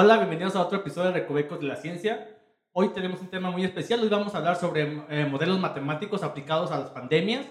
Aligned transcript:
Hola, 0.00 0.16
bienvenidos 0.16 0.54
a 0.54 0.60
otro 0.60 0.78
episodio 0.78 1.10
de 1.10 1.18
Recovecos 1.18 1.58
de 1.58 1.66
la 1.66 1.74
Ciencia. 1.74 2.38
Hoy 2.70 2.90
tenemos 2.90 3.20
un 3.20 3.30
tema 3.30 3.50
muy 3.50 3.64
especial. 3.64 3.98
Hoy 4.00 4.08
vamos 4.08 4.32
a 4.32 4.38
hablar 4.38 4.54
sobre 4.54 5.02
eh, 5.08 5.26
modelos 5.28 5.58
matemáticos 5.58 6.22
aplicados 6.22 6.70
a 6.70 6.78
las 6.78 6.90
pandemias. 6.90 7.44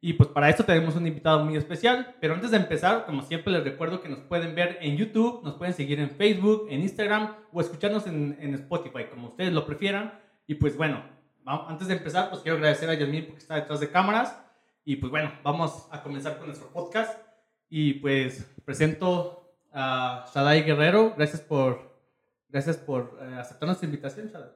Y 0.00 0.12
pues 0.12 0.28
para 0.28 0.48
esto 0.48 0.64
tenemos 0.64 0.94
un 0.94 1.08
invitado 1.08 1.44
muy 1.44 1.56
especial. 1.56 2.14
Pero 2.20 2.34
antes 2.34 2.52
de 2.52 2.58
empezar, 2.58 3.04
como 3.04 3.22
siempre 3.22 3.52
les 3.52 3.64
recuerdo 3.64 4.00
que 4.00 4.08
nos 4.08 4.20
pueden 4.20 4.54
ver 4.54 4.78
en 4.80 4.96
YouTube, 4.96 5.42
nos 5.42 5.56
pueden 5.56 5.74
seguir 5.74 5.98
en 5.98 6.10
Facebook, 6.10 6.68
en 6.70 6.82
Instagram 6.82 7.34
o 7.52 7.60
escucharnos 7.60 8.06
en, 8.06 8.38
en 8.40 8.54
Spotify, 8.54 9.06
como 9.10 9.30
ustedes 9.30 9.52
lo 9.52 9.66
prefieran. 9.66 10.20
Y 10.46 10.54
pues 10.54 10.76
bueno, 10.76 11.02
antes 11.46 11.88
de 11.88 11.94
empezar, 11.94 12.30
pues 12.30 12.42
quiero 12.42 12.58
agradecer 12.58 12.88
a 12.88 12.94
Yasmin 12.94 13.24
porque 13.24 13.40
está 13.40 13.56
detrás 13.56 13.80
de 13.80 13.90
cámaras. 13.90 14.40
Y 14.84 14.94
pues 14.94 15.10
bueno, 15.10 15.32
vamos 15.42 15.88
a 15.90 16.00
comenzar 16.00 16.38
con 16.38 16.46
nuestro 16.46 16.68
podcast. 16.68 17.18
Y 17.68 17.94
pues 17.94 18.48
presento 18.64 19.50
a 19.72 20.26
Shadai 20.32 20.62
Guerrero. 20.62 21.14
Gracias 21.16 21.40
por 21.40 21.87
Gracias 22.50 22.78
por 22.78 23.18
eh, 23.20 23.34
aceptar 23.38 23.66
nuestra 23.66 23.86
invitación, 23.86 24.30
Chad. 24.30 24.46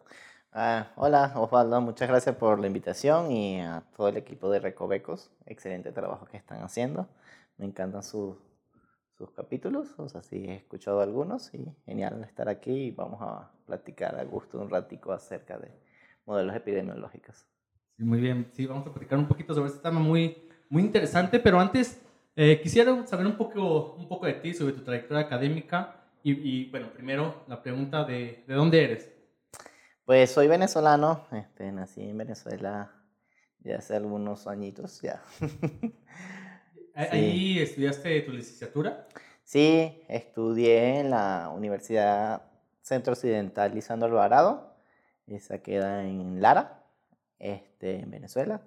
Ah, 0.52 0.92
hola, 0.96 1.32
Osvaldo. 1.36 1.80
Muchas 1.80 2.08
gracias 2.08 2.36
por 2.36 2.58
la 2.58 2.66
invitación 2.66 3.30
y 3.30 3.60
a 3.60 3.82
todo 3.96 4.08
el 4.08 4.16
equipo 4.16 4.50
de 4.50 4.60
Recovecos. 4.60 5.30
Excelente 5.46 5.92
trabajo 5.92 6.26
que 6.26 6.38
están 6.38 6.62
haciendo. 6.62 7.08
Me 7.58 7.66
encantan 7.66 8.02
sus, 8.02 8.36
sus 9.18 9.30
capítulos. 9.30 9.88
O 9.98 10.08
sea, 10.08 10.22
sí 10.22 10.44
he 10.48 10.56
escuchado 10.56 11.00
algunos 11.00 11.52
y 11.54 11.66
genial 11.84 12.24
estar 12.24 12.48
aquí 12.48 12.72
y 12.72 12.90
vamos 12.90 13.20
a 13.20 13.50
platicar 13.66 14.18
a 14.18 14.24
gusto 14.24 14.58
un 14.58 14.70
ratico 14.70 15.12
acerca 15.12 15.58
de 15.58 15.70
modelos 16.24 16.56
epidemiológicos. 16.56 17.46
Sí, 17.96 18.04
muy 18.04 18.20
bien. 18.20 18.50
Sí, 18.52 18.66
vamos 18.66 18.86
a 18.86 18.92
platicar 18.92 19.18
un 19.18 19.28
poquito 19.28 19.54
sobre 19.54 19.68
este 19.68 19.82
tema 19.82 20.00
muy, 20.00 20.48
muy 20.70 20.82
interesante, 20.82 21.40
pero 21.40 21.60
antes 21.60 22.00
eh, 22.36 22.58
quisiera 22.62 23.06
saber 23.06 23.26
un 23.26 23.36
poco, 23.36 23.94
un 23.94 24.08
poco 24.08 24.24
de 24.26 24.34
ti, 24.34 24.54
sobre 24.54 24.72
tu 24.72 24.82
trayectoria 24.82 25.24
académica. 25.24 26.01
Y, 26.24 26.70
bueno, 26.70 26.92
primero 26.92 27.44
la 27.48 27.62
pregunta 27.62 28.04
de, 28.04 28.44
¿de 28.46 28.54
dónde 28.54 28.84
eres? 28.84 29.08
Pues 30.04 30.30
soy 30.30 30.46
venezolano, 30.46 31.26
este, 31.32 31.72
nací 31.72 32.02
en 32.02 32.18
Venezuela 32.18 32.92
ya 33.64 33.78
hace 33.78 33.96
algunos 33.96 34.46
añitos 34.46 35.00
ya. 35.00 35.22
¿Ahí 36.94 37.58
estudiaste 37.58 38.20
tu 38.22 38.32
licenciatura? 38.32 39.06
Sí, 39.44 40.02
estudié 40.08 41.00
en 41.00 41.10
la 41.10 41.50
Universidad 41.54 42.42
Centro 42.82 43.12
Occidental 43.12 43.74
Lisandro 43.74 44.08
Alvarado, 44.08 44.76
esa 45.26 45.58
queda 45.62 46.04
en 46.04 46.40
Lara, 46.40 46.84
este, 47.38 48.00
en 48.00 48.10
Venezuela. 48.10 48.60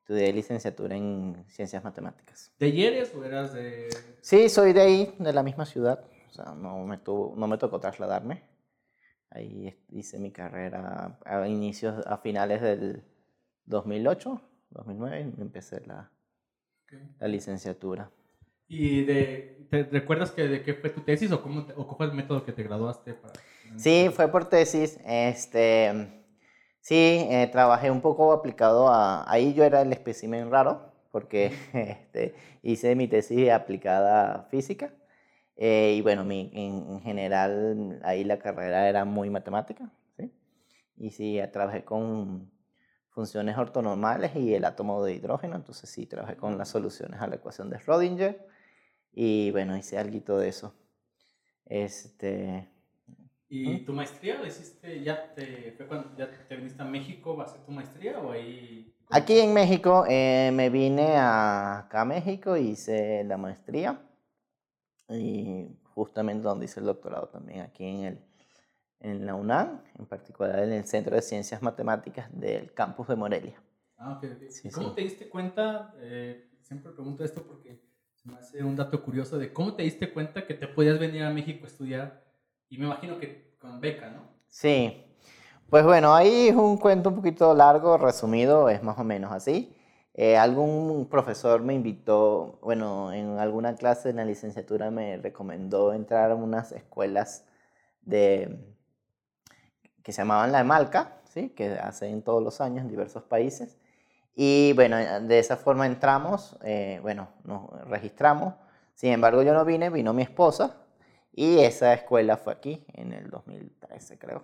Estudié 0.00 0.32
licenciatura 0.32 0.96
en 0.96 1.44
Ciencias 1.48 1.84
Matemáticas. 1.84 2.50
¿De 2.58 2.66
ayer 2.66 3.06
o 3.14 3.24
eras 3.24 3.52
de...? 3.52 3.88
Sí, 4.22 4.48
soy 4.48 4.72
de 4.72 4.80
ahí, 4.80 5.14
de 5.18 5.32
la 5.32 5.42
misma 5.42 5.66
ciudad. 5.66 6.02
Sea, 6.38 6.54
no 6.54 6.84
me, 6.84 6.98
tuvo, 6.98 7.34
no 7.36 7.48
me 7.48 7.58
tocó 7.58 7.80
trasladarme. 7.80 8.42
Ahí 9.30 9.76
hice 9.90 10.18
mi 10.18 10.30
carrera 10.30 11.18
a 11.24 11.48
inicios, 11.48 12.06
a 12.06 12.18
finales 12.18 12.62
del 12.62 13.02
2008, 13.66 14.40
2009, 14.70 15.34
empecé 15.38 15.84
la, 15.86 16.10
la 17.18 17.28
licenciatura. 17.28 18.10
¿Y 18.68 19.04
de, 19.04 19.66
te 19.70 19.82
recuerdas 19.84 20.30
que, 20.30 20.46
de 20.46 20.62
qué 20.62 20.74
fue 20.74 20.90
tu 20.90 21.00
tesis 21.00 21.30
o 21.32 21.42
cómo, 21.42 21.66
o 21.76 21.96
fue 21.96 22.06
el 22.06 22.12
método 22.12 22.44
que 22.44 22.52
te 22.52 22.62
graduaste? 22.62 23.14
Para... 23.14 23.34
Sí, 23.76 24.10
fue 24.12 24.28
por 24.28 24.48
tesis. 24.48 24.98
Este, 25.04 26.22
sí, 26.80 27.26
eh, 27.28 27.48
trabajé 27.50 27.90
un 27.90 28.00
poco 28.00 28.32
aplicado 28.32 28.88
a... 28.88 29.30
Ahí 29.30 29.54
yo 29.54 29.64
era 29.64 29.82
el 29.82 29.92
espécimen 29.92 30.50
raro 30.50 30.92
porque 31.10 31.52
este, 31.72 32.34
hice 32.62 32.94
mi 32.94 33.08
tesis 33.08 33.50
aplicada 33.50 34.34
a 34.34 34.42
física. 34.44 34.92
Eh, 35.60 35.94
y 35.98 36.02
bueno, 36.02 36.24
mi, 36.24 36.50
en, 36.54 37.00
general 37.00 38.00
ahí 38.04 38.22
la 38.22 38.38
carrera 38.38 38.88
era 38.88 39.04
muy 39.04 39.28
matemática, 39.28 39.90
¿sí? 40.16 40.32
Y 40.96 41.10
sí, 41.10 41.40
trabajé 41.52 41.84
con 41.84 42.48
funciones 43.10 43.58
ortonormales 43.58 44.36
y 44.36 44.54
el 44.54 44.64
átomo 44.64 45.02
de 45.02 45.14
hidrógeno, 45.14 45.56
entonces 45.56 45.90
sí, 45.90 46.06
trabajé 46.06 46.36
con 46.36 46.56
las 46.56 46.68
soluciones 46.68 47.20
a 47.20 47.26
la 47.26 47.34
ecuación 47.34 47.70
de 47.70 47.78
Schrödinger 47.78 48.38
y 49.12 49.50
bueno, 49.50 49.76
hice 49.76 49.98
algo 49.98 50.38
de 50.38 50.48
eso. 50.48 50.76
Este, 51.66 52.70
¿Y 53.48 53.78
tu 53.78 53.92
maestría 53.92 54.38
la 54.38 54.46
hiciste, 54.46 55.02
ya 55.02 55.34
te, 55.34 55.72
fue 55.72 55.88
cuando 55.88 56.16
ya 56.16 56.30
te 56.30 56.54
viniste 56.54 56.80
a 56.80 56.86
México, 56.86 57.36
¿va 57.36 57.44
a 57.44 57.46
hacer 57.48 57.62
tu 57.62 57.72
maestría 57.72 58.20
o 58.20 58.30
ahí? 58.30 58.94
Aquí 59.10 59.40
en 59.40 59.52
México 59.52 60.04
eh, 60.08 60.52
me 60.54 60.70
vine 60.70 61.16
a, 61.16 61.80
acá 61.80 62.02
a 62.02 62.04
México, 62.04 62.56
hice 62.56 63.24
la 63.24 63.36
maestría 63.36 64.07
y 65.08 65.68
justamente 65.94 66.42
donde 66.42 66.66
hice 66.66 66.80
el 66.80 66.86
doctorado 66.86 67.28
también, 67.28 67.60
aquí 67.60 67.84
en, 67.84 68.04
el, 68.04 68.24
en 69.00 69.26
la 69.26 69.34
UNAM, 69.34 69.82
en 69.98 70.06
particular 70.06 70.58
en 70.60 70.72
el 70.72 70.84
Centro 70.86 71.14
de 71.14 71.22
Ciencias 71.22 71.62
Matemáticas 71.62 72.28
del 72.32 72.72
campus 72.72 73.08
de 73.08 73.16
Morelia. 73.16 73.62
Ah, 73.96 74.12
ok, 74.16 74.72
¿Cómo 74.72 74.92
te 74.92 75.00
diste 75.02 75.28
cuenta? 75.28 75.94
Eh, 75.98 76.50
siempre 76.62 76.92
pregunto 76.92 77.24
esto 77.24 77.42
porque 77.42 77.82
se 78.14 78.28
me 78.28 78.36
hace 78.36 78.62
un 78.62 78.76
dato 78.76 79.02
curioso 79.02 79.38
de 79.38 79.52
cómo 79.52 79.74
te 79.74 79.82
diste 79.82 80.12
cuenta 80.12 80.46
que 80.46 80.54
te 80.54 80.68
podías 80.68 80.98
venir 80.98 81.22
a 81.22 81.30
México 81.30 81.64
a 81.64 81.68
estudiar 81.68 82.24
y 82.68 82.78
me 82.78 82.84
imagino 82.84 83.18
que 83.18 83.56
con 83.58 83.80
beca, 83.80 84.10
¿no? 84.10 84.22
Sí, 84.46 85.04
pues 85.68 85.84
bueno, 85.84 86.14
ahí 86.14 86.48
es 86.48 86.54
un 86.54 86.78
cuento 86.78 87.10
un 87.10 87.16
poquito 87.16 87.54
largo, 87.54 87.98
resumido, 87.98 88.68
es 88.68 88.82
más 88.82 88.98
o 88.98 89.04
menos 89.04 89.32
así. 89.32 89.74
Eh, 90.20 90.36
algún 90.36 91.06
profesor 91.08 91.62
me 91.62 91.74
invitó, 91.74 92.58
bueno, 92.60 93.12
en 93.12 93.38
alguna 93.38 93.76
clase 93.76 94.10
en 94.10 94.16
la 94.16 94.24
licenciatura 94.24 94.90
me 94.90 95.16
recomendó 95.16 95.92
entrar 95.92 96.32
a 96.32 96.34
unas 96.34 96.72
escuelas 96.72 97.44
de, 98.02 98.58
que 100.02 100.10
se 100.10 100.20
llamaban 100.20 100.50
la 100.50 100.58
Emalca, 100.58 101.20
¿sí? 101.22 101.50
que 101.50 101.74
hacen 101.74 102.22
todos 102.22 102.42
los 102.42 102.60
años 102.60 102.80
en 102.80 102.88
diversos 102.88 103.22
países. 103.22 103.78
Y 104.34 104.72
bueno, 104.72 104.96
de 104.96 105.38
esa 105.38 105.56
forma 105.56 105.86
entramos, 105.86 106.56
eh, 106.64 106.98
bueno, 107.00 107.28
nos 107.44 107.70
registramos. 107.88 108.54
Sin 108.94 109.12
embargo, 109.12 109.44
yo 109.44 109.54
no 109.54 109.64
vine, 109.64 109.88
vino 109.88 110.12
mi 110.12 110.22
esposa 110.22 110.78
y 111.32 111.60
esa 111.60 111.92
escuela 111.94 112.36
fue 112.36 112.54
aquí 112.54 112.84
en 112.94 113.12
el 113.12 113.30
2013, 113.30 114.18
creo. 114.18 114.42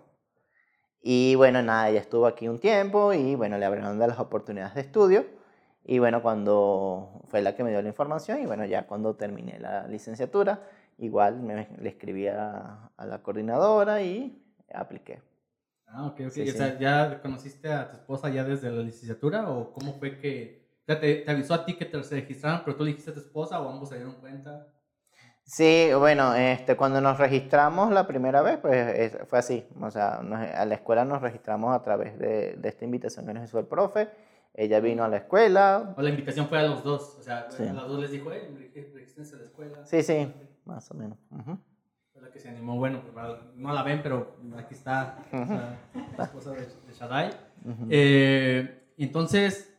Y 1.03 1.35
bueno, 1.35 1.63
nada, 1.63 1.89
ella 1.89 2.01
estuvo 2.01 2.29
aquí 2.29 2.47
un 2.47 2.61
tiempo 2.61 3.13
y 3.13 3.35
bueno, 3.35 3.59
le 3.59 3.65
abrieron 3.65 3.99
de 3.99 4.07
las 4.07 4.21
oportunidades 4.21 4.77
de 4.77 4.81
estudio. 4.83 5.34
Y 5.85 5.99
bueno, 5.99 6.23
cuando 6.23 7.23
fue 7.29 7.43
la 7.43 7.55
que 7.55 7.63
me 7.63 7.71
dio 7.71 7.83
la 7.83 7.89
información 7.89 8.41
y 8.41 8.47
bueno, 8.47 8.65
ya 8.65 8.87
cuando 8.87 9.15
terminé 9.17 9.59
la 9.59 9.87
licenciatura, 9.87 10.63
igual 10.99 11.41
me, 11.41 11.69
le 11.79 11.89
escribí 11.89 12.27
a, 12.27 12.91
la 12.99 13.23
coordinadora 13.23 14.01
y 14.03 14.43
apliqué. 14.73 15.21
Ah, 15.87 16.07
ok, 16.07 16.21
ok. 16.27 16.39
o 16.49 16.53
sea, 16.53 16.79
¿ya 16.79 17.21
conociste 17.21 17.71
a 17.71 17.91
tu 17.91 17.97
esposa 17.97 18.31
ya 18.31 18.45
desde 18.45 18.71
la 18.71 18.83
licenciatura 18.83 19.51
o 19.51 19.73
cómo 19.73 19.93
fue 19.95 20.19
que 20.19 20.65
te, 20.87 20.97
te, 20.97 21.31
avisó 21.31 21.55
a 21.55 21.65
ti 21.67 21.77
que 21.77 21.85
te 21.85 22.01
registraron, 22.01 22.63
pero 22.65 22.77
tú 22.77 22.85
dijiste 22.85 23.11
a 23.11 23.15
tu 23.15 23.21
esposa 23.21 23.61
o 23.61 23.69
ambos 23.69 23.91
se 23.91 23.97
dieron 23.97 24.15
cuenta? 24.15 24.67
Sí, 25.45 25.91
bueno, 25.99 26.35
este, 26.35 26.75
cuando 26.75 27.03
nos 27.03 27.19
registramos 27.19 27.93
la 27.93 28.07
primera 28.07 28.41
vez, 28.41 28.57
pues 28.57 29.19
fue 29.29 29.39
así. 29.39 29.67
O 29.79 29.91
sea, 29.91 30.15
a 30.15 30.65
la 30.65 30.75
escuela 30.75 31.05
nos 31.05 31.21
registramos 31.21 31.77
a 31.77 31.83
través 31.83 32.19
de, 32.19 32.55
de 32.57 32.69
esta 32.71 32.87
invitación 32.87 33.27
que 33.27 33.35
nos 33.35 33.45
hizo 33.45 33.59
el 33.59 33.67
profe 33.67 34.09
ella 34.55 34.79
vino 34.81 35.03
a 35.03 35.09
la 35.09 35.19
escuela. 35.19 35.95
O 35.97 36.03
la 36.03 36.11
invitación 36.11 36.49
fue 36.49 36.59
a 36.59 36.63
los 36.63 36.85
dos. 36.85 37.17
O 37.19 37.23
sea, 37.23 37.49
a 37.49 37.73
los 37.73 37.89
dos 37.89 38.01
les 38.01 38.13
dijo, 38.13 38.31
eh, 38.33 38.49
regístrense 38.95 39.35
a 39.35 39.39
la 39.39 39.45
escuela. 39.45 39.85
Sí, 39.85 40.03
sí, 40.03 40.33
más 40.65 40.89
o 40.91 40.95
menos. 40.95 41.19
Fue 42.13 42.23
la 42.23 42.31
que 42.31 42.39
se 42.39 42.49
animó. 42.49 42.77
Bueno, 42.77 43.03
pues, 43.03 43.15
no 43.57 43.73
la 43.73 43.83
ven, 43.83 44.01
pero 44.03 44.37
aquí 44.57 44.75
está 44.75 45.19
la 46.17 46.25
esposa 46.25 46.53
de, 46.53 46.61
de 46.61 46.93
Shaddai. 46.93 47.31
eh, 47.91 48.93
entonces, 48.97 49.77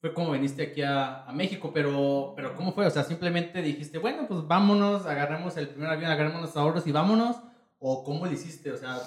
fue 0.00 0.12
como 0.12 0.32
viniste 0.32 0.62
aquí 0.62 0.82
a, 0.82 1.24
a, 1.24 1.32
México, 1.32 1.70
pero, 1.72 2.32
pero 2.34 2.56
¿cómo 2.56 2.72
fue? 2.72 2.86
O 2.86 2.90
sea, 2.90 3.04
simplemente 3.04 3.62
dijiste, 3.62 3.98
bueno, 3.98 4.26
pues 4.26 4.46
vámonos, 4.48 5.06
agarramos 5.06 5.56
el 5.56 5.68
primer 5.68 5.90
avión, 5.90 6.10
agarramos 6.10 6.42
los 6.42 6.56
ahorros 6.56 6.86
y 6.88 6.92
vámonos. 6.92 7.36
¿O 7.78 8.02
cómo 8.02 8.26
lo 8.26 8.32
hiciste? 8.32 8.72
O 8.72 8.76
sea, 8.76 8.98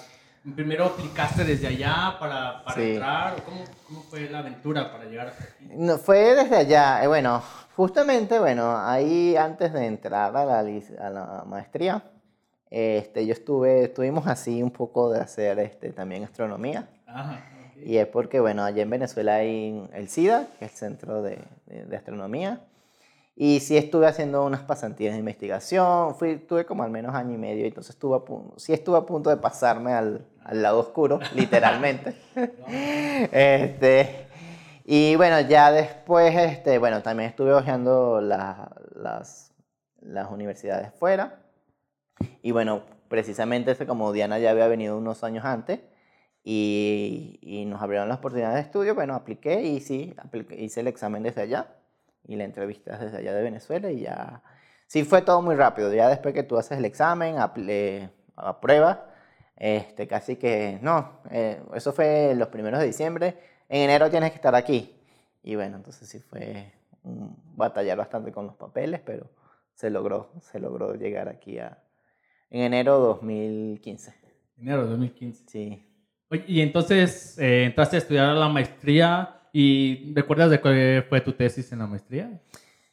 primero 0.54 0.86
aplicaste 0.86 1.44
desde 1.44 1.68
allá 1.68 2.16
para, 2.18 2.64
para 2.64 2.82
entrar? 2.82 3.42
¿Cómo, 3.44 3.64
¿Cómo, 3.86 4.02
fue 4.02 4.28
la 4.28 4.40
aventura 4.40 4.90
para 4.90 5.04
llegar 5.04 5.28
hasta 5.28 5.44
aquí? 5.44 5.68
No, 5.76 5.98
fue 5.98 6.34
desde 6.34 6.56
allá. 6.56 7.02
Eh, 7.02 7.06
bueno, 7.06 7.42
justamente, 7.76 8.38
bueno, 8.38 8.76
ahí 8.76 9.36
antes 9.36 9.72
de 9.72 9.86
entrar 9.86 10.36
a 10.36 10.44
la, 10.44 10.58
a 10.60 11.10
la 11.10 11.44
maestría, 11.46 12.02
este, 12.70 13.26
yo 13.26 13.32
estuve, 13.32 13.84
estuvimos 13.84 14.26
así 14.26 14.62
un 14.62 14.70
poco 14.70 15.10
de 15.10 15.20
hacer 15.20 15.58
este, 15.60 15.92
también 15.92 16.24
astronomía. 16.24 16.88
Ajá, 17.06 17.44
Y 17.76 17.98
es 17.98 18.06
porque, 18.08 18.40
bueno, 18.40 18.64
allá 18.64 18.82
en 18.82 18.90
Venezuela 18.90 19.36
hay 19.36 19.88
el 19.92 20.08
SIDA, 20.08 20.48
que 20.58 20.64
es 20.64 20.72
el 20.72 20.78
Centro 20.78 21.22
de, 21.22 21.38
de, 21.66 21.84
de 21.84 21.96
Astronomía. 21.96 22.60
Y 23.34 23.60
sí 23.60 23.76
estuve 23.76 24.06
haciendo 24.06 24.44
unas 24.44 24.62
pasantías 24.62 25.14
de 25.14 25.18
investigación, 25.18 26.14
fui, 26.16 26.36
tuve 26.36 26.66
como 26.66 26.82
al 26.82 26.90
menos 26.90 27.14
año 27.14 27.34
y 27.34 27.38
medio, 27.38 27.64
entonces 27.64 27.94
estuve 27.94 28.16
a 28.16 28.20
punto, 28.20 28.58
sí 28.58 28.74
estuve 28.74 28.98
a 28.98 29.06
punto 29.06 29.30
de 29.30 29.38
pasarme 29.38 29.92
al, 29.92 30.26
al 30.44 30.62
lado 30.62 30.80
oscuro, 30.80 31.20
literalmente. 31.34 32.14
este, 33.32 34.26
y 34.84 35.16
bueno, 35.16 35.40
ya 35.40 35.70
después, 35.70 36.34
este, 36.36 36.78
bueno, 36.78 37.02
también 37.02 37.30
estuve 37.30 37.52
hojeando 37.52 38.20
las, 38.20 39.52
las 40.00 40.30
universidades 40.30 40.92
fuera. 40.94 41.40
Y 42.42 42.52
bueno, 42.52 42.82
precisamente 43.08 43.74
como 43.86 44.12
Diana 44.12 44.38
ya 44.38 44.50
había 44.50 44.66
venido 44.68 44.96
unos 44.96 45.24
años 45.24 45.44
antes 45.44 45.80
y, 46.44 47.38
y 47.42 47.64
nos 47.66 47.82
abrieron 47.82 48.08
las 48.08 48.18
oportunidades 48.18 48.56
de 48.56 48.62
estudio, 48.62 48.94
bueno, 48.94 49.14
apliqué 49.14 49.62
y 49.62 49.80
sí, 49.80 50.14
hice 50.56 50.80
el 50.80 50.88
examen 50.88 51.22
desde 51.22 51.42
allá 51.42 51.66
y 52.26 52.36
la 52.36 52.44
entrevista 52.44 52.96
desde 52.98 53.18
allá 53.18 53.34
de 53.34 53.42
Venezuela 53.42 53.90
y 53.90 54.00
ya, 54.00 54.42
sí 54.86 55.04
fue 55.04 55.22
todo 55.22 55.42
muy 55.42 55.54
rápido, 55.54 55.92
ya 55.92 56.08
después 56.08 56.34
que 56.34 56.42
tú 56.42 56.56
haces 56.56 56.78
el 56.78 56.84
examen, 56.84 57.36
a 57.38 58.60
prueba, 58.60 59.11
este, 59.62 60.08
casi 60.08 60.34
que, 60.34 60.80
no, 60.82 61.20
eh, 61.30 61.62
eso 61.72 61.92
fue 61.92 62.34
los 62.34 62.48
primeros 62.48 62.80
de 62.80 62.86
diciembre, 62.86 63.36
en 63.68 63.82
enero 63.82 64.10
tienes 64.10 64.30
que 64.30 64.36
estar 64.36 64.56
aquí. 64.56 64.92
Y 65.44 65.54
bueno, 65.54 65.76
entonces 65.76 66.08
sí 66.08 66.18
fue 66.18 66.72
un 67.04 67.36
batallar 67.54 67.96
bastante 67.96 68.32
con 68.32 68.44
los 68.46 68.56
papeles, 68.56 69.00
pero 69.06 69.30
se 69.72 69.88
logró, 69.88 70.32
se 70.40 70.58
logró 70.58 70.96
llegar 70.96 71.28
aquí 71.28 71.60
a, 71.60 71.78
en 72.50 72.62
enero 72.62 72.98
2015. 72.98 74.12
Enero 74.58 74.84
2015. 74.88 75.44
Sí. 75.46 75.86
Oye, 76.28 76.44
y 76.48 76.60
entonces 76.60 77.38
eh, 77.38 77.66
entraste 77.66 77.94
a 77.94 77.98
estudiar 78.00 78.34
la 78.34 78.48
maestría 78.48 79.42
y 79.52 80.12
¿recuerdas 80.12 80.50
de 80.50 80.60
cuál 80.60 81.06
fue 81.08 81.20
tu 81.20 81.34
tesis 81.34 81.70
en 81.70 81.78
la 81.78 81.86
maestría? 81.86 82.42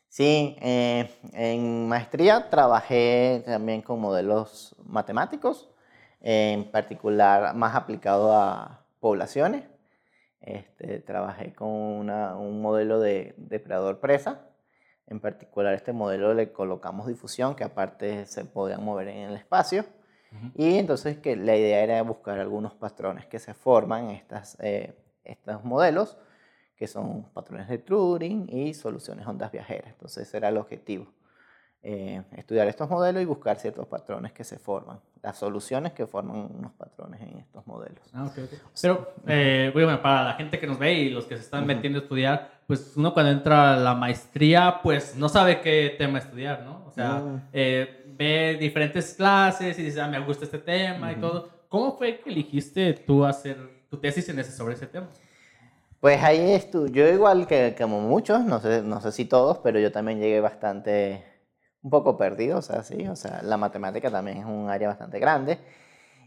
Sí, 0.08 0.56
eh, 0.62 1.10
en 1.34 1.88
maestría 1.88 2.48
trabajé 2.48 3.42
también 3.44 3.82
con 3.82 4.00
modelos 4.00 4.76
matemáticos, 4.86 5.72
en 6.22 6.70
particular 6.72 7.56
más 7.56 7.76
aplicado 7.76 8.36
a 8.36 8.86
poblaciones. 9.00 9.66
Este, 10.42 11.00
trabajé 11.00 11.54
con 11.54 11.70
un 11.70 12.62
modelo 12.62 13.00
de 13.00 13.34
depredador-presa. 13.38 14.42
En 15.08 15.20
particular, 15.20 15.74
este 15.74 15.92
modelo 15.92 16.34
le 16.34 16.52
colocamos 16.52 17.08
difusión, 17.08 17.56
que 17.56 17.64
aparte 17.64 18.26
se 18.26 18.46
podían 18.46 18.84
mover 18.84 19.08
en 19.10 19.30
el 19.30 19.36
espacio. 19.36 19.86
Y 20.56 20.78
entonces 20.78 21.18
que 21.18 21.36
la 21.36 21.56
idea 21.56 21.82
era 21.82 22.04
buscar 22.04 22.40
algunos 22.40 22.76
patrones 22.76 23.26
que 23.26 23.40
se 23.40 23.56
forman 23.56 24.06
en 24.06 24.12
estas, 24.12 24.58
eh, 24.60 24.94
estos 25.24 25.64
modelos, 25.64 26.18
que 26.76 26.88
son 26.88 27.24
patrones 27.34 27.68
de 27.68 27.80
Turing 27.80 28.48
y 28.48 28.76
soluciones 28.76 29.26
ondas 29.26 29.52
viajeras. 29.52 29.92
Entonces 29.92 30.28
ese 30.28 30.38
era 30.38 30.50
el 30.50 30.58
objetivo. 30.58 31.08
Eh, 31.82 32.22
estudiar 32.36 32.68
estos 32.68 32.90
modelos 32.90 33.22
y 33.22 33.26
buscar 33.26 33.58
ciertos 33.58 33.88
patrones 33.88 34.34
que 34.34 34.44
se 34.44 34.60
forman, 34.60 35.00
las 35.24 35.38
soluciones 35.38 35.94
que 35.94 36.06
forman 36.06 36.50
unos 36.54 36.74
patrones 36.74 37.22
en 37.22 37.38
estos 37.38 37.66
modelos. 37.66 38.02
Ah, 38.12 38.26
okay, 38.26 38.44
okay. 38.44 38.60
Pero, 38.82 39.14
eh, 39.26 39.72
bueno, 39.74 40.02
para 40.02 40.26
la 40.26 40.34
gente 40.34 40.60
que 40.60 40.68
nos 40.68 40.78
ve 40.78 40.94
y 40.96 41.10
los 41.10 41.24
que 41.24 41.38
se 41.38 41.44
están 41.44 41.66
metiendo 41.66 42.00
a 42.00 42.02
estudiar, 42.02 42.60
pues 42.68 42.98
uno 42.98 43.14
cuando 43.14 43.32
entra 43.32 43.76
a 43.76 43.78
la 43.78 43.96
maestría, 43.96 44.82
pues 44.84 45.16
no 45.16 45.30
sabe 45.30 45.62
qué 45.62 45.96
tema 45.98 46.20
estudiar, 46.20 46.64
¿no? 46.64 46.84
O 46.86 46.92
sea, 46.92 47.48
eh, 47.54 48.14
ve 48.18 48.58
diferentes 48.60 49.14
clases 49.14 49.80
y 49.80 49.84
dice, 49.84 50.02
ah, 50.02 50.08
me 50.10 50.20
gusta 50.20 50.44
este 50.44 50.60
tema 50.60 51.14
y 51.14 51.16
todo. 51.16 51.48
¿Cómo 51.70 51.98
fue 51.98 52.20
que 52.20 52.30
elegiste 52.30 52.92
tú 52.92 53.24
hacer 53.24 53.58
tu 53.90 53.96
tesis 53.96 54.28
en 54.28 54.40
ese, 54.40 54.52
sobre 54.52 54.74
ese 54.74 54.86
tema? 54.86 55.08
Pues 56.02 56.22
ahí 56.22 56.52
estuve, 56.52 56.92
yo 56.92 57.08
igual 57.08 57.48
que 57.48 57.74
como 57.78 58.02
muchos, 58.02 58.44
no 58.44 58.60
sé, 58.60 58.82
no 58.82 59.00
sé 59.00 59.14
si 59.14 59.24
todos, 59.24 59.60
pero 59.60 59.80
yo 59.80 59.94
también 59.94 60.20
llegué 60.20 60.42
bastante 60.42 61.39
un 61.82 61.90
poco 61.90 62.18
perdido, 62.18 62.58
o 62.60 62.62
sea, 62.62 62.84
sí, 62.84 63.08
o 63.08 63.16
sea, 63.16 63.42
la 63.44 63.58
matemática 63.58 64.12
también 64.12 64.38
es 64.38 64.46
un 64.46 64.70
área 64.70 64.90
bastante 64.90 65.20
grande. 65.20 65.60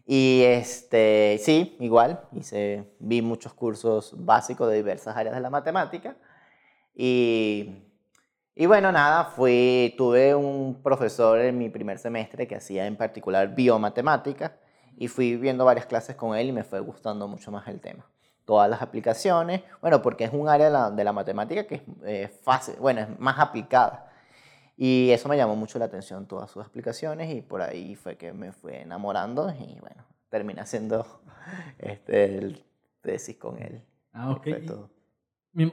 Y 0.06 0.42
este, 0.44 1.38
sí, 1.40 1.76
igual, 1.80 2.20
hice, 2.32 2.94
vi 2.98 3.22
muchos 3.22 3.54
cursos 3.54 4.14
básicos 4.16 4.68
de 4.68 4.76
diversas 4.76 5.16
áreas 5.16 5.34
de 5.34 5.40
la 5.40 5.50
matemática. 5.50 6.16
Y, 6.94 7.84
y 8.54 8.66
bueno, 8.66 8.90
nada, 8.92 9.24
fui, 9.24 9.94
tuve 9.96 10.34
un 10.34 10.82
profesor 10.82 11.38
en 11.40 11.56
mi 11.56 11.70
primer 11.70 11.98
semestre 11.98 12.46
que 12.46 12.56
hacía 12.56 12.86
en 12.86 12.96
particular 12.96 13.54
biomatemática 13.54 14.56
y 14.96 15.08
fui 15.08 15.36
viendo 15.36 15.64
varias 15.64 15.86
clases 15.86 16.16
con 16.16 16.36
él 16.36 16.48
y 16.48 16.52
me 16.52 16.64
fue 16.64 16.80
gustando 16.80 17.28
mucho 17.28 17.50
más 17.50 17.66
el 17.68 17.80
tema. 17.80 18.06
Todas 18.44 18.68
las 18.68 18.82
aplicaciones, 18.82 19.62
bueno, 19.80 20.02
porque 20.02 20.24
es 20.24 20.32
un 20.32 20.48
área 20.48 20.66
de 20.66 20.72
la, 20.72 20.90
de 20.90 21.04
la 21.04 21.12
matemática 21.12 21.66
que 21.66 21.76
es 21.76 21.82
eh, 22.04 22.28
fácil, 22.42 22.74
bueno, 22.80 23.02
es 23.02 23.18
más 23.18 23.38
aplicada. 23.38 24.11
Y 24.84 25.12
eso 25.12 25.28
me 25.28 25.36
llamó 25.36 25.54
mucho 25.54 25.78
la 25.78 25.84
atención, 25.84 26.26
todas 26.26 26.50
sus 26.50 26.60
explicaciones, 26.60 27.32
y 27.32 27.40
por 27.40 27.62
ahí 27.62 27.94
fue 27.94 28.16
que 28.16 28.32
me 28.32 28.50
fui 28.50 28.72
enamorando 28.72 29.48
y 29.50 29.78
bueno, 29.78 30.04
terminé 30.28 30.60
haciendo 30.60 31.06
este, 31.78 32.36
el 32.36 32.64
tesis 33.00 33.36
con 33.36 33.62
él. 33.62 33.80
Ah, 34.12 34.32
ok. 34.32 34.48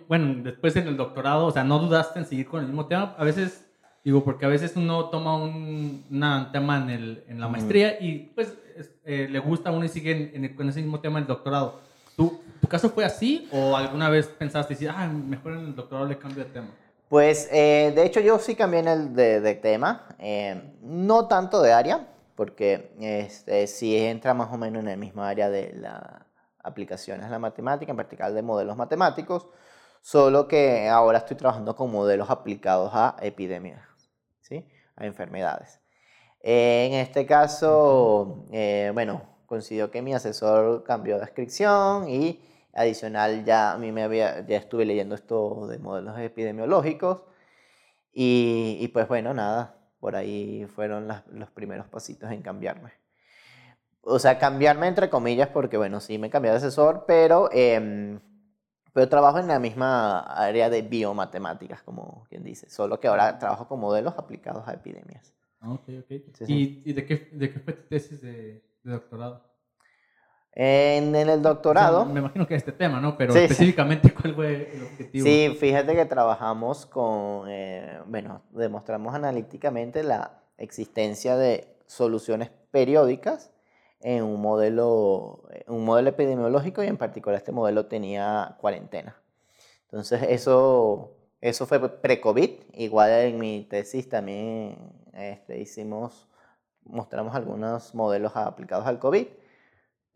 Bueno, 0.08 0.44
después 0.44 0.76
en 0.76 0.88
el 0.88 0.96
doctorado, 0.96 1.48
o 1.48 1.52
sea, 1.52 1.64
¿no 1.64 1.80
dudaste 1.80 2.20
en 2.20 2.26
seguir 2.26 2.46
con 2.46 2.60
el 2.60 2.68
mismo 2.68 2.86
tema? 2.86 3.16
A 3.18 3.24
veces, 3.24 3.66
digo, 4.04 4.24
porque 4.24 4.46
a 4.46 4.50
veces 4.50 4.76
uno 4.76 5.06
toma 5.06 5.38
un 5.38 6.06
tema 6.52 6.78
en, 6.78 6.92
el, 6.92 7.24
en 7.28 7.40
la 7.40 7.48
maestría 7.48 8.00
y 8.00 8.32
pues 8.36 8.56
eh, 9.06 9.28
le 9.28 9.40
gusta 9.40 9.72
a 9.72 9.74
uno 9.74 9.86
y 9.86 9.90
sigue 9.90 10.36
en, 10.36 10.56
con 10.56 10.70
ese 10.70 10.82
mismo 10.84 11.00
tema 11.00 11.18
en 11.18 11.24
el 11.24 11.28
doctorado. 11.30 11.80
¿Tú, 12.16 12.40
¿Tu 12.62 12.68
caso 12.68 12.92
fue 12.92 13.06
así 13.06 13.50
o 13.52 13.76
alguna 13.76 14.08
vez 14.08 14.28
pensaste 14.28 14.78
ah, 14.88 15.08
mejor 15.08 15.54
en 15.54 15.60
el 15.62 15.76
doctorado 15.76 16.08
le 16.08 16.20
cambio 16.20 16.44
de 16.44 16.52
tema? 16.52 16.68
Pues 17.10 17.50
eh, 17.52 17.92
de 17.96 18.06
hecho 18.06 18.20
yo 18.20 18.38
sí 18.38 18.54
cambié 18.54 18.82
el 18.82 19.16
de, 19.16 19.56
tema, 19.56 20.06
eh, 20.20 20.76
no 20.82 21.28
tanto 21.28 21.60
de 21.60 21.74
área, 21.74 22.08
porque 22.36 22.94
este, 23.00 23.66
sí 23.66 23.98
entra 23.98 24.36
más 24.36 24.54
o 24.54 24.58
menos 24.60 24.84
en 24.84 24.90
el 24.90 24.98
mismo 25.00 25.24
área 25.24 25.50
de 25.50 25.74
las 25.74 26.04
aplicaciones 26.64 27.26
de 27.26 27.32
la 27.32 27.40
matemática, 27.40 27.92
en 27.92 27.98
particular 27.98 28.32
de 28.32 28.44
modelos 28.44 28.78
matemáticos, 28.78 29.48
solo 30.02 30.48
que 30.48 30.88
ahora 30.88 31.18
estoy 31.18 31.36
trabajando 31.36 31.76
con 31.76 31.92
modelos 31.92 32.30
aplicados 32.30 32.92
a 32.94 33.16
epidemias, 33.22 33.82
¿sí? 34.42 34.70
a 34.96 35.08
enfermedades. 35.08 35.80
en 36.44 36.94
este 36.94 37.26
caso, 37.26 38.46
eh, 38.52 38.92
bueno, 38.94 39.24
coincidió 39.48 39.90
que 39.90 40.04
mi 40.04 40.14
asesor 40.14 40.84
cambió 40.84 41.16
de 41.16 41.22
descripción 41.22 42.08
y 42.08 42.40
Adicional, 42.74 43.44
ya 43.46 43.74
a 43.74 43.78
mí 43.78 43.92
me 43.92 44.04
había, 44.04 44.46
ya 44.46 44.58
estuve 44.58 44.86
leyendo 44.86 45.16
esto 45.16 45.68
de 45.68 45.80
modelos 45.80 46.18
epidemiológicos 46.20 47.22
y, 48.14 48.78
y 48.80 48.88
pues 48.90 49.08
bueno, 49.08 49.34
nada, 49.34 49.76
por 50.00 50.16
ahí 50.16 50.66
fueron 50.76 51.08
los 51.32 51.50
primeros 51.52 51.88
pasitos 51.88 52.32
en 52.32 52.42
cambiarme. 52.42 52.92
O 54.02 54.18
sea, 54.20 54.40
cambiarme 54.40 54.88
entre 54.88 55.10
comillas 55.10 55.50
porque 55.50 55.78
bueno, 55.78 56.00
sí 56.00 56.18
me 56.18 56.30
cambié 56.30 56.52
de 56.52 56.58
asesor, 56.58 57.06
pero, 57.08 57.50
eh, 57.52 58.20
pero 58.94 59.10
trabajo 59.10 59.40
en 59.40 59.48
la 59.48 59.60
misma 59.60 60.20
área 60.20 60.70
de 60.70 60.82
biomatemáticas, 60.82 61.84
como 61.84 62.26
quien 62.30 62.44
dice, 62.44 62.70
solo 62.70 63.00
que 63.00 63.08
ahora 63.08 63.38
trabajo 63.40 63.68
con 63.68 63.80
modelos 63.80 64.16
aplicados 64.18 64.68
a 64.68 64.74
epidemias. 64.74 65.34
Ah, 65.60 65.74
ok, 65.74 65.84
ok. 66.00 66.12
¿Y, 66.48 66.82
¿Y, 66.86 66.94
de, 66.94 67.06
qué, 67.06 67.30
de 67.34 67.52
qué 67.52 67.60
fue 67.60 67.74
tu 67.74 67.88
tesis 67.90 68.22
de, 68.22 68.64
de 68.84 68.92
doctorado? 68.92 69.49
En, 70.62 71.16
el 71.16 71.42
doctorado. 71.42 72.06
me 72.06 72.20
imagino 72.20 72.46
que 72.46 72.54
este 72.54 72.74
tema, 72.74 73.00
¿no? 73.00 73.16
Pero 73.16 73.34
específicamente, 73.34 74.14
¿cuál 74.22 74.36
fue 74.36 74.70
el 74.74 74.84
objetivo? 74.84 75.26
Sí, 75.26 75.56
fíjate 75.58 75.96
que 75.96 76.04
trabajamos 76.04 76.86
con. 76.86 77.46
Eh, 77.48 77.98
bueno, 78.08 78.42
demostramos 78.52 79.16
analíticamente 79.16 80.04
la 80.04 80.42
existencia 80.58 81.38
de 81.38 81.78
soluciones 81.86 82.52
periódicas 82.72 83.52
en 84.02 84.24
un 84.24 84.42
modelo, 84.42 85.44
un 85.68 85.86
modelo 85.86 86.10
epidemiológico 86.10 86.84
y 86.84 86.88
en 86.88 86.98
particular 86.98 87.38
este 87.38 87.54
modelo 87.54 87.86
tenía 87.86 88.58
cuarentena. 88.60 89.16
Entonces, 89.84 90.24
eso, 90.24 91.14
eso 91.40 91.68
fue 91.68 91.80
pre-COVID. 91.88 92.50
Igual 92.74 93.12
en 93.12 93.40
mi 93.40 93.64
tesis 93.64 94.10
también 94.10 94.78
este, 95.14 95.58
hicimos, 95.58 96.28
mostramos 96.84 97.34
algunos 97.34 97.96
modelos 97.96 98.36
aplicados 98.36 98.86
al 98.86 99.00
COVID 99.00 99.26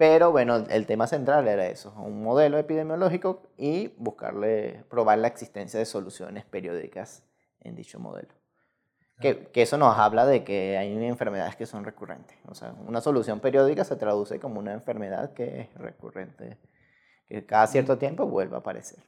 pero 0.03 0.33
bueno, 0.33 0.57
el 0.69 0.86
tema 0.86 1.07
central 1.07 1.48
era 1.48 1.65
eso, 1.67 1.93
un 1.95 2.24
modelo 2.24 2.57
epidemiológico 2.57 3.43
y 3.57 3.88
buscarle, 3.95 4.83
probar 4.89 5.19
la 5.19 5.29
existencia 5.29 5.79
de 5.79 5.86
soluciones 5.86 6.43
periódicas 6.43 7.25
en 7.62 7.77
dicho 7.77 8.01
modelo. 8.01 8.27
Que, 9.22 9.48
que, 9.48 9.62
eso 9.62 9.77
nos 9.77 9.98
habla 9.98 10.25
de 10.25 10.43
que 10.43 10.77
hay 10.77 10.91
enfermedades 11.05 11.55
que 11.55 11.65
son 11.65 11.86
recurrentes. 11.86 12.38
O 12.50 12.53
sea, 12.53 12.75
una 12.86 13.00
solución 13.00 13.39
periódica 13.39 13.86
se 13.86 13.95
traduce 13.95 14.41
como 14.41 14.60
una 14.60 14.74
enfermedad 14.74 15.31
que 15.31 15.62
es 15.62 15.74
recurrente, 15.75 16.57
que 17.29 17.45
cada 17.45 17.65
cierto 17.67 17.98
tiempo 17.98 18.25
vuelve 18.25 18.55
a 18.55 18.60
aparecer. 18.60 19.00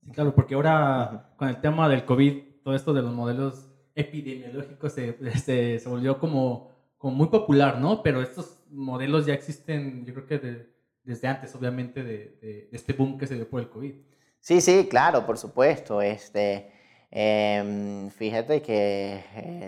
Sí, 0.00 0.10
claro, 0.10 0.34
porque 0.34 0.56
ahora 0.56 1.36
con 1.36 1.50
el 1.50 1.60
tema 1.60 1.88
del 1.88 2.04
COVID, 2.04 2.64
todo 2.64 2.74
esto 2.74 2.92
de 2.92 3.02
los 3.02 3.12
modelos 3.12 3.70
epidemiológicos 3.94 4.92
se, 4.92 5.38
se, 5.38 5.78
se 5.78 5.88
volvió 5.88 6.18
como, 6.18 6.72
como 6.98 7.14
muy 7.14 7.28
popular, 7.28 7.78
¿no? 7.78 8.02
Pero 8.02 8.20
estos 8.20 8.61
modelos 8.72 9.26
ya 9.26 9.34
existen, 9.34 10.04
yo 10.04 10.14
creo 10.14 10.26
que 10.26 10.66
desde 11.04 11.28
antes, 11.28 11.54
obviamente, 11.54 12.02
de, 12.02 12.68
este 12.72 12.92
boom 12.92 13.18
que 13.18 13.26
se 13.26 13.34
dio 13.34 13.48
por 13.48 13.60
el 13.60 13.68
COVID. 13.68 13.94
Sí, 14.40 14.60
sí, 14.60 14.88
claro, 14.88 15.24
por 15.26 15.38
supuesto. 15.38 16.02
Este, 16.02 16.72
em, 17.10 18.10
fíjate 18.10 18.62
que 18.62 19.24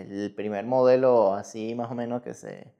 el 0.09 0.33
primer 0.35 0.65
modelo 0.65 1.33
así 1.33 1.75
más 1.75 1.91
o 1.91 1.95
menos 1.95 2.21
que 2.21 2.33
se, 2.33 2.73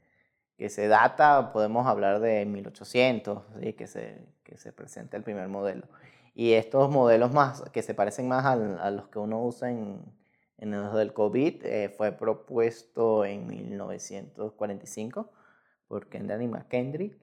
que 0.57 0.69
se 0.69 0.87
data, 0.87 1.51
podemos 1.53 1.85
hablar 1.87 2.19
de 2.19 2.45
1800, 2.45 3.43
¿sí? 3.61 3.73
que, 3.73 3.87
se, 3.87 4.21
que 4.43 4.57
se 4.57 4.73
presenta 4.73 5.17
el 5.17 5.23
primer 5.23 5.47
modelo. 5.47 5.87
Y 6.33 6.53
estos 6.53 6.89
modelos 6.91 7.31
más, 7.31 7.61
que 7.71 7.81
se 7.81 7.93
parecen 7.93 8.27
más 8.27 8.45
a, 8.45 8.91
los 8.91 9.07
que 9.07 9.19
uno 9.19 9.41
usa 9.43 9.71
en, 9.71 10.01
en 10.57 10.71
los 10.71 10.93
del 10.95 11.13
COVID, 11.13 11.65
eh, 11.65 11.89
fue 11.89 12.11
propuesto 12.11 13.25
en 13.25 13.47
1945 13.47 15.31
por 15.87 16.07
Kendall 16.07 16.41
y 16.41 16.47
McKendrick, 16.47 17.17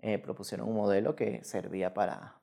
eh, 0.00 0.18
propusieron 0.18 0.68
un 0.68 0.76
modelo 0.76 1.16
que 1.16 1.42
servía 1.44 1.94
para, 1.94 2.40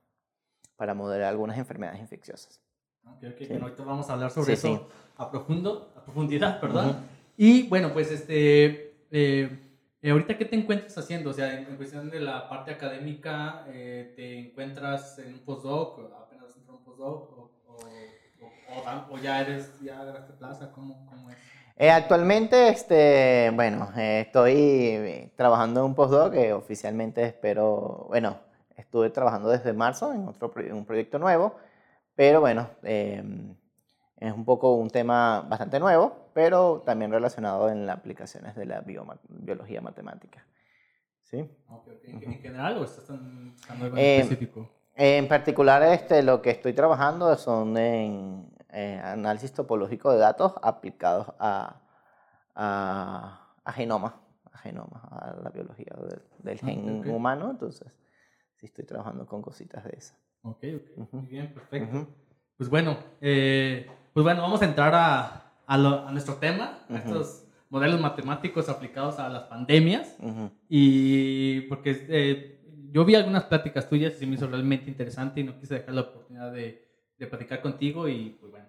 para 0.76 0.94
modelar 0.94 1.30
algunas 1.30 1.58
enfermedades 1.58 2.02
infecciosas. 2.02 2.62
Ok, 3.06 3.24
ok, 3.34 3.48
bueno, 3.50 3.66
ahorita 3.66 3.84
vamos 3.84 4.10
a 4.10 4.14
hablar 4.14 4.32
sobre 4.32 4.54
eso 4.54 4.90
a 5.18 5.32
profundo, 5.32 5.94
a 5.96 6.04
profundidad, 6.04 6.60
perdón. 6.60 6.98
Y 7.38 7.68
bueno, 7.68 7.94
pues 7.94 8.12
este, 8.12 8.96
eh, 9.12 9.50
ahorita 10.04 10.38
qué 10.38 10.46
te 10.46 10.56
encuentras 10.56 10.98
haciendo, 10.98 11.30
o 11.30 11.34
sea, 11.34 11.58
en, 11.60 11.76
cuestión 11.78 12.10
de 12.10 12.20
la 12.20 12.50
parte 12.50 12.72
académica, 12.72 13.66
eh, 13.68 14.14
te 14.16 14.40
encuentras 14.40 15.20
en 15.20 15.34
un 15.34 15.40
postdoc, 15.40 16.00
apenas 16.16 16.56
en 16.58 16.70
un 16.70 16.84
postdoc, 16.84 17.38
o, 17.38 17.52
o, 17.70 19.14
o, 19.14 19.18
ya 19.20 19.42
eres, 19.42 19.80
ya 19.82 20.02
agarraste 20.02 20.34
plaza, 20.34 20.72
¿cómo, 20.72 21.06
cómo 21.06 21.30
es? 21.30 21.38
Actualmente, 21.78 22.70
este, 22.70 23.52
bueno, 23.54 23.92
estoy 23.96 25.32
trabajando 25.36 25.82
en 25.82 25.86
un 25.88 25.96
postdoc 25.96 26.34
que 26.34 26.54
oficialmente 26.54 27.24
espero, 27.24 28.06
bueno, 28.08 28.40
estuve 28.78 29.10
trabajando 29.10 29.50
desde 29.50 29.74
marzo 29.74 30.14
en 30.14 30.28
otro 30.28 30.52
en 30.58 30.74
un 30.74 30.86
proyecto 30.86 31.20
nuevo 31.20 31.56
pero 32.16 32.40
bueno, 32.40 32.70
em, 32.84 33.56
es 34.18 34.34
un 34.34 34.46
poco 34.46 34.76
un 34.76 34.90
tema 34.90 35.42
bastante 35.42 35.80
nuevo, 35.80 36.30
pero 36.34 36.82
también 36.86 37.12
relacionado 37.12 37.70
en 37.70 37.86
las 37.86 37.98
aplicaciones 37.98 38.56
de 38.56 38.66
la 38.66 38.84
biología 39.28 39.82
matemática. 39.82 40.46
¿Sí? 41.22 41.50
¿En 42.04 42.40
general 42.40 42.78
o 42.78 42.86
estás 42.86 43.10
buscando 43.10 43.86
algo 43.86 43.98
en 43.98 44.22
específico? 44.22 44.70
En 44.96 45.28
particular, 45.28 45.84
este, 45.84 46.24
lo 46.24 46.42
que 46.42 46.52
estoy 46.52 46.72
trabajando 46.72 47.36
son 47.36 47.76
en 47.78 48.55
eh, 48.76 49.00
análisis 49.02 49.54
topológico 49.54 50.12
de 50.12 50.18
datos 50.18 50.54
aplicados 50.62 51.28
a, 51.40 51.82
a, 52.54 53.56
a 53.64 53.72
genoma, 53.72 54.22
a 54.52 54.58
genoma, 54.58 55.02
a 55.10 55.38
la 55.42 55.50
biología 55.50 55.96
del, 56.44 56.58
ah, 56.62 56.66
gen 56.66 57.10
humano. 57.10 57.52
Entonces, 57.52 57.88
sí 58.58 58.66
estoy 58.66 58.84
trabajando 58.84 59.26
con 59.26 59.42
cositas 59.42 59.82
de 59.86 59.92
esas. 59.92 60.20
Ok, 60.42 60.66
ok. 60.76 61.14
Muy 61.14 61.26
bien, 61.28 61.54
perfecto. 61.54 62.06
Pues 62.58 62.70
bueno, 62.70 62.98
eh, 63.22 63.90
pues 64.14 64.26
bueno, 64.26 64.42
vamos 64.42 64.62
a 64.62 64.66
entrar 64.66 64.94
a, 64.94 65.54
a, 65.66 66.12
nuestro 66.12 66.36
tema, 66.36 66.80
a 66.90 66.98
estos 66.98 67.48
modelos 67.70 68.02
matemáticos 68.02 68.68
aplicados 68.68 69.20
a 69.20 69.30
las 69.30 69.44
pandemias. 69.44 70.18
Y 70.68 71.62
porque 71.62 72.06
eh, 72.10 72.90
yo 72.92 73.06
vi 73.06 73.16
algunas 73.16 73.46
pláticas 73.46 73.88
tuyas 73.88 74.22
y 74.22 74.26
me 74.26 74.36
hizo 74.36 74.48
realmente 74.48 74.90
interesante 74.90 75.40
y 75.40 75.46
no 75.46 75.58
quise 75.58 75.76
dejar 75.76 75.96
la 75.96 76.02
oportunidad 76.02 76.52
de, 76.52 76.85
de 77.18 77.28
platicar 77.28 77.62
contigo 77.62 78.08
y 78.08 78.38
pues 78.40 78.52
bueno, 78.52 78.68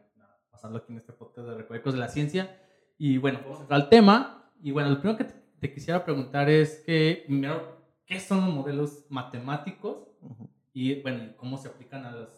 pasarlo 0.50 0.78
aquí 0.78 0.92
en 0.92 0.98
este 0.98 1.12
podcast 1.12 1.48
de 1.48 1.54
Recuerdos 1.54 1.94
de 1.94 2.00
la 2.00 2.08
Ciencia. 2.08 2.60
Y 2.98 3.18
bueno, 3.18 3.40
vamos 3.42 3.58
a 3.58 3.62
entrar 3.62 3.80
al 3.80 3.88
tema. 3.88 4.50
Y 4.62 4.70
bueno, 4.70 4.90
lo 4.90 5.00
primero 5.00 5.18
que 5.18 5.24
te, 5.60 5.72
quisiera 5.72 6.04
preguntar 6.04 6.48
es 6.48 6.82
que, 6.86 7.24
primero, 7.26 7.82
¿qué 8.06 8.20
son 8.20 8.44
los 8.44 8.54
modelos 8.54 9.04
matemáticos? 9.10 9.98
y 10.72 11.00
bueno, 11.00 11.32
cómo 11.38 11.56
se 11.56 11.68
aplican 11.68 12.04
a 12.04 12.10
las, 12.10 12.28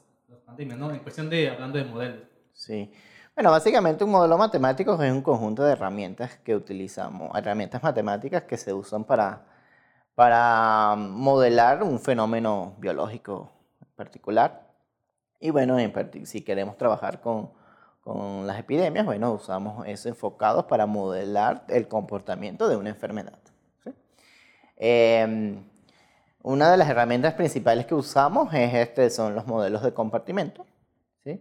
pandemias, 0.47 0.79
¿no? 0.79 0.93
En 0.93 1.01
cuestión 1.01 1.29
de, 1.29 1.51
hablando 1.51 1.77
de 1.77 1.85
modelos. 1.85 2.23
Sí. 2.53 2.91
Bueno, 3.35 3.51
básicamente 3.51 4.05
un 4.05 4.11
modelo 4.11 4.39
matemático 4.39 5.03
es 5.03 5.13
un 5.13 5.23
conjunto 5.23 5.65
de 5.65 5.73
herramientas 5.73 6.37
que 6.39 6.55
utilizamos, 6.55 7.37
herramientas 7.37 7.83
matemáticas 7.83 8.45
que 8.45 8.57
se 8.57 8.73
usan 8.73 9.05
para, 9.05 9.45
para 10.15 10.95
modelar 10.97 11.83
un 11.83 11.99
fenómeno 11.99 12.77
biológico 12.79 13.51
en 13.81 13.89
particular. 13.97 14.68
Y 15.41 15.51
bueno, 15.51 15.77
si 16.25 16.43
queremos 16.43 16.77
trabajar 16.77 17.21
con, 17.21 17.51
con 18.01 18.47
las 18.47 18.59
epidemias, 18.59 19.05
bueno, 19.05 19.33
usamos 19.33 19.87
eso 19.87 20.09
enfocados 20.09 20.65
para 20.65 20.87
modelar 20.87 21.65
el 21.69 21.89
comportamiento 21.89 22.69
de 22.69 22.77
una 22.77 22.89
enfermedad. 22.91 23.39
¿sí? 23.85 23.91
Eh, 24.77 25.59
una 26.43 26.71
de 26.71 26.77
las 26.79 26.89
herramientas 26.89 27.35
principales 27.35 27.85
que 27.85 27.95
usamos 27.95 28.55
es 28.55 28.73
este, 28.73 29.11
son 29.11 29.35
los 29.35 29.47
modelos 29.47 29.83
de 29.83 29.93
compartimento. 29.93 30.65
¿sí? 31.23 31.41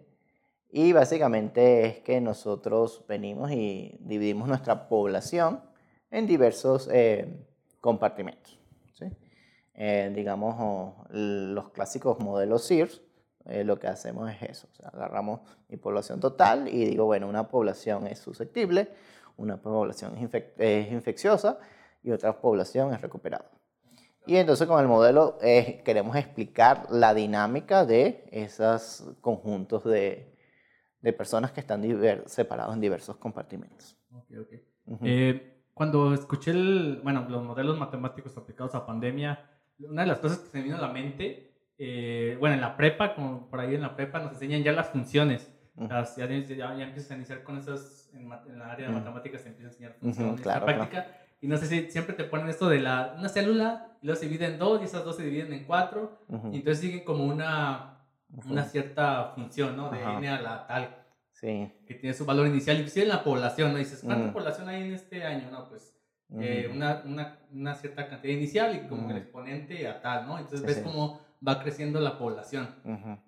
Y 0.70 0.92
básicamente 0.92 1.86
es 1.86 2.00
que 2.00 2.20
nosotros 2.20 3.06
venimos 3.08 3.51
y 3.51 3.98
dividimos 4.01 4.48
nuestra 4.48 4.89
población 4.89 5.62
en 6.12 6.27
diversos 6.27 6.89
eh, 6.92 7.48
compartimentos. 7.80 8.60
¿sí? 8.94 9.06
Eh, 9.75 10.12
digamos, 10.13 10.96
los 11.10 11.70
clásicos 11.70 12.20
modelos 12.20 12.66
SIRS, 12.66 13.01
eh, 13.48 13.63
lo 13.63 13.80
que 13.80 13.88
hacemos 13.88 14.30
es 14.32 14.42
eso. 14.44 14.68
O 14.72 14.75
sea, 14.75 14.89
agarramos 14.89 15.42
mi 15.70 15.77
población 15.77 16.20
total 16.20 16.68
y 16.68 16.86
digo, 16.86 17.06
bueno, 17.06 17.27
una 17.27 17.48
población 17.48 18.08
es 18.08 18.20
susceptible, 18.20 18.89
una 19.38 19.58
población 19.58 20.16
es 20.58 20.92
infecciosa 20.92 21.60
y 22.04 22.12
otra 22.12 22.39
población 22.39 22.94
es 22.94 23.01
recuperada. 23.01 23.50
Y 24.25 24.36
entonces 24.36 24.68
con 24.68 24.82
el 24.82 24.88
modelo 24.88 25.38
eh, 25.42 25.82
queremos 25.86 26.16
explicar 26.18 26.88
la 26.89 27.13
dinámica 27.13 27.86
de 27.86 28.27
esos 28.32 29.16
conjuntos 29.22 29.86
de, 29.86 30.36
de 31.01 31.13
personas 31.13 31.54
que 31.54 31.62
están 31.62 31.82
separados 32.25 32.75
en 32.75 32.82
diversos 32.82 33.16
compartimentos. 33.16 33.98
Okay, 34.12 34.38
okay. 34.38 34.63
Eh, 35.04 35.63
cuando 35.74 36.13
escuché 36.13 36.51
el, 36.51 37.00
bueno, 37.04 37.25
los 37.30 37.44
modelos 37.44 37.77
matemáticos 37.77 38.36
aplicados 38.36 38.75
a 38.75 38.86
pandemia, 38.86 39.50
una 39.80 40.01
de 40.01 40.08
las 40.08 40.20
cosas 40.20 40.39
que 40.39 40.50
se 40.50 40.58
me 40.58 40.63
vino 40.63 40.75
a 40.75 40.82
la 40.82 40.92
mente, 40.92 41.47
eh, 41.77 42.38
bueno, 42.39 42.55
en 42.55 42.62
la 42.62 42.75
prepa, 42.75 43.13
como 43.13 43.50
por 43.50 43.60
ahí 43.60 43.75
en 43.75 43.81
la 43.81 43.96
prepa 43.96 44.19
nos 44.19 44.34
enseñan 44.34 44.63
ya 44.63 44.72
las 44.72 44.89
funciones. 44.89 45.53
las, 45.75 46.15
ya, 46.15 46.27
ya, 46.27 46.55
ya, 46.55 46.84
empiezas 46.84 47.12
a 47.12 47.15
iniciar 47.15 47.43
con 47.43 47.57
esas, 47.57 48.10
en, 48.13 48.31
en 48.31 48.60
la 48.60 48.72
área 48.72 48.88
de 48.88 48.93
matemáticas 48.93 49.41
se 49.41 49.50
empieza 49.50 49.69
a 49.69 49.72
enseñar 49.72 49.93
funciones. 49.93 50.41
claro, 50.41 50.65
la 50.65 50.74
práctica. 50.74 51.07
Y 51.39 51.48
no 51.48 51.57
sé 51.57 51.67
si 51.67 51.91
siempre 51.91 52.15
te 52.15 52.24
ponen 52.24 52.50
esto 52.50 52.67
de 52.67 52.79
la, 52.79 53.15
una 53.17 53.29
célula, 53.29 53.98
y 54.01 54.07
luego 54.07 54.19
se 54.19 54.27
divide 54.27 54.48
en 54.48 54.57
dos, 54.57 54.81
y 54.81 54.86
esas 54.86 55.05
dos 55.05 55.17
se 55.17 55.24
dividen 55.24 55.53
en 55.53 55.65
cuatro, 55.65 56.19
y 56.51 56.57
entonces 56.57 56.79
siguen 56.79 57.03
como 57.03 57.25
una, 57.25 58.00
una 58.50 58.63
cierta 58.63 59.34
función, 59.36 59.77
¿no? 59.77 59.91
De 59.91 60.01
n 60.01 60.27
a 60.27 60.41
la 60.41 60.65
tal. 60.65 61.03
Sí. 61.31 61.72
Que 61.86 61.93
tiene 61.93 62.15
su 62.15 62.25
valor 62.25 62.48
inicial, 62.48 62.77
inclusive 62.77 63.03
en 63.03 63.10
la 63.10 63.24
población, 63.24 63.72
¿no? 63.72 63.77
Dices, 63.77 64.01
¿cuánta 64.03 64.34
población 64.34 64.67
hay 64.69 64.81
en 64.81 64.93
este 64.93 65.24
año? 65.24 65.51
No, 65.51 65.69
pues 65.69 65.96
eh, 66.39 66.69
una, 66.74 67.03
una, 67.05 67.39
una, 67.51 67.75
cierta 67.75 68.07
cantidad 68.07 68.34
inicial 68.34 68.75
y 68.75 68.88
como 68.88 69.12
el 69.12 69.17
exponente 69.17 69.88
a 69.88 70.01
tal, 70.01 70.25
¿no? 70.25 70.39
Entonces 70.39 70.63
ves 70.63 70.79
cómo 70.79 71.22
va 71.46 71.62
creciendo 71.62 72.00
la 72.00 72.17
población. 72.17 72.67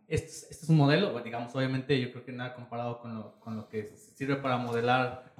este, 0.07 0.27
este, 0.51 0.63
es 0.63 0.69
un 0.69 0.77
modelo, 0.77 1.19
digamos, 1.21 1.53
obviamente 1.55 1.99
yo 1.99 2.11
creo 2.11 2.25
que 2.25 2.31
nada 2.31 2.53
comparado 2.53 2.99
con 2.99 3.15
lo, 3.15 3.39
con 3.39 3.55
lo 3.55 3.67
que 3.67 3.85
sirve 4.15 4.35
para 4.37 4.57
modelar 4.57 5.31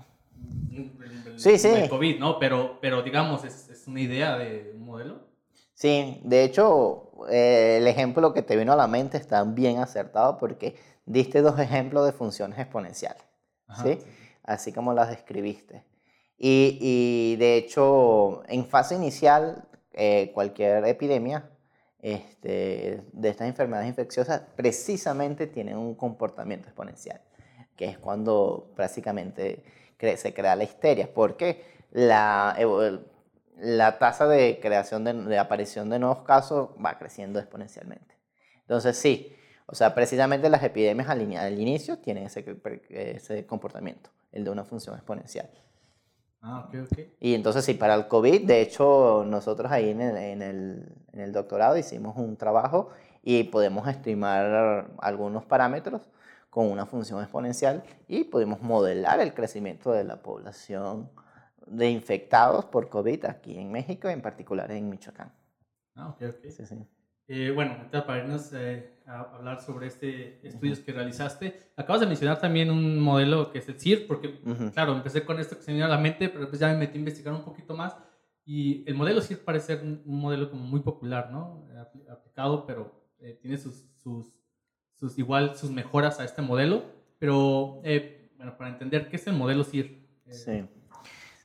sí, 1.37 1.57
sí. 1.57 1.67
el 1.67 1.89
COVID, 1.89 2.19
¿no? 2.19 2.39
Pero, 2.39 2.77
pero 2.81 3.01
digamos, 3.01 3.43
¿es, 3.43 3.69
es 3.69 3.87
una 3.87 4.01
idea 4.01 4.37
de 4.37 4.71
un 4.75 4.85
modelo? 4.85 5.29
Sí, 5.73 6.21
de 6.23 6.43
hecho, 6.43 7.11
eh, 7.29 7.77
el 7.79 7.87
ejemplo 7.87 8.33
que 8.33 8.41
te 8.41 8.57
vino 8.57 8.73
a 8.73 8.75
la 8.75 8.87
mente 8.87 9.17
está 9.17 9.43
bien 9.43 9.79
acertado 9.79 10.37
porque 10.37 10.75
diste 11.05 11.41
dos 11.41 11.57
ejemplos 11.59 12.05
de 12.05 12.11
funciones 12.11 12.59
exponenciales, 12.59 13.23
¿sí? 13.81 13.97
Así 14.43 14.73
como 14.73 14.93
las 14.93 15.09
describiste. 15.09 15.85
Y, 16.37 16.77
y 16.81 17.35
de 17.37 17.57
hecho, 17.57 18.43
en 18.47 18.65
fase 18.65 18.95
inicial, 18.95 19.67
eh, 19.93 20.31
cualquier 20.33 20.85
epidemia 20.85 21.49
este, 22.01 23.01
de 23.11 23.29
estas 23.29 23.47
enfermedades 23.47 23.89
infecciosas 23.89 24.41
precisamente 24.55 25.47
tiene 25.47 25.75
un 25.75 25.95
comportamiento 25.95 26.67
exponencial, 26.67 27.21
que 27.75 27.85
es 27.85 27.97
cuando 27.97 28.71
prácticamente 28.75 29.63
se 30.15 30.33
crea 30.33 30.55
la 30.55 30.63
histeria, 30.63 31.13
porque 31.13 31.63
la, 31.91 32.57
la 33.57 33.99
tasa 33.99 34.27
de 34.27 34.59
creación 34.61 35.03
de, 35.03 35.37
aparición 35.37 35.89
de 35.89 35.99
nuevos 35.99 36.19
casos 36.19 36.69
va 36.83 36.97
creciendo 36.97 37.39
exponencialmente. 37.39 38.15
Entonces 38.61 38.97
sí, 38.97 39.35
o 39.65 39.75
sea, 39.75 39.93
precisamente 39.93 40.49
las 40.49 40.63
epidemias 40.63 41.09
al, 41.09 41.35
al 41.35 41.59
inicio 41.59 41.97
tienen 41.99 42.25
ese, 42.25 42.45
ese 42.89 43.45
comportamiento, 43.45 44.09
el 44.31 44.45
de 44.45 44.51
una 44.51 44.63
función 44.63 44.95
exponencial. 44.95 45.49
Ah, 46.41 46.65
ok, 46.67 46.75
ok. 46.85 46.99
Y 47.19 47.33
entonces 47.33 47.65
sí, 47.65 47.73
para 47.73 47.95
el 47.95 48.07
COVID, 48.07 48.45
de 48.47 48.61
hecho, 48.61 49.25
nosotros 49.27 49.71
ahí 49.71 49.89
en 49.89 50.01
el, 50.01 50.17
en 50.17 50.41
el, 50.41 50.95
en 51.11 51.19
el 51.19 51.33
doctorado 51.33 51.77
hicimos 51.77 52.15
un 52.17 52.37
trabajo 52.37 52.89
y 53.23 53.43
podemos 53.43 53.87
estimar 53.87 54.89
algunos 54.99 55.43
parámetros 55.45 56.09
con 56.49 56.71
una 56.71 56.85
función 56.85 57.21
exponencial 57.21 57.83
y 58.07 58.23
pudimos 58.23 58.61
modelar 58.61 59.19
el 59.19 59.33
crecimiento 59.33 59.91
de 59.91 60.03
la 60.03 60.21
población 60.21 61.09
de 61.67 61.89
infectados 61.89 62.65
por 62.65 62.89
COVID 62.89 63.25
aquí 63.25 63.57
en 63.57 63.71
México, 63.71 64.07
en 64.07 64.21
particular 64.21 64.71
en 64.71 64.89
Michoacán. 64.89 65.31
Ah, 65.95 66.09
ok, 66.09 66.23
ok. 66.29 66.49
Sí, 66.49 66.65
sí. 66.65 66.87
Eh, 67.31 67.51
bueno, 67.51 67.77
para 67.91 68.23
irnos 68.23 68.51
eh, 68.53 68.97
a 69.05 69.21
hablar 69.21 69.61
sobre 69.61 69.87
este 69.87 70.45
estudios 70.45 70.79
que 70.79 70.91
realizaste, 70.91 71.59
acabas 71.77 72.01
de 72.01 72.07
mencionar 72.07 72.41
también 72.41 72.71
un 72.71 72.99
modelo 72.99 73.51
que 73.51 73.59
es 73.59 73.69
el 73.69 73.79
CIR, 73.79 74.07
porque, 74.07 74.41
claro, 74.73 74.93
empecé 74.93 75.23
con 75.23 75.39
esto 75.39 75.55
que 75.55 75.61
se 75.61 75.71
me 75.71 75.75
vino 75.75 75.85
a 75.85 75.89
la 75.89 75.99
mente, 75.99 76.27
pero 76.27 76.41
después 76.41 76.59
ya 76.59 76.67
me 76.69 76.77
metí 76.77 76.97
a 76.97 76.99
investigar 76.99 77.33
un 77.33 77.43
poquito 77.43 77.75
más. 77.75 77.95
Y 78.45 78.83
el 78.89 78.95
modelo 78.95 79.21
CIR 79.21 79.45
parece 79.45 79.77
ser 79.77 79.83
un 79.83 80.01
modelo 80.05 80.49
como 80.49 80.63
muy 80.65 80.81
popular, 80.81 81.29
¿no? 81.31 81.67
Aplicado, 82.09 82.65
pero 82.65 82.91
eh, 83.19 83.37
tiene 83.39 83.57
sus, 83.57 83.85
sus 84.01 84.39
sus, 84.99 85.17
igual 85.17 85.55
sus 85.55 85.71
mejoras 85.71 86.19
a 86.19 86.25
este 86.25 86.41
modelo, 86.41 86.83
pero 87.19 87.81
eh, 87.83 88.31
bueno, 88.37 88.57
para 88.57 88.69
entender 88.69 89.09
qué 89.09 89.15
es 89.15 89.27
el 89.27 89.33
modelo 89.33 89.63
CIR. 89.63 89.97
Sí. 90.29 90.65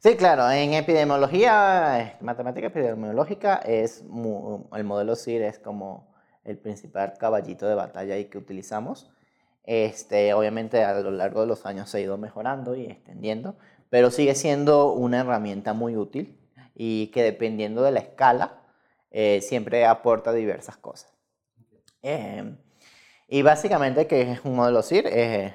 Sí, 0.04 0.16
claro, 0.16 0.50
en 0.50 0.74
epidemiología, 0.74 1.98
eh, 1.98 2.16
matemática 2.20 2.66
epidemiológica, 2.66 3.56
es 3.64 4.02
el 4.02 4.84
modelo 4.84 5.16
CIR 5.16 5.40
es 5.44 5.58
como 5.58 6.14
el 6.44 6.58
principal 6.58 7.14
caballito 7.18 7.66
de 7.66 7.74
batalla 7.74 8.18
y 8.18 8.26
que 8.26 8.36
utilizamos. 8.36 9.10
Este, 9.64 10.34
obviamente 10.34 10.84
a 10.84 10.92
lo 11.00 11.10
largo 11.10 11.40
de 11.40 11.46
los 11.46 11.64
años 11.64 11.88
se 11.88 11.96
ha 11.96 12.00
ido 12.02 12.18
mejorando 12.18 12.76
y 12.76 12.84
extendiendo, 12.84 13.56
pero 13.88 14.10
sigue 14.10 14.34
siendo 14.34 14.92
una 14.92 15.20
herramienta 15.20 15.72
muy 15.72 15.96
útil 15.96 16.38
y 16.74 17.06
que 17.06 17.22
dependiendo 17.22 17.82
de 17.82 17.92
la 17.92 18.00
escala 18.00 18.60
eh, 19.10 19.40
siempre 19.40 19.86
aporta 19.86 20.34
diversas 20.34 20.76
cosas. 20.76 21.14
Em, 22.02 22.58
y 23.26 23.40
básicamente, 23.40 24.06
que 24.06 24.32
es 24.32 24.44
un 24.44 24.56
modelo 24.56 24.82
CIR? 24.82 25.06
es 25.06 25.54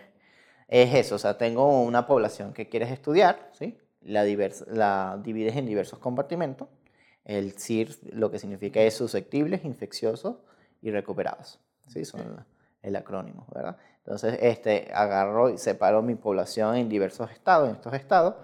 eso, 0.96 1.16
o 1.16 1.20
sea, 1.20 1.38
tengo 1.38 1.84
una 1.84 2.08
población 2.08 2.52
que 2.52 2.68
quieres 2.68 2.92
estudiar, 2.92 3.52
¿sí? 3.54 3.78
La, 4.02 4.24
la 4.68 5.20
divides 5.24 5.56
en 5.56 5.66
diversos 5.66 6.00
compartimentos. 6.00 6.68
El 7.26 7.54
CIR 7.54 7.96
lo 8.14 8.32
que 8.32 8.40
significa 8.40 8.82
es 8.82 8.96
susceptibles, 8.96 9.64
infecciosos 9.66 10.38
y 10.82 10.92
recuperados. 10.92 11.60
¿sí? 11.88 12.06
Son 12.06 12.46
el 12.82 12.96
acrónimo, 12.96 13.46
¿verdad? 13.54 13.78
Entonces, 13.98 14.40
este, 14.42 14.90
agarro 14.94 15.50
y 15.50 15.58
separo 15.58 16.02
mi 16.02 16.16
población 16.16 16.76
en 16.76 16.90
diversos 16.90 17.30
estados, 17.32 17.70
en 17.70 17.76
estos 17.76 17.94
estados, 17.94 18.36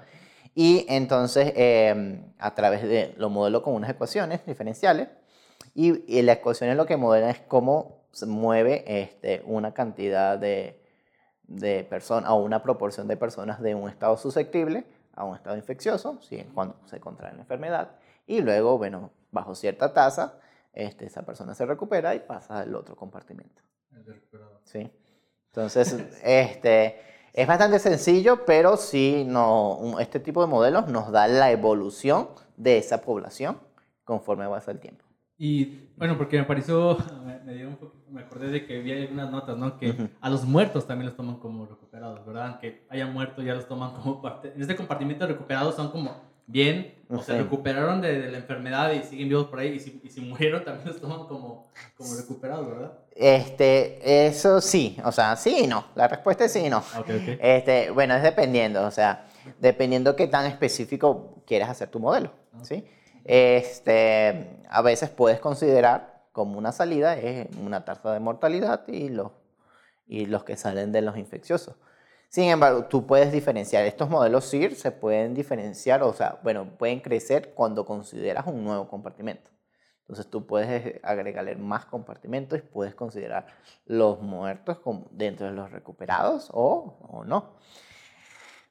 y 0.53 0.85
entonces 0.89 1.53
em, 1.55 2.33
a 2.37 2.53
través 2.53 2.83
de 2.83 3.13
lo 3.17 3.29
modelo 3.29 3.63
con 3.63 3.73
unas 3.73 3.89
ecuaciones 3.89 4.45
diferenciales, 4.45 5.09
y, 5.73 6.03
y 6.13 6.21
la 6.21 6.33
ecuación 6.33 6.69
es 6.69 6.77
lo 6.77 6.85
que 6.85 6.97
modela 6.97 7.29
es 7.29 7.39
cómo 7.39 8.05
se 8.11 8.25
mueve 8.25 8.83
este, 8.85 9.41
una 9.45 9.73
cantidad 9.73 10.37
de, 10.37 10.81
de 11.43 11.83
personas 11.83 12.29
o 12.29 12.35
una 12.35 12.61
proporción 12.63 13.07
de 13.07 13.17
personas 13.17 13.61
de 13.61 13.75
un 13.75 13.89
estado 13.89 14.17
susceptible 14.17 14.85
a 15.15 15.23
un 15.23 15.35
estado 15.35 15.55
infeccioso, 15.55 16.19
¿sí? 16.21 16.43
cuando 16.53 16.75
se 16.85 16.99
contrae 16.99 17.33
la 17.33 17.41
enfermedad, 17.41 17.91
y 18.27 18.41
luego, 18.41 18.77
bueno, 18.77 19.11
bajo 19.31 19.55
cierta 19.55 19.93
tasa, 19.93 20.39
este, 20.73 21.05
esa 21.05 21.25
persona 21.25 21.53
se 21.55 21.65
recupera 21.65 22.15
y 22.15 22.19
pasa 22.19 22.59
al 22.59 22.75
otro 22.75 22.95
compartimento. 22.95 23.61
Sí. 24.63 24.91
Entonces, 25.47 25.93
este, 26.23 26.99
es 27.33 27.47
bastante 27.47 27.79
sencillo, 27.79 28.45
pero 28.45 28.75
sí, 28.75 29.23
no, 29.25 29.99
este 29.99 30.19
tipo 30.19 30.41
de 30.41 30.47
modelos 30.47 30.87
nos 30.87 31.11
da 31.11 31.27
la 31.27 31.51
evolución 31.51 32.29
de 32.57 32.77
esa 32.77 33.01
población 33.01 33.59
conforme 34.03 34.47
pasa 34.47 34.71
el 34.71 34.79
tiempo. 34.79 35.04
Y 35.37 35.89
bueno, 35.97 36.17
porque 36.17 36.37
me 36.37 36.45
pareció, 36.45 36.97
me, 37.45 37.53
dio 37.53 37.67
un 37.67 37.75
poco, 37.75 37.95
me 38.09 38.21
acordé 38.21 38.49
de 38.49 38.65
que 38.65 38.79
había 38.79 38.95
algunas 38.95 39.29
notas, 39.29 39.57
¿no? 39.57 39.77
Que 39.77 40.09
a 40.21 40.29
los 40.29 40.45
muertos 40.45 40.87
también 40.87 41.07
los 41.07 41.15
toman 41.15 41.37
como 41.37 41.65
recuperados, 41.65 42.25
¿verdad? 42.25 42.59
Que 42.59 42.85
hayan 42.89 43.13
muerto 43.13 43.41
ya 43.41 43.53
los 43.53 43.67
toman 43.67 43.93
como 43.93 44.21
parte. 44.21 44.53
En 44.55 44.61
este 44.61 44.75
compartimento 44.75 45.27
recuperados 45.27 45.75
son 45.75 45.91
como 45.91 46.35
bien, 46.47 46.93
o 47.09 47.19
se 47.21 47.37
recuperaron 47.37 48.01
de, 48.01 48.31
la 48.31 48.37
enfermedad 48.37 48.91
y 48.91 49.03
siguen 49.03 49.29
vivos 49.29 49.47
por 49.47 49.59
ahí, 49.59 49.73
y 49.73 49.79
si, 49.79 50.01
y 50.03 50.09
si, 50.09 50.21
murieron 50.21 50.63
también 50.63 50.87
los 50.87 51.01
toman 51.01 51.25
como, 51.25 51.67
como 51.97 52.15
recuperados, 52.15 52.67
¿verdad? 52.67 52.93
Este, 53.15 54.27
eso 54.27 54.61
sí, 54.61 54.97
o 55.03 55.11
sea, 55.11 55.35
sí 55.35 55.61
y 55.63 55.67
no. 55.67 55.85
La 55.95 56.07
respuesta 56.07 56.45
es 56.45 56.53
sí 56.53 56.59
y 56.59 56.69
no. 56.69 56.83
Okay, 56.99 57.21
okay. 57.21 57.39
Este, 57.41 57.89
bueno, 57.91 58.15
es 58.15 58.23
dependiendo, 58.23 58.85
o 58.85 58.91
sea, 58.91 59.25
dependiendo 59.59 60.15
qué 60.15 60.27
tan 60.27 60.45
específico 60.45 61.41
quieres 61.45 61.67
hacer 61.67 61.89
tu 61.89 61.99
modelo, 61.99 62.31
¿sí? 62.61 62.85
Este, 63.25 64.61
a 64.69 64.81
veces 64.83 65.09
puedes 65.09 65.39
considerar 65.39 66.15
como 66.31 66.57
una 66.59 66.71
salida 66.71 67.17
es 67.17 67.47
una 67.57 67.85
tasa 67.85 68.13
de 68.13 68.19
mortalidad 68.19 68.87
y 68.87 69.09
los, 69.09 69.31
y 70.05 70.27
los 70.27 70.43
que 70.43 70.57
salen 70.57 70.91
de 70.91 71.01
los 71.01 71.17
infecciosos. 71.17 71.75
Sin 72.29 72.45
embargo, 72.49 72.85
tú 72.85 73.07
puedes 73.07 73.31
diferenciar, 73.31 73.85
estos 73.85 74.09
modelos 74.09 74.49
CIR 74.49 74.75
se 74.75 74.91
pueden 74.91 75.33
diferenciar, 75.33 76.03
o 76.03 76.13
sea, 76.13 76.39
bueno, 76.43 76.77
pueden 76.77 76.99
crecer 76.99 77.53
cuando 77.53 77.85
consideras 77.85 78.45
un 78.47 78.63
nuevo 78.63 78.87
compartimento. 78.87 79.49
Entonces 80.01 80.27
tú 80.29 80.45
puedes 80.45 80.99
agregarle 81.03 81.55
más 81.55 81.85
compartimentos 81.85 82.59
y 82.59 82.61
puedes 82.61 82.93
considerar 82.93 83.47
los 83.85 84.21
muertos 84.21 84.79
dentro 85.11 85.47
de 85.47 85.53
los 85.53 85.71
recuperados 85.71 86.49
o, 86.53 86.97
o 87.09 87.23
no. 87.23 87.55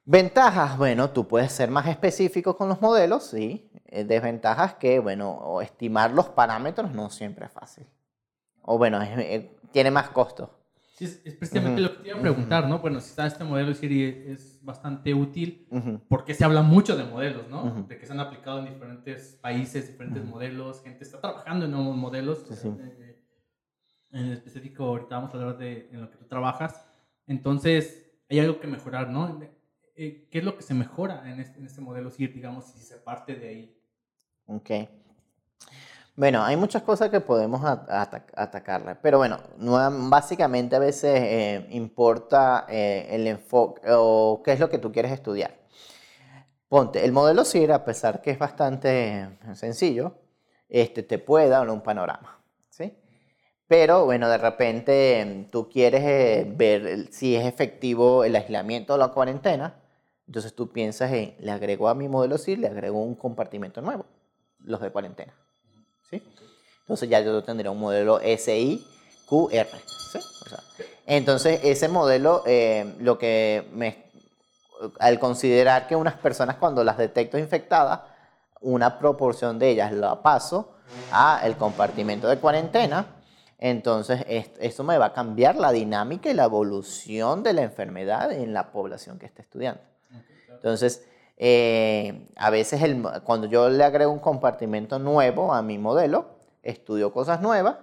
Ventajas, 0.07 0.77
bueno, 0.77 1.11
tú 1.11 1.27
puedes 1.27 1.51
ser 1.53 1.71
más 1.71 1.87
específico 1.87 2.57
con 2.57 2.69
los 2.69 2.81
modelos, 2.81 3.25
sí. 3.25 3.71
Eh, 3.87 4.05
desventajas 4.05 4.75
que, 4.75 4.99
bueno, 4.99 5.61
estimar 5.63 6.11
los 6.11 6.29
parámetros 6.29 6.93
no 6.93 7.09
siempre 7.11 7.47
es 7.47 7.53
fácil. 7.53 7.87
O 8.63 8.77
bueno, 8.77 9.01
eh, 9.03 9.51
tiene 9.73 9.91
más 9.91 10.11
costos. 10.11 10.51
Sí, 10.97 11.07
es 11.07 11.35
precisamente 11.35 11.81
lo 11.81 11.97
que 11.97 12.03
te 12.03 12.09
iba 12.09 12.19
a 12.19 12.21
preguntar, 12.21 12.69
¿no? 12.69 12.79
Bueno, 12.79 13.01
si 13.01 13.11
está 13.11 13.27
este 13.27 13.43
modelo 13.43 13.75
Siri 13.75 14.27
es 14.29 14.61
bastante 14.63 15.13
útil, 15.13 15.67
porque 16.09 16.35
se 16.35 16.45
habla 16.45 16.63
mucho 16.63 16.97
de 16.97 17.03
modelos, 17.03 17.49
¿no? 17.49 17.85
De 17.89 17.99
que 17.99 18.07
se 18.07 18.13
han 18.13 18.21
aplicado 18.21 18.61
en 18.61 18.67
diferentes 18.67 19.39
países, 19.43 19.89
diferentes 19.89 20.25
modelos, 20.25 20.83
gente 20.83 21.03
está 21.03 21.21
trabajando 21.21 21.65
en 21.65 21.73
nuevos 21.73 21.97
modelos. 21.97 22.45
Eh, 22.65 23.21
en 24.13 24.33
específico, 24.33 24.85
ahorita 24.85 25.17
vamos 25.17 25.35
a 25.35 25.39
hablar 25.39 25.59
de 25.59 25.89
en 25.91 26.01
lo 26.01 26.11
que 26.11 26.17
tú 26.17 26.27
trabajas. 26.27 26.87
Entonces, 27.27 28.13
hay 28.31 28.39
algo 28.39 28.61
que 28.61 28.69
mejorar, 28.69 29.11
¿no? 29.11 29.41
Eh, 29.97 30.27
¿qué 30.31 30.39
es 30.39 30.45
lo 30.45 30.57
que 30.57 30.63
se 30.63 30.75
mejora 30.75 31.23
en 31.31 31.41
este, 31.41 31.59
en 31.59 31.67
este 31.67 31.81
modelo 31.81 32.11
CIR, 32.11 32.35
digamos, 32.35 32.67
si 32.67 32.81
se 32.81 32.97
parte 32.97 33.37
de 33.37 33.49
ahí? 33.49 33.79
Ok. 34.47 34.71
Bueno, 36.17 36.45
hay 36.45 36.57
muchas 36.57 36.83
cosas 36.83 37.11
que 37.11 37.21
podemos 37.21 37.61
atacarle, 37.65 38.95
pero 38.97 39.19
bueno, 39.19 39.39
básicamente 40.09 40.77
a 40.77 40.79
veces 40.79 41.21
eh, 41.21 41.67
importa 41.71 42.67
eh, 42.69 43.09
el 43.11 43.27
enfoque 43.27 43.83
o 43.91 44.41
qué 44.45 44.53
es 44.53 44.61
lo 44.61 44.69
que 44.71 44.79
tú 44.79 44.93
quieres 44.93 45.11
estudiar. 45.11 45.57
Ponte, 46.69 47.05
el 47.05 47.13
modelo 47.13 47.45
CIR, 47.45 47.73
a 47.73 47.85
pesar 47.85 48.23
que 48.23 48.31
es 48.31 48.39
bastante 48.39 49.39
sencillo, 49.55 50.15
este, 50.69 51.03
te 51.03 51.19
puede 51.19 51.49
dar 51.49 51.69
un 51.69 51.83
panorama, 51.83 52.41
¿sí? 52.71 52.97
Pero 53.67 54.05
bueno, 54.05 54.29
de 54.29 54.39
repente 54.39 55.49
tú 55.51 55.69
quieres 55.69 56.57
ver 56.57 57.13
si 57.13 57.35
es 57.35 57.45
efectivo 57.45 58.25
el 58.25 58.37
aislamiento 58.37 58.95
o 58.95 58.99
la 58.99 59.09
cuarentena, 59.09 59.84
entonces 60.27 60.55
tú 60.55 60.73
piensas 60.73 61.13
en, 61.13 61.37
le 61.39 61.51
agrego 61.51 61.89
a 61.89 61.95
mi 61.95 62.09
modelo 62.09 62.39
CIR, 62.39 62.59
le 62.59 62.69
agrego 62.69 63.03
un 63.03 63.15
compartimento 63.15 63.81
nuevo, 63.83 64.07
los 64.61 64.81
de 64.81 64.91
cuarentena. 64.91 65.35
¿sí? 66.11 66.23
Entonces 66.81 67.09
ya 67.09 67.21
yo 67.21 67.43
tendría 67.43 67.71
un 67.71 67.81
modelo 67.81 68.21
SIQR. 68.21 69.67
¿sí? 70.13 70.19
entonces 71.07 71.61
ese 71.63 71.89
modelo, 71.89 72.43
eh, 72.47 72.95
lo 73.01 73.19
que 73.19 73.69
me, 73.73 74.11
al 74.99 75.19
considerar 75.19 75.87
que 75.87 75.97
unas 75.97 76.15
personas 76.15 76.57
cuando 76.57 76.83
las 76.85 76.97
detecto 76.97 77.39
infectadas, 77.39 78.01
una 78.61 78.99
proporción 78.99 79.59
de 79.59 79.71
ellas 79.71 79.93
la 79.93 80.23
paso 80.23 80.77
a 81.13 81.41
el 81.45 81.57
compartimento 81.57 82.29
de 82.29 82.39
cuarentena, 82.39 83.07
entonces 83.59 84.25
esto 84.27 84.85
me 84.85 84.99
va 84.99 85.07
a 85.07 85.13
cambiar 85.13 85.57
la 85.57 85.71
dinámica 85.71 86.31
y 86.31 86.35
la 86.35 86.45
evolución 86.45 87.43
de 87.43 87.53
la 87.53 87.63
enfermedad 87.63 88.33
en 88.33 88.55
la 88.55 88.73
población 88.73 89.19
que 89.19 89.27
esté 89.27 89.43
estudiando. 89.43 89.81
Entonces, 90.65 91.07
eh, 91.37 92.27
a 92.37 92.49
veces 92.49 92.81
cuando 93.23 93.47
yo 93.47 93.69
le 93.69 93.85
agrego 93.85 94.11
un 94.11 94.19
compartimento 94.19 94.99
nuevo 94.99 95.53
a 95.53 95.61
mi 95.61 95.77
modelo, 95.77 96.39
estudio 96.63 97.13
cosas 97.13 97.43
nuevas, 97.43 97.77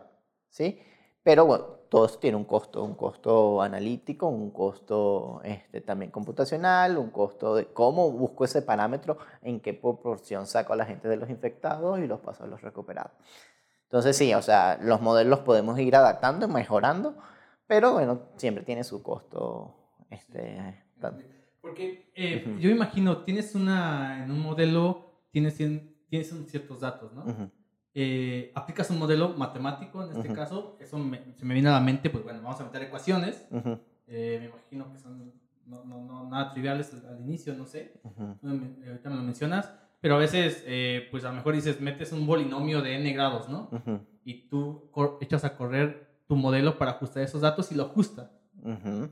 ¿sí? 0.50 0.82
Pero 1.22 1.46
bueno, 1.46 1.66
todo 1.90 2.08
esto 2.08 2.18
tiene 2.18 2.38
un 2.38 2.46
costo, 2.46 2.84
un 2.84 2.96
costo 2.96 3.62
analítico, 3.62 4.26
un 4.30 4.50
costo 4.50 5.42
este, 5.44 5.82
también 5.82 6.10
computacional, 6.10 6.98
un 6.98 7.12
costo 7.12 7.54
de 7.54 7.68
cómo 7.68 8.10
busco 8.10 8.46
ese 8.46 8.64
parámetro, 8.64 9.20
en 9.44 9.60
qué 9.60 9.76
proporción 9.76 10.48
saco 10.48 10.74
a 10.74 10.76
la 10.76 10.88
gente 10.88 11.08
de 11.08 11.18
los 11.18 11.30
infectados 11.30 12.00
y 12.00 12.08
los 12.08 12.20
paso 12.20 12.46
a 12.46 12.48
los 12.48 12.64
recuperados. 12.64 13.12
Entonces 13.84 14.18
sí, 14.18 14.34
o 14.34 14.42
sea, 14.42 14.80
los 14.82 15.02
modelos 15.02 15.42
podemos 15.42 15.78
ir 15.78 15.96
adaptando, 15.96 16.48
mejorando, 16.48 17.14
pero 17.68 17.94
bueno, 17.94 18.22
siempre 18.38 18.64
tiene 18.64 18.84
su 18.84 19.04
costo. 19.04 19.76
Este, 20.10 20.82
porque 21.72 22.12
eh, 22.16 22.58
yo 22.60 22.70
imagino, 22.70 23.20
tienes 23.20 23.56
una, 23.56 24.26
en 24.26 24.32
un 24.32 24.42
modelo, 24.42 25.24
tienes, 25.32 25.56
tienes 25.56 26.34
ciertos 26.48 26.82
datos, 26.82 27.14
¿no? 27.14 27.50
Eh, 27.94 28.52
aplicas 28.56 28.90
un 28.90 29.00
modelo 29.00 29.30
matemático, 29.30 30.04
en 30.04 30.12
este 30.12 30.34
caso, 30.34 30.78
eso 30.82 30.98
se 31.38 31.46
me 31.46 31.54
viene 31.54 31.70
a 31.70 31.74
la 31.74 31.80
mente, 31.80 32.10
pues 32.10 32.26
bueno, 32.26 32.42
vamos 32.42 32.60
a 32.60 32.66
meter 32.66 32.84
ecuaciones, 32.84 33.48
eh, 34.08 34.38
me 34.42 34.48
imagino 34.48 34.92
que 34.92 35.00
son 35.00 35.32
no, 35.66 35.86
no, 35.86 36.04
no, 36.04 36.30
nada 36.30 36.52
triviales 36.52 36.94
al, 36.94 37.22
inicio, 37.22 37.54
no 37.54 37.66
sé, 37.66 37.94
ahorita 38.04 39.10
me 39.10 39.16
lo 39.16 39.24
mencionas, 39.24 39.72
pero 40.02 40.16
a 40.16 40.18
veces, 40.18 40.66
pues 41.10 41.24
a 41.24 41.30
lo 41.30 41.36
mejor 41.36 41.56
dices, 41.56 41.80
metes 41.80 42.12
un 42.12 42.28
polinomio 42.28 42.82
de 42.82 42.96
n 42.96 43.14
grados, 43.14 43.48
¿no? 43.48 43.70
Y 44.26 44.50
tú 44.50 44.92
echas 45.22 45.46
a 45.46 45.56
correr 45.56 46.22
tu 46.28 46.36
modelo 46.36 46.78
para 46.78 46.92
ajustar 46.92 47.24
esos 47.24 47.42
datos 47.42 47.72
y 47.72 47.76
lo 47.76 47.84
ajusta. 47.84 48.32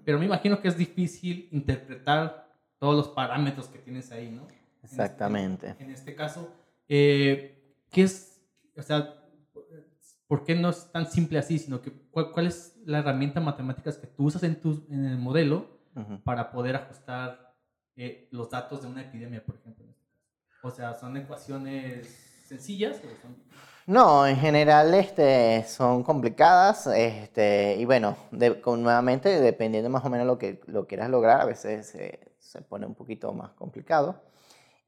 Pero 0.06 0.20
me 0.20 0.26
imagino 0.26 0.62
que 0.62 0.68
es 0.68 0.78
difícil 0.78 1.48
interpretar 1.52 2.49
todos 2.80 2.96
los 2.96 3.10
parámetros 3.10 3.68
que 3.68 3.80
tienes 3.80 4.12
ahí, 4.12 4.32
¿no? 4.32 4.48
Exactamente. 4.84 5.76
En 5.80 5.92
este, 5.92 6.16
caso, 6.16 6.52
eh, 6.88 7.76
¿qué 7.92 8.04
es, 8.04 8.42
o 8.76 8.82
sea, 8.82 9.16
por 10.28 10.44
qué 10.44 10.56
no 10.56 10.70
es 10.70 10.92
tan 10.92 11.10
simple 11.10 11.38
así, 11.40 11.60
sino 11.60 11.82
que 11.82 11.92
cuál, 12.12 12.48
es 12.48 12.78
la 12.86 13.00
herramienta 13.00 13.42
matemática 13.42 13.92
que 14.00 14.08
tú 14.08 14.26
usas 14.26 14.44
en, 14.44 14.60
tu, 14.60 14.86
en 14.90 15.06
el 15.06 15.18
modelo 15.18 15.80
para 16.24 16.52
poder 16.52 16.78
ajustar 16.78 17.54
eh, 17.98 18.30
los 18.32 18.50
datos 18.50 18.84
de 18.84 18.88
una 18.88 19.02
epidemia, 19.02 19.44
por 19.44 19.56
ejemplo? 19.56 19.86
O 20.64 20.72
sea, 20.72 20.94
¿son 20.94 21.18
ecuaciones 21.18 22.08
sencillas 22.48 22.98
o 22.98 23.22
son... 23.22 23.36
No, 23.86 24.28
en 24.28 24.38
general 24.38 24.94
este, 24.94 25.66
son 25.68 26.04
complicadas 26.04 26.86
este, 26.88 27.76
y 27.78 27.86
bueno, 27.86 28.16
de, 28.32 28.62
con, 28.62 28.84
nuevamente 28.84 29.42
dependiendo 29.42 29.90
más 29.90 30.06
o 30.06 30.10
menos 30.10 30.28
lo 30.28 30.38
que 30.38 30.62
lo 30.68 30.86
quieras 30.86 31.10
lograr, 31.10 31.42
a 31.42 31.46
veces 31.46 31.96
se 32.50 32.62
pone 32.62 32.86
un 32.88 32.96
poquito 32.96 33.32
más 33.32 33.52
complicado. 33.52 34.24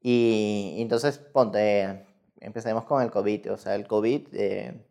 Y, 0.00 0.76
entonces, 0.78 1.18
ponte, 1.18 2.04
empecemos 2.40 2.84
con 2.84 3.02
el 3.02 3.10
COVID. 3.10 3.52
O 3.52 3.56
sea, 3.56 3.76
el 3.76 3.86
COVID, 3.86 4.28
eh, 4.32 4.84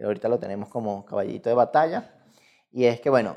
ahorita 0.00 0.28
lo 0.28 0.38
tenemos 0.38 0.68
como 0.68 1.04
caballito 1.04 1.48
de 1.48 1.56
batalla. 1.56 2.14
Y 2.70 2.84
es 2.84 3.00
que, 3.00 3.10
bueno, 3.10 3.36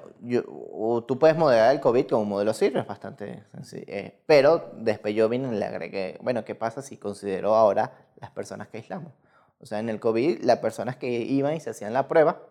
tú 1.08 1.18
puedes 1.18 1.38
modelar 1.38 1.74
el 1.74 1.80
COVID 1.80 2.08
como 2.08 2.22
un 2.24 2.30
modelo 2.30 2.54
CIR, 2.54 2.78
es 2.78 2.88
bastante 2.88 3.44
sencillo. 3.52 3.86
Eh, 3.88 4.22
pero 4.28 4.72
después 4.76 5.16
yo 5.16 5.30
vine 5.30 5.48
y 5.48 5.58
le 5.58 5.66
agregué, 5.66 6.20
bueno, 6.22 6.44
¿qué 6.46 6.54
pasa 6.54 6.82
si 6.82 6.98
considero 6.98 7.56
ahora 7.56 8.10
las 8.18 8.30
personas 8.32 8.68
que 8.68 8.78
aislamos? 8.78 9.14
O 9.60 9.66
sea, 9.66 9.80
en 9.80 9.90
el 9.90 10.00
COVID, 10.00 10.44
las 10.44 10.60
personas 10.60 10.98
que 10.98 11.08
iban 11.10 11.56
y 11.56 11.62
se 11.62 11.70
hacían 11.70 11.94
la 11.94 12.08
prueba, 12.08 12.42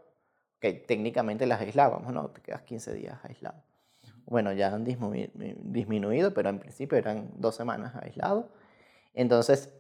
que 0.59 0.73
técnicamente 0.73 1.47
las 1.47 1.61
aislábamos, 1.61 2.13
¿no? 2.13 2.31
Te 2.31 2.41
quedas 2.41 2.63
15 2.63 2.95
días 2.95 3.19
aislado. 3.25 3.63
Bueno, 4.31 4.53
ya 4.53 4.73
han 4.73 4.85
disminuido, 4.85 6.33
pero 6.33 6.49
en 6.49 6.61
principio 6.61 6.97
eran 6.97 7.33
dos 7.35 7.57
semanas 7.57 7.97
aislados. 7.97 8.47
Entonces, 9.13 9.75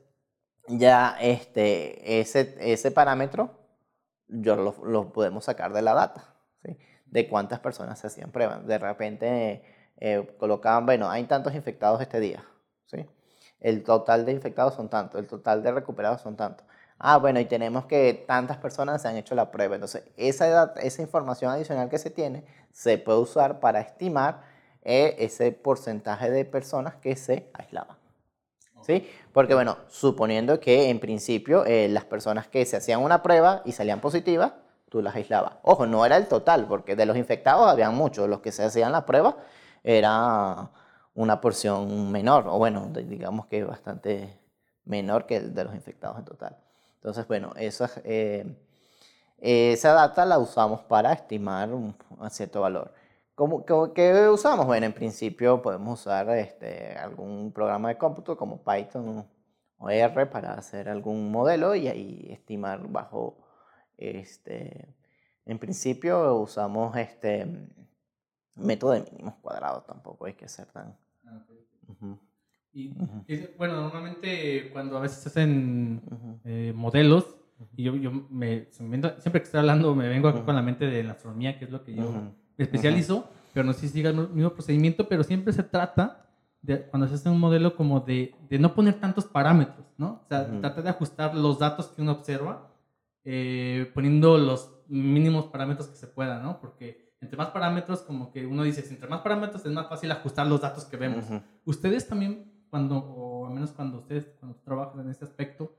ya 0.66 1.16
este, 1.20 2.20
ese, 2.20 2.56
ese 2.60 2.90
parámetro 2.90 3.60
yo 4.26 4.56
lo, 4.56 4.74
lo 4.84 5.12
podemos 5.12 5.44
sacar 5.44 5.72
de 5.72 5.82
la 5.82 5.94
data, 5.94 6.34
¿sí? 6.64 6.76
de 7.06 7.28
cuántas 7.28 7.60
personas 7.60 8.00
se 8.00 8.08
hacían 8.08 8.32
pruebas. 8.32 8.66
De 8.66 8.78
repente 8.78 9.62
eh, 9.98 10.36
colocaban, 10.38 10.84
bueno, 10.84 11.08
hay 11.08 11.24
tantos 11.24 11.54
infectados 11.54 12.00
este 12.00 12.18
día, 12.18 12.44
¿sí? 12.86 13.06
el 13.60 13.84
total 13.84 14.24
de 14.26 14.32
infectados 14.32 14.74
son 14.74 14.90
tantos, 14.90 15.20
el 15.20 15.28
total 15.28 15.62
de 15.62 15.70
recuperados 15.70 16.22
son 16.22 16.36
tantos. 16.36 16.66
Ah, 17.02 17.16
bueno, 17.16 17.40
y 17.40 17.46
tenemos 17.46 17.86
que 17.86 18.12
tantas 18.28 18.58
personas 18.58 19.00
se 19.00 19.08
han 19.08 19.16
hecho 19.16 19.34
la 19.34 19.50
prueba. 19.50 19.74
Entonces, 19.74 20.02
esa, 20.18 20.74
esa 20.82 21.00
información 21.00 21.50
adicional 21.50 21.88
que 21.88 21.96
se 21.96 22.10
tiene 22.10 22.44
se 22.72 22.98
puede 22.98 23.18
usar 23.18 23.58
para 23.58 23.80
estimar 23.80 24.42
eh, 24.82 25.16
ese 25.18 25.50
porcentaje 25.50 26.30
de 26.30 26.44
personas 26.44 26.96
que 26.96 27.16
se 27.16 27.50
aislaban. 27.54 27.96
¿Sí? 28.82 29.08
Porque, 29.32 29.54
bueno, 29.54 29.78
suponiendo 29.88 30.60
que 30.60 30.90
en 30.90 31.00
principio 31.00 31.64
eh, 31.64 31.88
las 31.88 32.04
personas 32.04 32.48
que 32.48 32.66
se 32.66 32.76
hacían 32.76 33.00
una 33.00 33.22
prueba 33.22 33.62
y 33.64 33.72
salían 33.72 34.00
positivas, 34.00 34.52
tú 34.90 35.00
las 35.00 35.14
aislabas. 35.14 35.54
Ojo, 35.62 35.86
no 35.86 36.04
era 36.04 36.18
el 36.18 36.28
total, 36.28 36.66
porque 36.68 36.96
de 36.96 37.06
los 37.06 37.16
infectados 37.16 37.66
habían 37.66 37.94
muchos. 37.94 38.28
Los 38.28 38.40
que 38.40 38.52
se 38.52 38.62
hacían 38.62 38.92
la 38.92 39.06
prueba 39.06 39.38
era 39.82 40.70
una 41.14 41.40
porción 41.40 42.12
menor, 42.12 42.46
o 42.46 42.58
bueno, 42.58 42.90
digamos 42.92 43.46
que 43.46 43.64
bastante 43.64 44.38
menor 44.84 45.24
que 45.24 45.36
el 45.36 45.54
de 45.54 45.64
los 45.64 45.74
infectados 45.74 46.18
en 46.18 46.26
total. 46.26 46.58
Entonces, 47.00 47.26
bueno, 47.26 47.52
eso 47.56 47.86
eh, 48.04 48.44
esa 49.38 49.94
data 49.94 50.26
la 50.26 50.38
usamos 50.38 50.82
para 50.82 51.14
estimar 51.14 51.72
un, 51.72 51.96
cierto 52.28 52.60
valor. 52.60 52.92
¿Cómo, 53.34 53.64
qué, 53.64 54.28
usamos? 54.28 54.66
Bueno, 54.66 54.84
en 54.84 54.92
principio 54.92 55.62
podemos 55.62 56.00
usar 56.00 56.28
este, 56.36 56.94
algún 56.98 57.52
programa 57.52 57.88
de 57.88 57.96
cómputo 57.96 58.36
como 58.36 58.62
Python 58.62 59.26
o 59.78 59.88
R 59.88 60.26
para 60.26 60.52
hacer 60.52 60.90
algún 60.90 61.32
modelo 61.32 61.74
y 61.74 61.88
ahí 61.88 62.26
estimar 62.30 62.86
bajo, 62.86 63.38
este, 63.96 64.94
en 65.46 65.58
principio 65.58 66.36
usamos 66.36 66.94
este 66.98 67.46
método 68.56 68.92
de 68.92 69.00
mínimos 69.10 69.36
cuadrados, 69.36 69.86
tampoco 69.86 70.26
hay 70.26 70.34
que 70.34 70.48
ser 70.48 70.66
tan... 70.66 70.98
Ah, 71.24 71.42
y, 72.72 72.92
bueno, 73.58 73.80
normalmente 73.80 74.70
cuando 74.72 74.96
a 74.96 75.00
veces 75.00 75.26
hacen 75.26 76.02
eh, 76.44 76.72
modelos, 76.74 77.36
y 77.76 77.84
yo, 77.84 77.96
yo 77.96 78.10
me, 78.30 78.68
siempre 78.70 79.10
que 79.32 79.44
estoy 79.44 79.60
hablando 79.60 79.94
me 79.94 80.08
vengo 80.08 80.28
aquí 80.28 80.40
con 80.40 80.54
la 80.54 80.62
mente 80.62 80.86
de 80.86 81.04
la 81.04 81.12
astronomía, 81.12 81.58
que 81.58 81.66
es 81.66 81.70
lo 81.70 81.84
que 81.84 81.94
yo 81.94 82.10
me 82.56 82.64
especializo, 82.64 83.28
pero 83.52 83.64
no 83.64 83.72
sé 83.72 83.80
si 83.80 83.88
siga 83.88 84.10
el 84.10 84.28
mismo 84.30 84.52
procedimiento, 84.54 85.08
pero 85.08 85.24
siempre 85.24 85.52
se 85.52 85.62
trata, 85.62 86.26
de, 86.62 86.82
cuando 86.82 87.08
se 87.08 87.14
hace 87.14 87.28
un 87.28 87.40
modelo, 87.40 87.74
como 87.74 88.00
de, 88.00 88.34
de 88.48 88.58
no 88.58 88.74
poner 88.74 89.00
tantos 89.00 89.24
parámetros, 89.24 89.86
¿no? 89.98 90.22
O 90.24 90.28
sea, 90.28 90.46
trata 90.60 90.82
de 90.82 90.90
ajustar 90.90 91.34
los 91.34 91.58
datos 91.58 91.88
que 91.88 92.02
uno 92.02 92.12
observa, 92.12 92.70
eh, 93.24 93.90
poniendo 93.94 94.38
los 94.38 94.80
mínimos 94.88 95.46
parámetros 95.46 95.88
que 95.88 95.96
se 95.96 96.06
puedan, 96.06 96.42
¿no? 96.42 96.60
Porque 96.60 97.10
entre 97.20 97.36
más 97.36 97.48
parámetros, 97.48 98.00
como 98.00 98.32
que 98.32 98.46
uno 98.46 98.62
dice, 98.62 98.84
entre 98.88 99.08
más 99.08 99.20
parámetros 99.20 99.64
es 99.64 99.72
más 99.72 99.88
fácil 99.88 100.10
ajustar 100.10 100.46
los 100.46 100.60
datos 100.60 100.84
que 100.84 100.96
vemos. 100.96 101.26
Ustedes 101.64 102.08
también, 102.08 102.50
cuando, 102.70 102.96
o 102.96 103.46
al 103.46 103.52
menos 103.52 103.70
cuando 103.72 103.98
ustedes 103.98 104.26
cuando 104.38 104.58
trabajan 104.64 105.00
en 105.00 105.10
este 105.10 105.24
aspecto, 105.24 105.74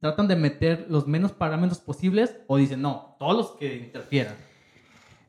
tratan 0.00 0.28
de 0.28 0.36
meter 0.36 0.86
los 0.88 1.06
menos 1.06 1.32
parámetros 1.32 1.80
posibles 1.80 2.36
o 2.46 2.56
dicen, 2.58 2.82
no, 2.82 3.16
todos 3.18 3.36
los 3.36 3.50
que 3.52 3.76
interfieran. 3.76 4.34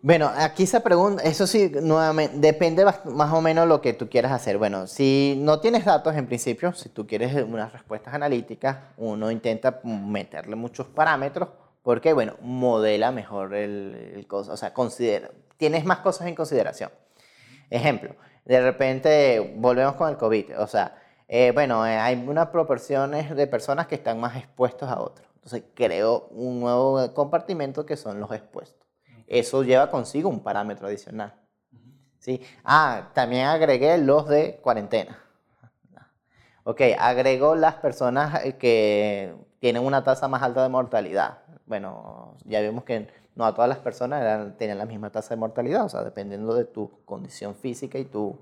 Bueno, 0.02 0.32
aquí 0.38 0.68
se 0.68 0.80
pregunta, 0.80 1.24
eso 1.24 1.48
sí, 1.48 1.72
nuevamente, 1.82 2.38
depende 2.38 2.86
más 2.86 3.34
o 3.34 3.42
menos 3.42 3.68
lo 3.68 3.82
que 3.82 3.94
tú 3.94 4.08
quieras 4.08 4.32
hacer. 4.32 4.58
Bueno, 4.58 4.86
si 4.86 5.36
no 5.40 5.60
tienes 5.60 5.86
datos 5.86 6.16
en 6.16 6.28
principio, 6.28 6.72
si 6.74 6.90
tú 6.90 7.08
quieres 7.08 7.34
unas 7.44 7.74
respuestas 7.74 8.14
analíticas, 8.14 8.78
uno 8.98 9.32
intenta 9.32 9.82
meterle 9.84 10.56
muchos 10.56 10.86
parámetros, 10.88 11.50
porque, 11.82 12.14
bueno, 12.14 12.36
modela 12.42 13.12
mejor 13.12 13.56
el, 13.56 14.14
el 14.16 14.28
cosa, 14.28 14.54
o 14.54 14.58
sea, 14.58 14.74
considera, 14.74 15.32
tienes 15.58 15.84
más 15.84 16.00
cosas 16.00 16.28
en 16.28 16.36
consideración. 16.36 16.92
Ejemplo, 17.70 18.16
de 18.48 18.62
repente 18.62 19.56
volvemos 19.58 19.96
con 19.96 20.10
el 20.10 20.16
COVID, 20.16 20.60
o 20.60 20.68
sea, 20.68 20.96
eh, 21.28 21.52
bueno, 21.54 21.86
eh, 21.86 21.98
hay 21.98 22.16
unas 22.16 22.48
proporciones 22.48 23.36
de 23.36 23.46
personas 23.46 23.88
que 23.88 23.96
están 23.96 24.20
más 24.22 24.38
expuestos 24.38 24.90
a 24.90 25.02
otros. 25.02 25.28
Entonces 25.36 25.64
creo 25.74 26.28
un 26.32 26.62
nuevo 26.62 27.14
compartimento 27.14 27.86
que 27.86 27.98
son 27.98 28.20
los 28.22 28.32
expuestos. 28.32 28.88
Eso 29.28 29.64
lleva 29.64 29.92
consigo 29.92 30.30
un 30.30 30.42
parámetro 30.42 30.88
adicional. 30.88 31.34
¿Sí? 32.20 32.42
Ah, 32.64 33.10
también 33.14 33.48
agregué 33.48 33.98
los 33.98 34.28
de 34.30 34.58
cuarentena. 34.62 35.22
Ok, 36.64 36.82
agregó 36.98 37.56
las 37.56 37.76
personas 37.76 38.44
eh, 38.46 38.58
que 38.58 39.36
tienen 39.60 39.86
una 39.86 40.04
tasa 40.04 40.30
más 40.30 40.42
alta 40.42 40.64
de 40.64 40.70
mortalidad. 40.70 41.40
Bueno, 41.66 42.36
ya 42.46 42.62
vimos 42.62 42.86
que 42.86 43.08
no 43.38 43.46
a 43.46 43.54
todas 43.54 43.70
las 43.70 43.78
personas 43.78 44.22
eran, 44.22 44.58
tenían 44.58 44.80
la 44.80 44.86
misma 44.86 45.12
tasa 45.12 45.36
de 45.36 45.40
mortalidad, 45.40 45.86
o 45.86 45.90
sea, 45.90 46.04
dependiendo 46.04 46.56
de 46.56 46.66
tu 46.66 46.90
condición 47.06 47.56
física 47.56 48.00
y 48.00 48.06
tu, 48.06 48.36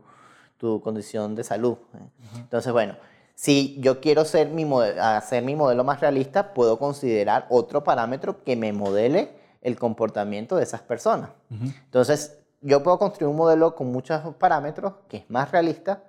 tu 0.58 0.82
condición 0.82 1.36
de 1.36 1.44
salud. 1.44 1.78
¿eh? 1.96 2.38
Entonces, 2.38 2.72
bueno, 2.72 2.96
si 3.36 3.78
yo 3.82 4.00
quiero 4.00 4.24
ser 4.24 4.50
mi 4.50 4.66
hacer 5.02 5.44
mi 5.44 5.56
modelo 5.56 5.84
más 5.84 6.00
realista, 6.00 6.54
puedo 6.54 6.80
considerar 6.80 7.46
otro 7.50 7.84
parámetro 7.84 8.42
que 8.44 8.56
me 8.56 8.72
modele 8.72 9.34
el 9.62 9.78
comportamiento 9.78 10.56
de 10.56 10.64
esas 10.64 10.82
personas. 10.82 11.32
Entonces, 11.50 12.40
yo 12.62 12.82
puedo 12.82 12.98
construir 12.98 13.30
un 13.30 13.36
modelo 13.36 13.76
con 13.76 13.92
muchos 13.92 14.22
parámetros 14.36 14.94
que 15.10 15.18
es 15.18 15.30
más 15.30 15.52
realista, 15.52 16.04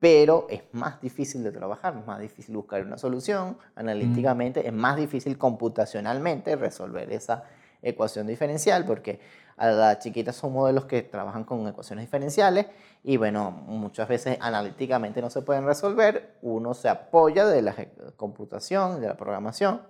pero 0.00 0.46
es 0.50 0.62
más 0.72 1.00
difícil 1.00 1.44
de 1.44 1.52
trabajar, 1.52 1.96
es 1.96 2.06
más 2.06 2.18
difícil 2.18 2.56
buscar 2.56 2.82
una 2.82 2.98
solución 2.98 3.56
analíticamente, 3.76 4.66
es 4.66 4.72
más 4.72 4.96
difícil 4.96 5.38
computacionalmente 5.38 6.56
resolver 6.56 7.12
esa 7.12 7.44
ecuación 7.84 8.26
diferencial, 8.26 8.84
porque 8.84 9.20
a 9.56 9.68
las 9.68 9.98
chiquitas 10.00 10.34
son 10.34 10.52
modelos 10.52 10.86
que 10.86 11.02
trabajan 11.02 11.44
con 11.44 11.66
ecuaciones 11.68 12.06
diferenciales 12.06 12.66
y 13.02 13.16
bueno, 13.16 13.50
muchas 13.50 14.08
veces 14.08 14.38
analíticamente 14.40 15.20
no 15.20 15.30
se 15.30 15.42
pueden 15.42 15.64
resolver, 15.64 16.36
uno 16.42 16.74
se 16.74 16.88
apoya 16.88 17.46
de 17.46 17.62
la 17.62 17.74
computación, 18.16 19.00
de 19.00 19.08
la 19.08 19.16
programación, 19.16 19.82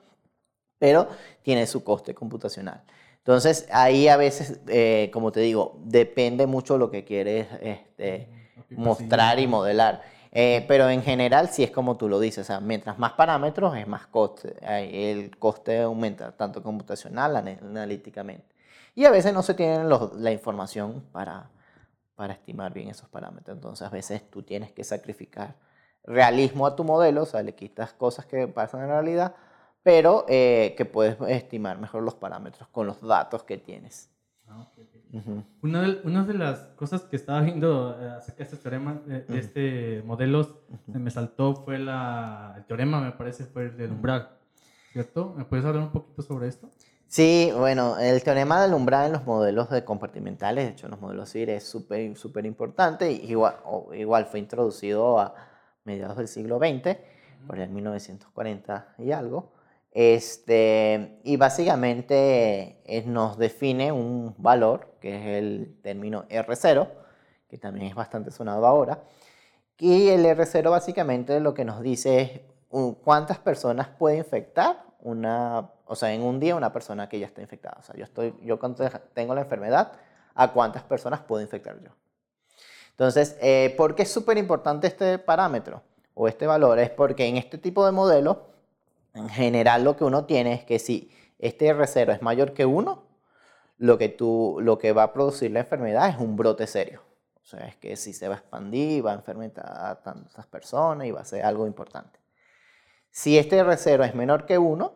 pero 0.78 1.08
tiene 1.42 1.66
su 1.66 1.82
coste 1.82 2.14
computacional. 2.14 2.82
Entonces 3.18 3.66
ahí 3.72 4.08
a 4.08 4.18
veces, 4.18 4.60
eh, 4.66 5.10
como 5.12 5.32
te 5.32 5.40
digo, 5.40 5.80
depende 5.84 6.46
mucho 6.46 6.76
lo 6.76 6.90
que 6.90 7.04
quieres 7.04 7.46
este, 7.62 8.28
mostrar 8.68 9.38
y 9.38 9.46
modelar. 9.46 10.02
Eh, 10.36 10.64
pero 10.66 10.88
en 10.90 11.02
general, 11.02 11.48
si 11.50 11.62
es 11.62 11.70
como 11.70 11.96
tú 11.96 12.08
lo 12.08 12.18
dices, 12.18 12.40
o 12.40 12.44
sea, 12.44 12.60
mientras 12.60 12.98
más 12.98 13.12
parámetros 13.12 13.76
es 13.76 13.86
más 13.86 14.08
coste. 14.08 14.56
El 14.60 15.38
coste 15.38 15.82
aumenta 15.82 16.32
tanto 16.32 16.62
computacional, 16.62 17.36
analíticamente. 17.36 18.54
Y 18.96 19.04
a 19.04 19.10
veces 19.10 19.32
no 19.32 19.42
se 19.42 19.54
tiene 19.54 19.84
la 19.84 20.32
información 20.32 21.04
para, 21.12 21.50
para 22.16 22.34
estimar 22.34 22.72
bien 22.72 22.88
esos 22.88 23.08
parámetros. 23.08 23.56
Entonces 23.56 23.86
a 23.86 23.90
veces 23.90 24.28
tú 24.30 24.42
tienes 24.42 24.72
que 24.72 24.84
sacrificar 24.84 25.56
realismo 26.04 26.66
a 26.66 26.76
tu 26.76 26.84
modelo, 26.84 27.22
o 27.22 27.26
sea, 27.26 27.42
le 27.42 27.54
quitas 27.54 27.92
cosas 27.92 28.26
que 28.26 28.46
pasan 28.48 28.82
en 28.82 28.88
realidad, 28.88 29.34
pero 29.82 30.26
eh, 30.28 30.74
que 30.76 30.84
puedes 30.84 31.16
estimar 31.28 31.78
mejor 31.78 32.02
los 32.02 32.14
parámetros 32.14 32.68
con 32.68 32.86
los 32.86 33.00
datos 33.00 33.44
que 33.44 33.58
tienes. 33.58 34.10
Una, 35.62 35.82
de, 35.82 36.00
una, 36.02 36.24
de, 36.24 36.34
las 36.34 36.58
cosas 36.76 37.02
que 37.02 37.14
estaba 37.14 37.40
viendo 37.42 37.96
eh, 38.00 38.08
acerca 38.18 38.38
de 38.38 38.44
este 38.44 38.56
teorema, 38.56 39.00
de, 39.06 39.38
este 39.38 40.02
modelo, 40.04 40.42
se 40.90 40.98
me 40.98 41.10
saltó 41.10 41.54
fue 41.54 41.78
la, 41.78 42.54
el 42.56 42.64
teorema, 42.64 43.00
me 43.00 43.12
parece, 43.12 43.44
fue 43.44 43.66
el 43.66 43.76
del 43.76 43.92
umbral, 43.92 44.30
¿cierto? 44.92 45.32
¿Me 45.36 45.44
puedes 45.44 45.64
hablar 45.64 45.84
un 45.84 45.92
poquito 45.92 46.20
sobre 46.22 46.48
esto? 46.48 46.68
Sí, 47.06 47.52
bueno, 47.56 47.96
el 47.98 48.24
teorema 48.24 48.60
del 48.60 48.74
umbral 48.74 49.06
en 49.06 49.12
los 49.12 49.24
modelos 49.24 49.70
de 49.70 49.84
compartimentales, 49.84 50.64
de 50.64 50.72
hecho 50.72 50.86
en 50.88 50.90
los 50.90 51.00
modelos 51.00 51.30
CIR 51.30 51.50
es 51.50 51.62
súper 51.62 52.16
súper 52.16 52.44
importante, 52.44 53.12
igual, 53.12 53.54
igual 53.94 54.26
fue 54.26 54.40
introducido 54.40 55.20
a 55.20 55.32
mediados 55.84 56.16
del 56.16 56.26
siglo 56.26 56.58
XX 56.58 56.96
por 57.46 57.60
el 57.60 57.70
1940 57.70 58.94
y 58.98 59.12
algo. 59.12 59.53
Este, 59.94 61.20
y 61.22 61.36
básicamente 61.36 62.80
eh, 62.84 63.04
nos 63.06 63.38
define 63.38 63.92
un 63.92 64.34
valor, 64.38 64.96
que 65.00 65.16
es 65.16 65.26
el 65.38 65.78
término 65.82 66.26
R0, 66.28 66.88
que 67.48 67.58
también 67.58 67.86
es 67.86 67.94
bastante 67.94 68.32
sonado 68.32 68.66
ahora. 68.66 69.04
Y 69.78 70.08
el 70.08 70.26
R0 70.26 70.68
básicamente 70.68 71.38
lo 71.38 71.54
que 71.54 71.64
nos 71.64 71.80
dice 71.80 72.20
es 72.20 72.40
cuántas 73.04 73.38
personas 73.38 73.86
puede 73.88 74.16
infectar 74.18 74.84
una, 75.00 75.70
o 75.86 75.94
sea, 75.94 76.12
en 76.12 76.22
un 76.22 76.40
día 76.40 76.56
una 76.56 76.72
persona 76.72 77.08
que 77.08 77.20
ya 77.20 77.26
está 77.26 77.40
infectada. 77.40 77.76
O 77.78 77.82
sea, 77.84 77.94
yo, 77.94 78.02
estoy, 78.02 78.34
yo 78.42 78.58
tengo 79.14 79.34
la 79.36 79.42
enfermedad, 79.42 79.92
¿a 80.34 80.52
cuántas 80.52 80.82
personas 80.82 81.20
puedo 81.20 81.40
infectar 81.40 81.80
yo? 81.80 81.90
Entonces, 82.90 83.36
eh, 83.40 83.72
¿por 83.76 83.94
qué 83.94 84.02
es 84.02 84.10
súper 84.10 84.38
importante 84.38 84.88
este 84.88 85.18
parámetro 85.18 85.82
o 86.14 86.26
este 86.26 86.48
valor? 86.48 86.80
Es 86.80 86.90
porque 86.90 87.26
en 87.26 87.36
este 87.36 87.58
tipo 87.58 87.86
de 87.86 87.92
modelos 87.92 88.38
en 89.14 89.28
general 89.28 89.84
lo 89.84 89.96
que 89.96 90.04
uno 90.04 90.26
tiene 90.26 90.52
es 90.52 90.64
que 90.64 90.78
si 90.78 91.10
este 91.38 91.72
R0 91.74 92.12
es 92.12 92.22
mayor 92.22 92.52
que 92.52 92.66
1, 92.66 93.02
lo 93.78 93.98
que, 93.98 94.08
tú, 94.08 94.58
lo 94.60 94.78
que 94.78 94.92
va 94.92 95.04
a 95.04 95.12
producir 95.12 95.50
la 95.50 95.60
enfermedad 95.60 96.08
es 96.08 96.18
un 96.18 96.36
brote 96.36 96.66
serio. 96.66 97.02
O 97.42 97.46
sea, 97.46 97.66
es 97.66 97.76
que 97.76 97.96
si 97.96 98.12
se 98.12 98.28
va 98.28 98.34
a 98.34 98.38
expandir, 98.38 99.04
va 99.04 99.12
a 99.12 99.16
enfermar 99.16 99.52
a 99.56 100.00
tantas 100.02 100.46
personas 100.46 101.06
y 101.06 101.10
va 101.10 101.20
a 101.20 101.24
ser 101.24 101.44
algo 101.44 101.66
importante. 101.66 102.18
Si 103.10 103.38
este 103.38 103.62
R0 103.62 104.04
es 104.06 104.14
menor 104.14 104.46
que 104.46 104.58
1, 104.58 104.92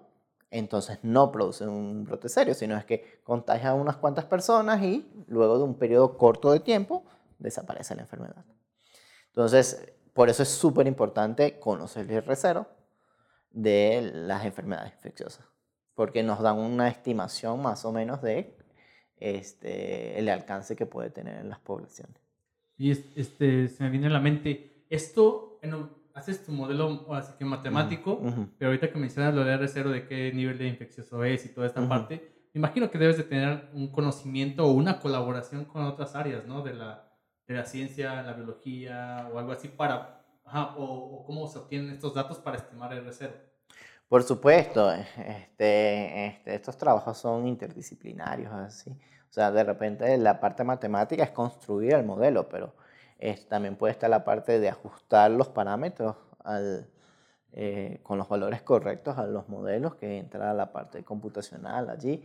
entonces 0.50 0.98
no 1.02 1.30
produce 1.30 1.66
un 1.66 2.04
brote 2.04 2.28
serio, 2.28 2.54
sino 2.54 2.76
es 2.76 2.84
que 2.84 3.20
contagia 3.22 3.70
a 3.70 3.74
unas 3.74 3.96
cuantas 3.98 4.24
personas 4.24 4.82
y 4.82 5.06
luego 5.26 5.58
de 5.58 5.64
un 5.64 5.78
periodo 5.78 6.16
corto 6.16 6.50
de 6.50 6.60
tiempo 6.60 7.04
desaparece 7.38 7.94
la 7.94 8.02
enfermedad. 8.02 8.44
Entonces, 9.28 9.92
por 10.14 10.30
eso 10.30 10.42
es 10.42 10.48
súper 10.48 10.86
importante 10.86 11.60
conocer 11.60 12.10
el 12.10 12.24
R0 12.24 12.66
de 13.58 14.12
las 14.14 14.44
enfermedades 14.44 14.92
infecciosas, 14.92 15.44
porque 15.94 16.22
nos 16.22 16.40
dan 16.40 16.58
una 16.58 16.88
estimación 16.88 17.60
más 17.60 17.84
o 17.84 17.90
menos 17.90 18.22
de 18.22 18.56
este, 19.16 20.16
el 20.16 20.28
alcance 20.28 20.76
que 20.76 20.86
puede 20.86 21.10
tener 21.10 21.40
en 21.40 21.48
las 21.48 21.58
poblaciones. 21.58 22.22
Y 22.76 22.92
este, 22.92 23.68
se 23.68 23.82
me 23.82 23.90
viene 23.90 24.06
a 24.06 24.10
la 24.10 24.20
mente, 24.20 24.86
esto, 24.90 25.60
haces 26.14 26.44
tu 26.44 26.52
modelo 26.52 27.12
así 27.12 27.32
que 27.36 27.44
matemático, 27.44 28.20
pero 28.58 28.70
ahorita 28.70 28.92
que 28.92 28.98
mencionas 28.98 29.34
lo 29.34 29.42
de 29.42 29.56
R0, 29.56 29.90
de 29.90 30.06
qué 30.06 30.32
nivel 30.32 30.56
de 30.56 30.68
infeccioso 30.68 31.24
es 31.24 31.44
y 31.44 31.48
toda 31.48 31.66
esta 31.66 31.86
parte, 31.88 32.48
me 32.54 32.60
imagino 32.60 32.92
que 32.92 32.98
debes 32.98 33.16
de 33.16 33.24
tener 33.24 33.70
un 33.74 33.88
conocimiento 33.90 34.66
o 34.66 34.70
una 34.70 35.00
colaboración 35.00 35.64
con 35.64 35.82
otras 35.82 36.14
áreas, 36.14 36.46
¿no? 36.46 36.62
De 36.62 36.74
la, 36.74 37.12
de 37.48 37.54
la 37.54 37.64
ciencia, 37.64 38.22
la 38.22 38.34
biología 38.34 39.28
o 39.34 39.38
algo 39.40 39.50
así 39.50 39.66
para 39.66 40.17
o, 40.76 41.24
cómo 41.26 41.46
se 41.46 41.58
obtienen 41.58 41.90
estos 41.90 42.14
datos 42.14 42.38
para 42.38 42.56
estimar 42.56 42.92
el 42.92 43.06
R0. 43.06 43.32
Por 44.08 44.22
supuesto, 44.22 44.90
este, 44.90 46.26
este, 46.26 46.54
estos 46.54 46.76
trabajos 46.76 47.18
son 47.18 47.46
interdisciplinarios, 47.46 48.52
así. 48.52 48.90
O 48.90 49.32
sea, 49.32 49.50
de 49.50 49.62
repente 49.62 50.16
la 50.16 50.40
parte 50.40 50.64
matemática 50.64 51.22
es 51.22 51.30
construir 51.30 51.92
el 51.92 52.04
modelo, 52.04 52.48
pero 52.48 52.74
también 53.48 53.76
puede 53.76 53.92
estar 53.92 54.08
la 54.08 54.24
parte 54.24 54.58
de 54.58 54.68
ajustar 54.68 55.30
los 55.30 55.48
parámetros 55.48 56.16
eh, 57.52 58.00
con 58.02 58.18
los 58.18 58.28
valores 58.28 58.62
correctos 58.62 59.18
a 59.18 59.26
los 59.26 59.48
modelos, 59.48 59.96
que 59.96 60.18
entra 60.18 60.54
la 60.54 60.72
parte 60.72 61.04
computacional 61.04 61.90
allí. 61.90 62.24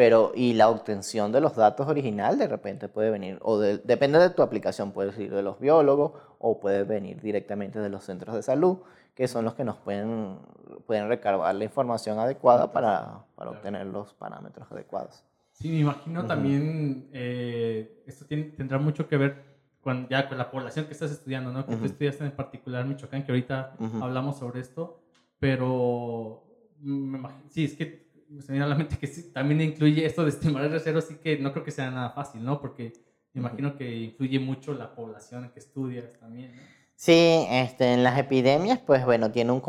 Pero, 0.00 0.32
y 0.34 0.54
la 0.54 0.70
obtención 0.70 1.30
de 1.30 1.42
los 1.42 1.56
datos 1.56 1.86
original 1.86 2.38
de 2.38 2.48
repente 2.48 2.88
puede 2.88 3.10
venir, 3.10 3.38
o 3.42 3.58
depende 3.58 4.18
de 4.18 4.30
tu 4.30 4.40
aplicación, 4.40 4.92
puede 4.92 5.12
ir 5.22 5.30
de 5.30 5.42
los 5.42 5.60
biólogos 5.60 6.12
o 6.38 6.58
puede 6.58 6.84
venir 6.84 7.20
directamente 7.20 7.80
de 7.80 7.90
los 7.90 8.04
centros 8.04 8.34
de 8.34 8.42
salud, 8.42 8.78
que 9.14 9.28
son 9.28 9.44
los 9.44 9.52
que 9.52 9.62
nos 9.62 9.76
pueden, 9.76 10.38
pueden 10.86 11.06
recargar 11.08 11.54
la 11.54 11.64
información 11.64 12.18
adecuada 12.18 12.72
para, 12.72 13.26
para 13.34 13.50
obtener 13.50 13.88
los 13.88 14.14
parámetros 14.14 14.72
adecuados. 14.72 15.22
Sí, 15.52 15.68
me 15.68 15.80
imagino 15.80 16.24
también 16.24 17.10
eh, 17.12 18.02
esto 18.06 18.24
tendrá 18.24 18.78
mucho 18.78 19.06
que 19.06 19.18
ver 19.18 19.44
con, 19.82 20.08
ya 20.08 20.30
con 20.30 20.38
la 20.38 20.50
población 20.50 20.86
que 20.86 20.94
estás 20.94 21.10
estudiando, 21.10 21.52
¿no? 21.52 21.66
Que 21.66 21.76
tú 21.76 21.84
estudiaste 21.84 22.24
en 22.24 22.30
particular 22.30 22.86
Michoacán, 22.86 23.22
que 23.22 23.32
ahorita 23.32 23.76
hablamos 24.00 24.38
sobre 24.38 24.60
esto, 24.60 25.02
pero 25.38 26.42
me 26.80 27.18
imagino, 27.18 27.44
sí, 27.50 27.66
es 27.66 27.76
que 27.76 28.09
se 28.38 28.52
me 28.52 28.58
viene 28.58 28.64
a 28.64 28.68
la 28.68 28.76
mente 28.76 28.96
que 28.98 29.08
también 29.32 29.60
incluye 29.60 30.04
esto 30.06 30.22
de 30.22 30.30
estimar 30.30 30.64
el 30.64 30.72
R0, 30.72 31.00
sí 31.00 31.16
que 31.16 31.38
no 31.38 31.52
creo 31.52 31.64
que 31.64 31.70
sea 31.70 31.90
nada 31.90 32.10
fácil, 32.10 32.44
¿no? 32.44 32.60
Porque 32.60 32.92
me 33.32 33.40
imagino 33.40 33.76
que 33.76 33.96
influye 33.96 34.38
mucho 34.38 34.72
la 34.74 34.94
población 34.94 35.50
que 35.52 35.58
estudias 35.58 36.12
también, 36.18 36.54
¿no? 36.54 36.62
Sí, 36.94 37.46
este, 37.48 37.94
en 37.94 38.04
las 38.04 38.18
epidemias, 38.18 38.78
pues 38.78 39.06
bueno, 39.06 39.32
tiene 39.32 39.52
un, 39.52 39.62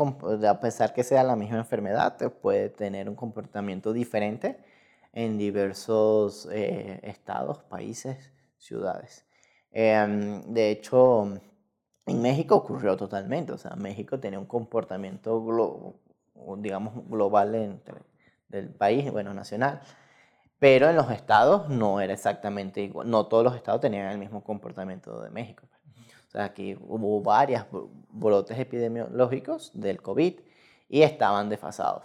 a 0.46 0.60
pesar 0.60 0.92
que 0.92 1.02
sea 1.02 1.24
la 1.24 1.34
misma 1.34 1.56
enfermedad, 1.56 2.18
puede 2.42 2.68
tener 2.68 3.08
un 3.08 3.14
comportamiento 3.14 3.94
diferente 3.94 4.58
en 5.14 5.38
diversos 5.38 6.46
eh, 6.52 7.00
estados, 7.02 7.62
países, 7.62 8.32
ciudades. 8.58 9.24
Em, 9.70 10.42
de 10.52 10.70
hecho, 10.72 11.40
en 12.04 12.20
México 12.20 12.56
ocurrió 12.56 12.98
totalmente, 12.98 13.52
o 13.52 13.58
sea, 13.58 13.76
México 13.76 14.20
tenía 14.20 14.38
un 14.38 14.44
comportamiento, 14.44 15.96
digamos, 16.58 17.08
global 17.08 17.54
entre 17.54 17.94
del 18.52 18.68
país, 18.68 19.10
bueno, 19.10 19.34
nacional. 19.34 19.80
Pero 20.60 20.88
en 20.88 20.94
los 20.94 21.10
estados 21.10 21.68
no 21.68 22.00
era 22.00 22.12
exactamente 22.12 22.82
igual. 22.82 23.10
No 23.10 23.26
todos 23.26 23.42
los 23.42 23.56
estados 23.56 23.80
tenían 23.80 24.12
el 24.12 24.18
mismo 24.18 24.44
comportamiento 24.44 25.20
de 25.20 25.30
México. 25.30 25.66
O 26.28 26.30
sea, 26.30 26.44
aquí 26.44 26.78
hubo 26.80 27.20
varios 27.20 27.66
brotes 28.10 28.58
epidemiológicos 28.58 29.72
del 29.74 30.00
COVID 30.00 30.34
y 30.88 31.02
estaban 31.02 31.48
desfasados. 31.48 32.04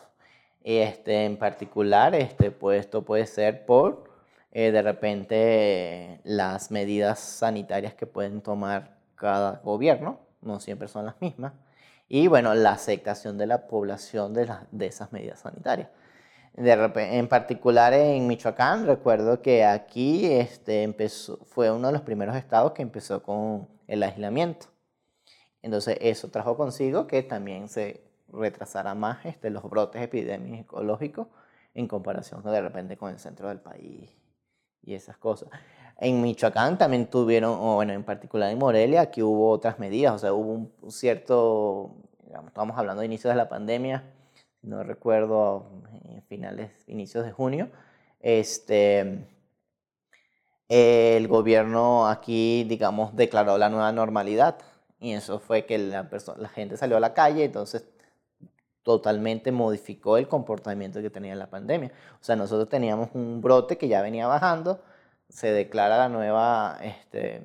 Este, 0.64 1.26
en 1.26 1.38
particular, 1.38 2.16
este, 2.16 2.52
pues, 2.52 2.82
esto 2.82 3.06
puede 3.06 3.26
ser 3.28 3.66
por, 3.66 4.10
eh, 4.52 4.72
de 4.72 4.82
repente, 4.82 6.20
las 6.24 6.72
medidas 6.72 7.20
sanitarias 7.20 7.94
que 7.94 8.06
pueden 8.08 8.42
tomar 8.42 8.98
cada 9.16 9.62
gobierno, 9.64 10.20
no 10.42 10.60
siempre 10.60 10.88
son 10.88 11.06
las 11.06 11.22
mismas, 11.22 11.54
y 12.10 12.28
bueno, 12.28 12.54
la 12.54 12.72
aceptación 12.72 13.38
de 13.38 13.48
la 13.48 13.68
población 13.68 14.34
de, 14.34 14.50
de 14.72 14.86
esas 14.88 15.14
medidas 15.14 15.40
sanitarias 15.40 15.90
en 16.58 17.28
particular 17.28 17.94
en 17.94 18.26
Michoacán, 18.28 18.88
recuerdo 18.88 19.42
que 19.42 19.64
aquí 19.64 20.26
este, 20.26 20.82
empezó, 20.82 21.38
fue 21.46 21.72
uno 21.72 21.88
de 21.88 21.94
los 21.94 22.02
primeros 22.02 22.36
estados 22.36 22.72
que 22.72 22.82
empezó 22.82 23.22
con 23.22 23.68
el 23.88 24.02
aislamiento. 24.02 24.68
Entonces 25.62 25.98
eso 26.02 26.30
trajo 26.30 26.58
consigo 26.58 27.06
que 27.06 27.22
también 27.22 27.70
se 27.70 28.02
retrasara 28.30 28.96
más 28.96 29.24
este, 29.26 29.52
los 29.52 29.64
brotes 29.70 30.02
epidemiológicos 30.02 31.28
en 31.76 31.88
comparación 31.88 32.44
de 32.44 32.62
repente 32.62 32.98
con 32.98 33.12
el 33.12 33.20
centro 33.20 33.50
del 33.50 33.60
país 33.60 34.10
y 34.82 34.96
esas 34.96 35.18
cosas. 35.18 35.50
En 36.00 36.22
Michoacán 36.22 36.78
también 36.78 37.08
tuvieron, 37.08 37.60
bueno, 37.60 37.94
en 37.94 38.04
particular 38.04 38.52
en 38.52 38.58
Morelia, 38.58 39.02
aquí 39.02 39.22
hubo 39.22 39.50
otras 39.52 39.78
medidas, 39.78 40.14
o 40.14 40.18
sea, 40.18 40.34
hubo 40.34 40.54
un 40.54 40.92
cierto, 40.92 41.96
digamos, 42.26 42.48
estamos 42.50 42.78
hablando 42.78 43.02
de 43.02 43.06
inicios 43.06 43.32
de 43.32 43.38
la 43.38 43.50
pandemia, 43.50 44.04
no 44.62 44.84
recuerdo, 44.84 45.66
en 46.06 46.22
finales, 46.24 46.72
inicios 46.88 47.26
de 47.26 47.32
junio, 47.32 47.70
este, 48.20 49.26
el 50.70 51.28
gobierno 51.28 52.08
aquí, 52.08 52.66
digamos, 52.66 53.16
declaró 53.16 53.58
la 53.58 53.70
nueva 53.70 53.92
normalidad. 53.92 54.58
Y 55.00 55.14
eso 55.14 55.40
fue 55.40 55.66
que 55.66 55.78
la, 55.78 56.10
la 56.38 56.50
gente 56.50 56.78
salió 56.78 56.98
a 56.98 57.00
la 57.00 57.14
calle, 57.14 57.46
entonces 57.46 57.86
totalmente 58.84 59.52
modificó 59.52 60.18
el 60.18 60.28
comportamiento 60.28 61.02
que 61.02 61.10
tenía 61.10 61.36
la 61.36 61.50
pandemia. 61.50 61.92
O 62.22 62.24
sea, 62.24 62.36
nosotros 62.36 62.70
teníamos 62.70 63.10
un 63.14 63.42
brote 63.42 63.78
que 63.78 63.88
ya 63.88 64.02
venía 64.02 64.28
bajando, 64.28 64.82
se 65.30 65.52
declara 65.52 65.98
la 65.98 66.10
nueva 66.10 66.80
este, 66.82 67.42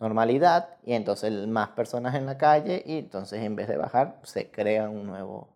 normalidad 0.00 0.76
y 0.84 0.94
entonces 0.94 1.46
más 1.46 1.70
personas 1.70 2.14
en 2.16 2.26
la 2.26 2.38
calle 2.38 2.82
y 2.86 2.98
entonces 2.98 3.42
en 3.42 3.56
vez 3.56 3.68
de 3.68 3.76
bajar 3.76 4.18
se 4.24 4.50
crea 4.50 4.90
un 4.90 5.06
nuevo 5.06 5.53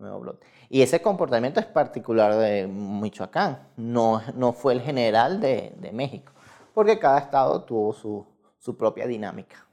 nuevo 0.00 0.20
brote. 0.20 0.46
Y 0.68 0.82
ese 0.82 1.00
comportamiento 1.00 1.60
es 1.60 1.66
particular 1.66 2.34
de 2.36 2.66
Michoacán, 2.66 3.68
no, 3.76 4.22
no 4.34 4.52
fue 4.52 4.72
el 4.74 4.80
general 4.80 5.40
de, 5.40 5.74
de 5.78 5.92
México, 5.92 6.32
porque 6.74 6.98
cada 6.98 7.18
estado 7.18 7.62
tuvo 7.64 7.92
su, 7.92 8.26
su, 8.58 8.76
propia 8.76 9.06
dinámica. 9.06 9.66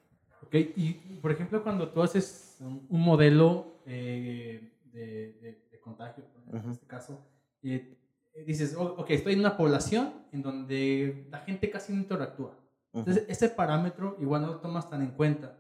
Ok, 0.44 0.56
y 0.76 0.94
por 1.22 1.32
ejemplo, 1.32 1.64
cuando 1.64 1.90
tú 1.90 2.02
haces 2.02 2.58
un 2.60 2.86
modelo 2.90 3.80
eh, 3.86 4.72
de, 4.92 5.34
de, 5.72 5.80
contagio, 5.80 6.26
en 6.52 6.70
este 6.70 6.86
caso, 6.86 7.18
eh, 7.64 7.98
dices, 8.46 8.76
ok, 8.78 9.10
estoy 9.10 9.34
en 9.34 9.40
una 9.40 9.56
población 9.56 10.14
en 10.34 10.42
donde 10.42 11.28
la 11.32 11.40
gente 11.40 11.70
casi 11.70 11.94
no 11.94 12.00
interactúa. 12.00 12.52
Entonces, 12.94 13.26
ese 13.30 13.50
parámetro 13.50 14.18
igual 14.20 14.42
no 14.42 14.48
lo 14.48 14.60
tomas 14.60 14.90
tan 14.90 15.02
en 15.02 15.12
cuenta 15.12 15.56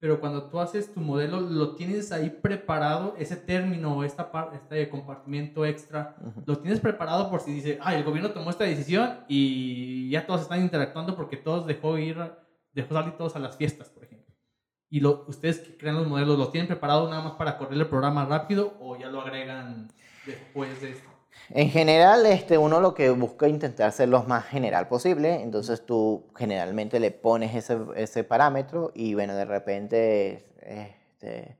pero 0.00 0.18
cuando 0.18 0.44
tú 0.44 0.58
haces 0.58 0.94
tu 0.94 1.00
modelo, 1.00 1.40
lo 1.40 1.74
tienes 1.74 2.10
ahí 2.10 2.30
preparado, 2.30 3.14
ese 3.18 3.36
término 3.36 3.98
o 3.98 4.02
esta 4.02 4.30
este 4.54 4.88
compartimiento 4.88 5.66
extra, 5.66 6.16
lo 6.46 6.58
tienes 6.58 6.80
preparado 6.80 7.30
por 7.30 7.40
si 7.40 7.52
dice, 7.52 7.78
ah, 7.82 7.94
el 7.94 8.02
gobierno 8.02 8.30
tomó 8.30 8.48
esta 8.48 8.64
decisión 8.64 9.20
y 9.28 10.08
ya 10.08 10.26
todos 10.26 10.40
están 10.40 10.62
interactuando 10.62 11.14
porque 11.14 11.36
todos 11.36 11.66
dejó 11.66 11.98
ir, 11.98 12.16
dejó 12.72 12.94
salir 12.94 13.12
todos 13.18 13.36
a 13.36 13.40
las 13.40 13.58
fiestas, 13.58 13.90
por 13.90 14.04
ejemplo. 14.04 14.34
¿Y 14.88 15.00
lo, 15.00 15.26
ustedes 15.28 15.60
que 15.60 15.76
crean 15.76 15.96
los 15.96 16.08
modelos, 16.08 16.38
los 16.38 16.50
tienen 16.50 16.66
preparado 16.66 17.08
nada 17.10 17.22
más 17.22 17.32
para 17.34 17.58
correr 17.58 17.78
el 17.78 17.86
programa 17.86 18.24
rápido 18.24 18.78
o 18.80 18.96
ya 18.96 19.08
lo 19.08 19.20
agregan 19.20 19.88
después 20.24 20.80
de 20.80 20.92
esto? 20.92 21.09
En 21.52 21.68
general, 21.68 22.26
este, 22.26 22.58
uno 22.58 22.80
lo 22.80 22.94
que 22.94 23.10
busca 23.10 23.48
intentar 23.48 23.90
ser 23.90 24.08
lo 24.08 24.22
más 24.22 24.44
general 24.44 24.86
posible, 24.86 25.42
entonces 25.42 25.84
tú 25.84 26.28
generalmente 26.36 27.00
le 27.00 27.10
pones 27.10 27.56
ese, 27.56 27.76
ese 27.96 28.22
parámetro 28.22 28.92
y 28.94 29.14
bueno, 29.14 29.34
de 29.34 29.44
repente, 29.44 30.54
este, 30.60 31.58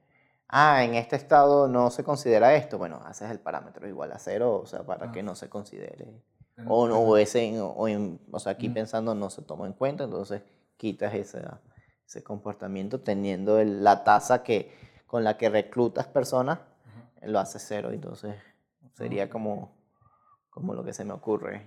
ah, 0.48 0.85
en 0.85 0.94
este 0.94 1.16
estado 1.16 1.66
no 1.66 1.90
se 1.90 2.05
considera 2.05 2.55
esto, 2.55 2.79
bueno, 2.79 3.00
haces 3.05 3.33
el 3.33 3.40
parámetro 3.40 3.88
igual 3.88 4.12
a 4.12 4.20
cero, 4.20 4.61
o 4.62 4.66
sea, 4.66 4.85
para 4.85 5.11
que 5.11 5.24
no 5.24 5.35
se 5.35 5.48
considere. 5.48 6.07
O, 6.68 6.85
o, 6.85 7.16
ese, 7.16 7.61
o, 7.61 7.74
o 8.31 8.38
sea, 8.38 8.53
aquí 8.53 8.68
pensando 8.68 9.14
no 9.16 9.29
se 9.29 9.42
tomó 9.42 9.66
en 9.66 9.72
cuenta, 9.72 10.05
entonces 10.05 10.42
quitas 10.76 11.14
ese, 11.14 11.42
ese 12.07 12.22
comportamiento 12.22 13.00
teniendo 13.00 13.61
la 13.64 14.05
tasa 14.05 14.44
que, 14.44 14.72
con 15.09 15.24
la 15.24 15.37
que 15.37 15.48
reclutas 15.48 16.07
personas, 16.07 16.61
lo 17.22 17.40
hace 17.40 17.59
cero, 17.59 17.90
entonces 17.92 18.37
sería 18.92 19.29
como, 19.29 19.79
como 20.50 20.74
lo 20.74 20.84
que 20.84 20.92
se 20.92 21.04
me 21.04 21.12
ocurre. 21.12 21.66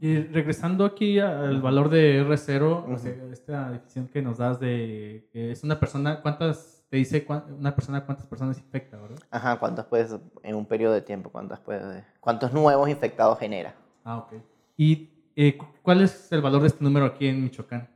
Y 0.00 0.18
regresando 0.18 0.84
aquí 0.84 1.18
al 1.18 1.60
valor 1.60 1.88
de 1.88 2.22
R0, 2.22 3.32
esta 3.32 3.70
definición 3.70 4.08
que 4.08 4.22
nos 4.22 4.38
das 4.38 4.60
de 4.60 5.28
que 5.32 5.50
es 5.50 5.64
una 5.64 5.80
persona, 5.80 6.22
¿cuántas 6.22 6.78
te 6.88 6.96
dice 6.96 7.26
una 7.58 7.74
persona 7.74 8.04
cuántas 8.04 8.26
personas 8.26 8.58
infecta, 8.58 8.96
¿verdad? 8.96 9.18
Ajá, 9.30 9.58
cuántas 9.58 9.86
puedes, 9.86 10.14
en 10.42 10.54
un 10.54 10.66
periodo 10.66 10.94
de 10.94 11.02
tiempo, 11.02 11.30
cuántas 11.30 11.60
puedes, 11.60 12.04
cuántos 12.20 12.52
nuevos 12.52 12.88
infectados 12.88 13.38
genera. 13.38 13.74
Ah, 14.04 14.18
ok. 14.18 14.34
¿Y 14.76 15.10
eh, 15.36 15.58
cuál 15.82 16.02
es 16.02 16.32
el 16.32 16.40
valor 16.40 16.62
de 16.62 16.68
este 16.68 16.82
número 16.82 17.04
aquí 17.04 17.28
en 17.28 17.42
Michoacán? 17.42 17.88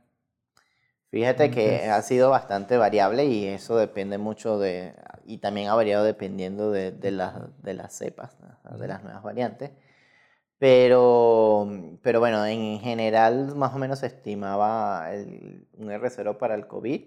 Fíjate 1.09 1.51
que 1.51 1.85
ha 1.89 2.01
sido 2.01 2.31
bastante 2.31 2.75
variable 2.75 3.25
y 3.25 3.45
eso 3.45 3.77
depende 3.77 4.17
mucho 4.17 4.57
de, 4.57 4.95
y 5.25 5.37
también 5.37 5.69
ha 5.69 5.75
variado 5.75 6.03
dependiendo 6.03 6.71
de, 6.71 6.91
de, 6.91 7.11
las, 7.11 7.35
de 7.61 7.75
las 7.75 7.95
cepas, 7.95 8.35
de 8.79 8.87
las 8.87 9.03
nuevas 9.03 9.21
variantes. 9.21 9.71
Pero, 10.63 11.67
pero 12.01 12.21
bueno, 12.21 12.45
en 12.45 12.79
general 12.79 13.53
más 13.53 13.75
o 13.75 13.77
menos 13.77 13.99
se 13.99 14.07
estimaba 14.07 15.13
el, 15.13 15.67
un 15.77 15.89
R0 15.89 16.37
para 16.37 16.55
el 16.55 16.67
COVID 16.67 17.01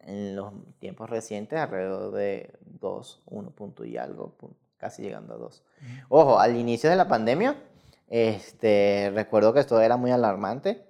en 0.00 0.34
los 0.34 0.54
tiempos 0.78 1.10
recientes 1.10 1.58
alrededor 1.58 2.12
de 2.12 2.54
2, 2.80 3.22
1 3.26 3.50
punto 3.50 3.84
y 3.84 3.98
algo, 3.98 4.34
casi 4.78 5.02
llegando 5.02 5.34
a 5.34 5.36
2. 5.36 5.62
Ojo, 6.08 6.38
al 6.38 6.56
inicio 6.56 6.88
de 6.88 6.96
la 6.96 7.06
pandemia, 7.06 7.62
este, 8.08 9.12
recuerdo 9.14 9.52
que 9.52 9.60
esto 9.60 9.78
era 9.78 9.98
muy 9.98 10.10
alarmante 10.10 10.86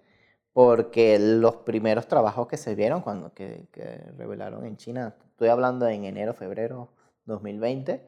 porque 0.52 1.18
los 1.18 1.56
primeros 1.56 2.06
trabajos 2.06 2.46
que 2.46 2.56
se 2.56 2.76
vieron 2.76 3.00
cuando 3.00 3.34
que, 3.34 3.66
que 3.72 3.96
revelaron 4.16 4.64
en 4.64 4.76
China, 4.76 5.16
estoy 5.32 5.48
hablando 5.48 5.88
en 5.88 6.04
enero, 6.04 6.34
febrero 6.34 6.88
2020, 7.24 8.06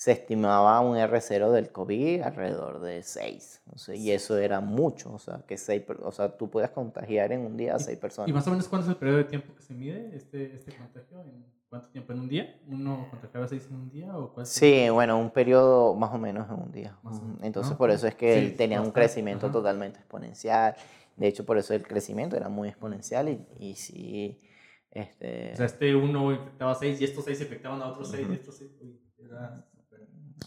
se 0.00 0.12
estimaba 0.12 0.80
un 0.80 0.96
R0 0.96 1.50
del 1.50 1.72
COVID 1.72 2.22
alrededor 2.22 2.80
de 2.80 3.02
6. 3.02 3.62
y 3.96 4.12
eso 4.12 4.38
era 4.38 4.62
mucho. 4.62 5.12
O 5.12 5.18
sea, 5.18 5.42
que 5.46 5.58
seis, 5.58 5.82
o 6.02 6.10
sea, 6.10 6.38
tú 6.38 6.48
puedes 6.48 6.70
contagiar 6.70 7.32
en 7.32 7.44
un 7.44 7.54
día 7.54 7.74
a 7.74 7.78
6 7.78 7.98
personas. 7.98 8.30
¿Y 8.30 8.32
más 8.32 8.46
o 8.46 8.50
menos 8.50 8.66
cuánto 8.66 8.86
es 8.86 8.92
el 8.92 8.96
periodo 8.96 9.18
de 9.18 9.24
tiempo 9.24 9.54
que 9.54 9.60
se 9.60 9.74
mide 9.74 10.16
este, 10.16 10.54
este 10.54 10.74
contagio? 10.74 11.20
¿En 11.20 11.44
¿Cuánto 11.68 11.88
tiempo? 11.88 12.14
¿En 12.14 12.20
un 12.20 12.28
día? 12.30 12.58
¿Uno 12.66 13.08
contagiaba 13.10 13.46
6 13.46 13.66
en 13.68 13.76
un 13.76 13.90
día? 13.90 14.16
O 14.16 14.32
sí, 14.46 14.88
bueno, 14.88 15.18
un 15.18 15.28
periodo 15.28 15.94
más 15.94 16.14
o 16.14 16.18
menos 16.18 16.48
en 16.48 16.54
un 16.54 16.72
día. 16.72 16.96
Entonces, 17.42 17.76
por 17.76 17.90
eso 17.90 18.06
es 18.06 18.14
que 18.14 18.38
él 18.38 18.56
tenía 18.56 18.80
un 18.80 18.92
crecimiento 18.92 19.50
totalmente 19.50 19.98
exponencial. 19.98 20.76
De 21.14 21.28
hecho, 21.28 21.44
por 21.44 21.58
eso 21.58 21.74
el 21.74 21.86
crecimiento 21.86 22.38
era 22.38 22.48
muy 22.48 22.68
exponencial 22.68 23.28
y, 23.28 23.46
y 23.58 23.74
sí. 23.74 24.40
Este... 24.90 25.52
O 25.52 25.56
sea, 25.56 25.66
este 25.66 25.94
uno 25.94 26.32
infectaba 26.32 26.74
6 26.74 27.02
y 27.02 27.04
estos 27.04 27.26
6 27.26 27.42
infectaban 27.42 27.82
a 27.82 27.88
otros 27.88 28.10
6 28.10 28.28
y 28.30 28.32
estos 28.32 28.56
6. 28.56 28.70
Era 29.18 29.69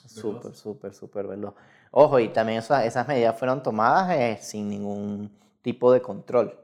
Súper, 0.05 0.55
súper, 0.55 0.93
súper 0.93 1.27
veloz. 1.27 1.53
Ojo, 1.91 2.19
y 2.19 2.29
también 2.29 2.59
esas 2.59 3.07
medidas 3.07 3.37
fueron 3.37 3.61
tomadas 3.61 4.11
eh, 4.17 4.37
sin 4.41 4.69
ningún 4.69 5.31
tipo 5.61 5.91
de 5.91 6.01
control. 6.01 6.57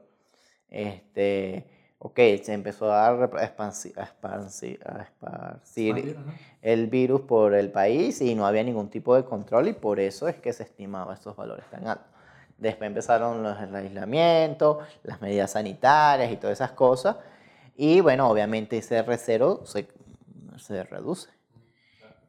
Este, 0.68 1.66
ok, 1.98 2.18
se 2.42 2.52
empezó 2.52 2.92
a, 2.92 3.08
a, 3.08 3.44
esparcir, 5.02 6.16
el 6.62 6.86
virus 6.86 7.20
por 7.22 7.54
el 7.54 7.70
país 7.70 8.20
y 8.20 8.34
no 8.34 8.46
había 8.46 8.62
ningún 8.62 8.88
tipo 8.88 9.14
de 9.14 9.24
control 9.24 9.68
y 9.68 9.72
por 9.72 10.00
eso 10.00 10.28
es 10.28 10.36
que 10.36 10.52
se 10.52 10.62
estimaba 10.62 11.14
estos 11.14 11.36
valores 11.36 11.64
tan 11.70 11.86
altos. 11.86 12.08
Después 12.58 12.88
empezaron 12.88 13.42
los, 13.42 13.58
el 13.60 13.74
aislamiento, 13.74 14.80
las 15.02 15.20
medidas 15.20 15.52
sanitarias 15.52 16.30
y 16.30 16.36
todas 16.36 16.58
esas 16.58 16.72
cosas. 16.72 17.16
Y 17.76 18.00
bueno, 18.00 18.28
obviamente 18.28 18.78
ese 18.78 19.02
R0 19.04 19.64
se, 19.64 19.88
se 20.58 20.82
reduce. 20.84 21.39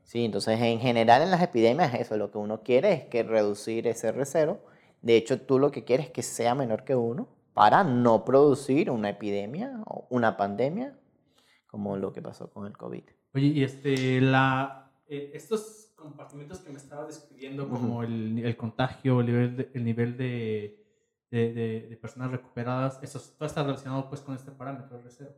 Sí, 0.04 0.26
entonces 0.26 0.60
en 0.60 0.80
general 0.80 1.22
en 1.22 1.32
las 1.32 1.42
epidemias 1.42 1.94
eso, 1.94 2.18
lo 2.18 2.32
que 2.32 2.38
uno 2.38 2.64
quiere 2.64 2.94
es 2.94 3.06
que 3.06 3.24
reducir 3.24 3.88
ese 3.88 4.14
R0. 4.14 4.60
De 5.02 5.16
hecho, 5.16 5.42
tú 5.42 5.58
lo 5.58 5.72
que 5.72 5.84
quieres 5.84 6.08
es 6.08 6.12
que 6.12 6.22
sea 6.22 6.54
menor 6.56 6.84
que 6.84 6.96
1 6.96 7.28
para 7.54 7.84
no 7.84 8.24
producir 8.26 8.90
una 8.92 9.10
epidemia 9.10 9.82
o 9.86 10.08
una 10.10 10.38
pandemia 10.38 10.98
como 11.68 11.98
lo 11.98 12.12
que 12.12 12.22
pasó 12.22 12.50
con 12.52 12.66
el 12.68 12.78
COVID. 12.78 13.04
Oye, 13.34 13.48
y 13.48 13.64
este, 13.64 14.20
la, 14.20 14.92
eh, 15.08 15.32
estos 15.34 15.94
compartimentos 15.96 16.60
que 16.60 16.72
me 16.72 16.78
estaba 16.78 17.06
describiendo, 17.06 17.70
como 17.70 18.04
el, 18.04 18.40
el, 18.40 18.58
contagio, 18.58 19.22
el 19.22 19.28
nivel 19.28 19.58
de, 19.58 19.72
el 19.74 19.86
nivel 19.86 20.18
de, 20.18 20.84
de, 21.30 21.54
de, 21.54 21.98
personas 21.98 22.32
recuperadas, 22.32 23.00
eso 23.02 23.22
todo 23.38 23.48
está 23.48 23.64
relacionado 23.64 24.10
pues 24.10 24.22
con 24.22 24.36
este 24.36 24.52
parámetro 24.52 25.02
R0. 25.02 25.30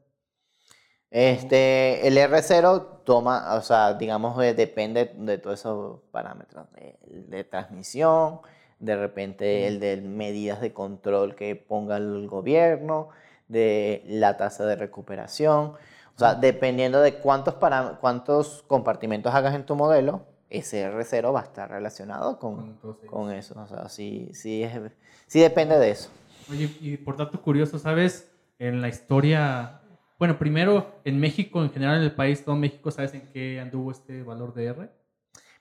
Este, 1.14 2.08
el 2.08 2.18
R0 2.18 3.04
toma, 3.04 3.54
o 3.54 3.62
sea, 3.62 3.94
digamos, 3.94 4.44
eh, 4.44 4.56
depende 4.56 5.14
de 5.16 5.38
todos 5.38 5.60
esos 5.60 6.00
parámetros, 6.10 6.66
de, 7.06 7.44
transmisión, 7.44 8.40
de 8.80 8.96
repente 8.98 9.68
el 9.68 9.80
de 9.80 9.98
medidas 9.98 10.60
de 10.60 10.74
control 10.74 11.36
que 11.36 11.56
ponga 11.56 11.98
el 11.98 12.28
gobierno, 12.28 13.10
de 13.48 14.04
la 14.08 14.38
tasa 14.38 14.66
de 14.66 14.76
recuperación, 14.76 15.74
o 16.16 16.18
sea, 16.18 16.34
dependiendo 16.34 17.00
de 17.00 17.14
cuántos, 17.20 17.54
para, 17.54 18.00
cuántos 18.02 18.64
compartimentos 18.64 19.36
hagas 19.36 19.54
en 19.54 19.68
tu 19.68 19.76
modelo, 19.76 20.26
ese 20.50 20.92
R0 20.92 21.32
va 21.32 21.42
a 21.42 21.44
estar 21.44 21.70
relacionado 21.70 22.40
con, 22.40 22.80
con 23.06 23.32
eso, 23.32 23.54
o 23.62 23.68
sea, 23.68 23.88
sí, 23.88 24.32
sí, 24.34 24.64
es, 24.64 24.80
sí 25.28 25.42
depende 25.42 25.78
de 25.78 25.92
eso. 25.92 26.10
Oye, 26.50 26.76
y 26.82 26.98
por 26.98 27.18
dato 27.18 27.40
curioso, 27.40 27.78
¿sabes? 27.78 28.32
En 28.58 28.82
la 28.82 28.90
historia 28.90 29.83
bueno, 30.24 30.40
primero, 30.40 31.02
en 31.04 31.20
México, 31.20 31.62
en 31.62 31.70
general 31.70 31.98
en 31.98 32.04
el 32.04 32.16
país, 32.16 32.46
todo 32.46 32.56
México, 32.56 32.90
¿sabes 32.92 33.14
en 33.14 33.28
qué 33.34 33.60
anduvo 33.60 33.92
este 33.92 34.24
valor 34.24 34.54
de 34.54 34.68
R? 34.68 34.90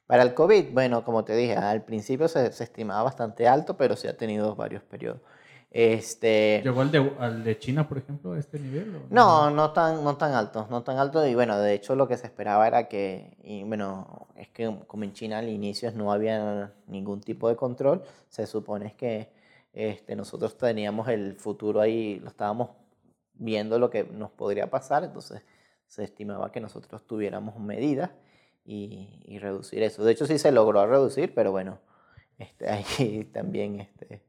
Para 0.07 0.23
el 0.23 0.35
COVID, 0.35 0.67
bueno, 0.73 1.05
como 1.05 1.25
te 1.25 1.35
dije, 1.35 1.57
al 1.57 1.85
principio 1.85 2.29
se, 2.29 2.47
estimaba 2.47 3.03
bastante 3.03 3.49
alto, 3.49 3.77
pero 3.77 3.97
se 3.97 4.09
ha 4.09 4.17
tenido 4.17 4.55
varios 4.55 4.85
periodos. 4.85 5.21
Este... 5.69 6.61
¿Llegó 6.63 6.81
al 6.81 6.93
de, 6.93 7.13
al 7.19 7.43
de 7.43 7.59
China, 7.59 7.89
por 7.89 7.99
ejemplo, 7.99 8.35
a 8.35 8.39
este 8.39 8.61
nivel? 8.61 9.01
no, 9.11 9.51
no, 9.51 9.73
tan, 9.73 10.05
no 10.05 10.17
tan 10.17 10.33
alto, 10.33 10.69
no 10.71 10.85
tan 10.85 10.97
alto. 10.97 11.27
Y 11.27 11.35
bueno, 11.35 11.59
de 11.59 11.75
hecho 11.75 11.97
lo 11.97 12.07
que 12.07 12.17
se 12.17 12.29
esperaba 12.29 12.69
era 12.69 12.87
que, 12.87 13.37
y 13.43 13.65
bueno, 13.65 14.29
es 14.37 14.47
que 14.51 14.73
como 14.87 15.03
en 15.03 15.13
China 15.13 15.39
al 15.39 15.49
inicio 15.49 15.91
no 15.91 16.13
había 16.13 16.73
ningún 16.87 17.21
tipo 17.21 17.49
de 17.49 17.57
control, 17.57 18.05
se 18.29 18.47
supone 18.47 18.95
que 18.95 19.33
este, 19.73 20.15
nosotros 20.15 20.57
teníamos 20.57 21.09
el 21.09 21.35
futuro 21.35 21.81
ahí, 21.81 22.21
lo 22.21 22.29
estábamos 22.29 22.69
viendo 23.43 23.79
lo 23.79 23.91
que 23.91 24.05
nos 24.05 24.31
podría 24.31 24.71
pasar, 24.71 25.05
entonces 25.05 25.43
se 25.87 26.05
estimaba 26.05 26.53
que 26.53 26.61
nosotros 26.61 27.07
tuviéramos 27.07 27.59
medidas 27.59 28.11
y, 28.65 29.21
y 29.25 29.39
reducir 29.39 29.83
eso. 29.83 30.05
De 30.05 30.13
hecho, 30.13 30.27
sí 30.27 30.39
se 30.39 30.53
logró 30.53 30.87
reducir, 30.87 31.35
pero 31.35 31.51
bueno, 31.51 31.79
este, 32.39 32.69
ahí 32.99 33.25
también 33.33 33.81
este, 33.81 34.23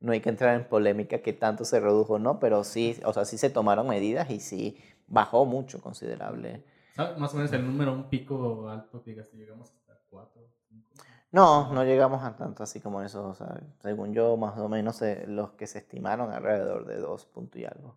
no 0.00 0.12
hay 0.12 0.20
que 0.20 0.30
entrar 0.30 0.54
en 0.54 0.68
polémica 0.68 1.18
que 1.18 1.32
tanto 1.32 1.64
se 1.64 1.80
redujo 1.80 2.14
o 2.14 2.18
no, 2.18 2.38
pero 2.38 2.64
sí, 2.64 2.96
o 3.04 3.12
sea, 3.12 3.24
sí 3.24 3.38
se 3.38 3.50
tomaron 3.50 3.88
medidas 3.88 4.30
y 4.30 4.40
sí 4.40 4.78
bajó 5.06 5.44
mucho 5.44 5.80
considerable. 5.80 6.64
¿Sabes 6.94 7.18
más 7.18 7.32
o 7.34 7.36
menos 7.36 7.52
el 7.52 7.66
número, 7.66 7.92
un 7.92 8.08
pico 8.08 8.68
alto 8.68 9.02
que 9.02 9.14
llegamos 9.34 9.72
hasta 9.72 9.98
4? 10.10 10.42
No, 11.32 11.72
no 11.72 11.84
llegamos 11.84 12.24
a 12.24 12.36
tanto 12.36 12.64
así 12.64 12.80
como 12.80 13.02
eso. 13.02 13.28
O 13.28 13.34
sea, 13.34 13.60
según 13.80 14.12
yo, 14.12 14.36
más 14.36 14.58
o 14.58 14.68
menos 14.68 15.00
eh, 15.02 15.24
los 15.28 15.52
que 15.52 15.66
se 15.66 15.78
estimaron 15.78 16.32
alrededor 16.32 16.86
de 16.86 16.96
2 16.96 17.24
puntos 17.26 17.60
y 17.60 17.64
algo. 17.64 17.94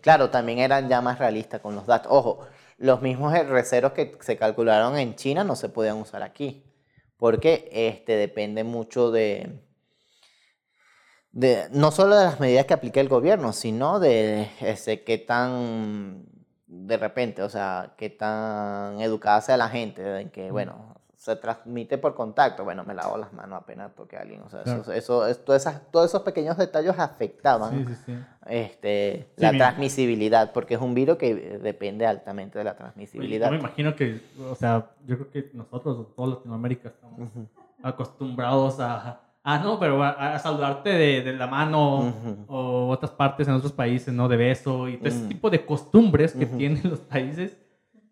Claro, 0.00 0.30
también 0.30 0.58
eran 0.58 0.88
ya 0.88 1.00
más 1.00 1.18
realistas 1.18 1.60
con 1.60 1.74
los 1.74 1.86
datos. 1.86 2.12
Ojo, 2.12 2.46
los 2.78 3.02
mismos 3.02 3.32
receros 3.48 3.92
que 3.92 4.16
se 4.20 4.36
calcularon 4.36 4.96
en 4.96 5.16
China 5.16 5.42
no 5.44 5.56
se 5.56 5.68
podían 5.68 5.96
usar 5.98 6.22
aquí. 6.22 6.64
Porque 7.16 7.68
este, 7.72 8.16
depende 8.16 8.64
mucho 8.64 9.10
de, 9.10 9.60
de, 11.32 11.68
no 11.70 11.90
solo 11.90 12.16
de 12.16 12.24
las 12.24 12.40
medidas 12.40 12.66
que 12.66 12.74
aplique 12.74 13.00
el 13.00 13.08
gobierno, 13.08 13.52
sino 13.52 14.00
de 14.00 14.48
ese, 14.60 15.04
qué 15.04 15.18
tan, 15.18 16.24
de 16.66 16.96
repente, 16.96 17.42
o 17.42 17.50
sea, 17.50 17.94
qué 17.98 18.08
tan 18.08 19.00
educada 19.00 19.40
sea 19.42 19.56
la 19.58 19.68
gente, 19.68 20.20
en 20.20 20.30
que, 20.30 20.50
bueno, 20.50 20.99
se 21.20 21.36
transmite 21.36 21.98
por 21.98 22.14
contacto. 22.14 22.64
Bueno, 22.64 22.82
me 22.82 22.94
lavo 22.94 23.18
las 23.18 23.30
manos 23.34 23.60
apenas 23.60 23.94
toque 23.94 24.16
a 24.16 24.20
alguien. 24.22 24.40
O 24.40 24.48
sea, 24.48 24.62
eso, 24.62 24.90
eso, 24.90 25.26
es- 25.26 25.44
todas 25.44 25.60
esas- 25.66 25.82
todos 25.90 26.06
esos 26.08 26.22
pequeños 26.22 26.56
detalles 26.56 26.98
afectaban 26.98 27.86
Sí, 27.86 27.94
sí, 27.94 28.02
sí. 28.06 28.18
este, 28.46 29.28
la 29.36 29.52
mira. 29.52 29.66
transmisibilidad, 29.66 30.50
porque 30.54 30.74
es 30.76 30.80
un 30.80 30.94
virus 30.94 31.18
que 31.18 31.34
depende 31.34 32.06
altamente 32.06 32.56
de 32.56 32.64
la 32.64 32.74
transmisibilidad. 32.74 33.48
yo 33.48 33.52
me 33.52 33.58
imagino 33.58 33.94
que, 33.94 34.18
o 34.50 34.54
sea, 34.54 34.92
yo 35.06 35.18
creo 35.18 35.30
que 35.30 35.50
nosotros, 35.52 36.06
toda 36.16 36.36
Latinoamérica, 36.36 36.88
estamos 36.88 37.20
Ujú, 37.20 37.46
acostumbrados 37.82 38.80
a, 38.80 39.20
ah, 39.44 39.58
no, 39.58 39.78
pero 39.78 40.02
a, 40.02 40.34
a 40.34 40.38
saludarte 40.38 40.88
de, 40.88 41.20
de 41.22 41.32
la 41.34 41.46
mano 41.46 41.98
Ujú. 42.08 42.36
o 42.48 42.88
otras 42.88 43.10
partes 43.12 43.46
en 43.46 43.52
otros 43.54 43.72
países, 43.72 44.14
¿no? 44.14 44.26
De 44.26 44.38
beso 44.38 44.88
y 44.88 44.96
todo 44.96 45.08
ese 45.08 45.18
Ujú. 45.20 45.28
tipo 45.28 45.50
de 45.50 45.66
costumbres 45.66 46.32
que 46.32 46.46
tienen 46.46 46.80
los 46.90 47.00
países, 47.00 47.58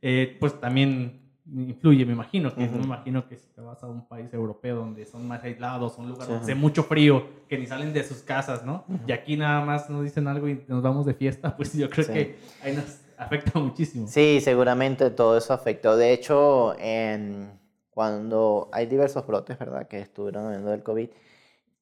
eh, 0.02 0.36
pues 0.38 0.60
también 0.60 1.26
influye, 1.54 2.04
me 2.04 2.12
imagino. 2.12 2.54
Que 2.54 2.66
me 2.68 2.82
imagino 2.82 3.26
que 3.28 3.36
si 3.36 3.48
te 3.48 3.60
vas 3.60 3.82
a 3.82 3.86
un 3.86 4.06
país 4.06 4.32
europeo 4.34 4.76
donde 4.76 5.06
son 5.06 5.26
más 5.26 5.42
aislados, 5.44 5.94
son 5.94 6.06
lugares 6.08 6.26
Sí. 6.26 6.32
donde 6.32 6.44
hace 6.52 6.54
mucho 6.54 6.82
frío, 6.84 7.24
que 7.48 7.58
ni 7.58 7.66
salen 7.66 7.92
de 7.92 8.04
sus 8.04 8.18
casas, 8.22 8.64
¿no? 8.64 8.84
Y 9.06 9.12
aquí 9.12 9.36
nada 9.36 9.64
más 9.64 9.88
nos 9.90 10.02
dicen 10.04 10.28
algo 10.28 10.48
y 10.48 10.64
nos 10.68 10.82
vamos 10.82 11.06
de 11.06 11.14
fiesta, 11.14 11.54
pues 11.56 11.72
yo 11.74 11.88
creo 11.90 12.04
Sí. 12.06 12.12
que 12.12 12.38
ahí 12.62 12.74
nos 12.76 13.00
afecta 13.16 13.58
muchísimo. 13.58 14.06
Sí, 14.06 14.40
seguramente 14.42 15.10
todo 15.10 15.36
eso 15.38 15.52
afectó. 15.54 15.96
De 15.96 16.12
hecho, 16.12 16.74
en- 16.78 17.58
cuando 17.90 18.68
hay 18.72 18.86
diversos 18.86 19.26
brotes, 19.26 19.58
¿verdad? 19.58 19.88
Que 19.88 19.98
estuvieron 20.00 20.44
hablando 20.46 20.70
del 20.70 20.82
COVID, 20.84 21.08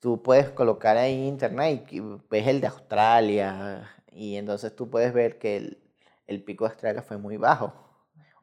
tú 0.01 0.23
puedes 0.23 0.49
colocar 0.51 0.97
ahí 0.97 1.27
internet 1.27 1.87
y 1.91 2.01
ves 2.01 2.47
el 2.47 2.61
de 2.61 2.69
Australia 2.69 3.89
y 4.13 4.37
entonces 4.37 4.75
tú 4.75 4.89
puedes 4.89 5.13
ver 5.13 5.39
que 5.39 5.57
el, 5.59 5.79
el 6.27 6.43
pico 6.43 6.65
de 6.65 6.71
Australia 6.71 7.03
fue 7.03 7.19
muy 7.19 7.37
bajo. 7.37 7.73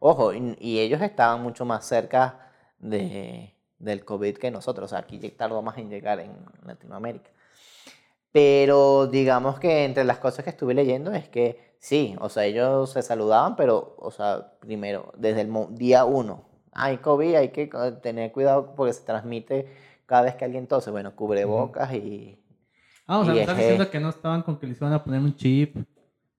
Ojo, 0.06 0.34
y, 0.34 0.58
y 0.60 0.80
ellos 0.82 1.02
estaban 1.02 1.42
mucho 1.42 1.64
más 1.64 1.86
cerca 1.86 2.52
de, 2.78 3.56
del 3.80 4.04
COVID 4.04 4.36
que 4.36 4.52
nosotros. 4.52 4.88
O 4.88 4.90
sea, 4.90 5.00
aquí 5.00 5.18
tardó 5.30 5.62
más 5.62 5.78
en 5.78 5.90
llegar 5.90 6.20
en 6.20 6.36
Latinoamérica. 6.66 7.30
Pero 8.34 9.08
digamos 9.08 9.62
que 9.62 9.86
entre 9.86 10.04
las 10.04 10.18
cosas 10.18 10.44
que 10.44 10.50
estuve 10.50 10.74
leyendo 10.74 11.14
es 11.14 11.30
que 11.30 11.78
sí, 11.80 12.18
o 12.20 12.28
sea, 12.28 12.44
ellos 12.44 12.92
se 12.92 13.02
saludaban, 13.02 13.56
pero, 13.56 13.96
o 13.98 14.12
sea, 14.12 14.58
primero, 14.60 15.14
desde 15.16 15.40
el 15.40 15.54
día 15.70 16.04
uno, 16.04 16.50
hay 16.74 16.98
COVID, 16.98 17.36
hay 17.36 17.50
que 17.50 17.70
tener 18.02 18.34
cuidado 18.34 18.76
porque 18.76 18.92
se 18.92 19.06
transmite 19.06 19.74
cada 20.06 20.24
vez 20.24 20.36
que 20.36 20.44
alguien 20.44 20.68
tose. 20.68 20.92
Bueno, 20.92 21.16
cubrebocas 21.16 21.94
y... 21.94 22.44
Ah, 23.08 23.20
o 23.20 23.24
sea, 23.24 23.34
me 23.34 23.40
es 23.40 23.48
estás 23.48 23.58
diciendo 23.58 23.90
que 23.90 24.02
no 24.02 24.10
estaban 24.10 24.42
con 24.42 24.60
que 24.60 24.68
les 24.68 24.82
iban 24.82 24.92
a 24.92 25.02
poner 25.02 25.22
un 25.22 25.34
chip, 25.34 25.78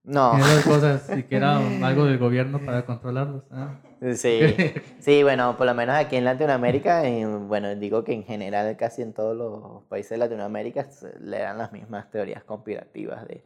No, 0.05 0.33
que 0.35 0.69
cosas, 0.69 1.09
y 1.17 1.23
que 1.23 1.37
era 1.37 1.57
algo 1.83 2.05
del 2.05 2.19
gobierno 2.19 2.59
para 2.63 2.85
controlarlos. 2.85 3.43
Ah. 3.51 3.79
sí, 4.15 4.39
sí, 4.99 5.23
bueno, 5.23 5.57
por 5.57 5.65
lo 5.65 5.73
menos 5.73 5.95
aquí 5.95 6.15
en 6.15 6.25
Latinoamérica, 6.25 7.09
y, 7.09 7.25
bueno, 7.25 7.75
digo 7.75 8.03
que 8.03 8.13
en 8.13 8.23
general 8.23 8.77
casi 8.77 9.01
en 9.01 9.13
todos 9.13 9.35
los 9.35 9.83
países 9.85 10.11
de 10.11 10.17
Latinoamérica 10.17 10.87
le 11.19 11.39
dan 11.39 11.57
las 11.57 11.71
mismas 11.71 12.09
teorías 12.11 12.43
conspirativas 12.43 13.27
de, 13.27 13.43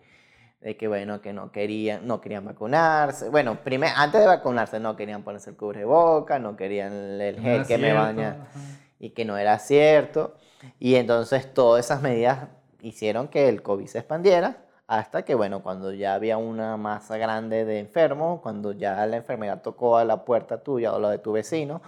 de 0.60 0.76
que, 0.76 0.90
bueno, 0.90 1.22
que 1.22 1.32
no 1.32 1.52
querían, 1.54 2.06
no 2.06 2.20
querían 2.20 2.44
vacunarse. 2.44 3.30
Bueno, 3.30 3.64
primero, 3.64 3.94
antes 3.96 4.20
de 4.20 4.28
vacunarse 4.28 4.82
no 4.82 4.98
querían 4.98 5.24
ponerse 5.24 5.52
el 5.52 5.56
cubreboca, 5.56 6.40
no 6.40 6.58
querían 6.58 6.92
el, 7.22 7.38
no 7.38 7.42
gel 7.42 7.66
que 7.66 7.78
me 7.78 7.88
cierto, 7.88 8.02
baña 8.02 8.30
ajá. 8.42 8.60
y 9.00 9.12
que 9.12 9.24
no 9.24 9.38
era 9.38 9.58
cierto. 9.60 10.36
Y 10.78 10.96
entonces 10.96 11.54
todas 11.54 11.86
esas 11.86 12.02
medidas 12.02 12.50
hicieron 12.82 13.30
que 13.30 13.48
el 13.48 13.62
COVID 13.62 13.86
se 13.86 14.00
expandiera 14.00 14.69
hasta 14.90 15.24
que, 15.24 15.36
bueno, 15.36 15.62
cuando 15.62 15.94
ya 15.94 16.16
había 16.16 16.38
una 16.38 16.76
masa 16.76 17.16
grande 17.18 17.64
de 17.64 17.78
enfermos, 17.78 18.42
cuando 18.42 18.72
ya 18.72 19.06
la 19.06 19.18
enfermedad 19.18 19.62
tocó 19.62 19.98
a 19.98 20.04
la 20.04 20.26
puerta 20.26 20.64
tuya 20.64 20.94
o 20.94 21.00
la 21.00 21.12
de 21.12 21.20
tu 21.20 21.32
vecino, 21.32 21.84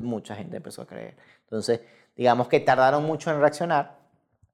mucha 0.00 0.34
gente 0.34 0.56
empezó 0.56 0.80
a 0.80 0.86
creer. 0.86 1.18
Entonces, 1.42 1.82
digamos 2.16 2.48
que 2.48 2.60
tardaron 2.60 3.04
mucho 3.04 3.30
en 3.30 3.40
reaccionar, 3.40 3.98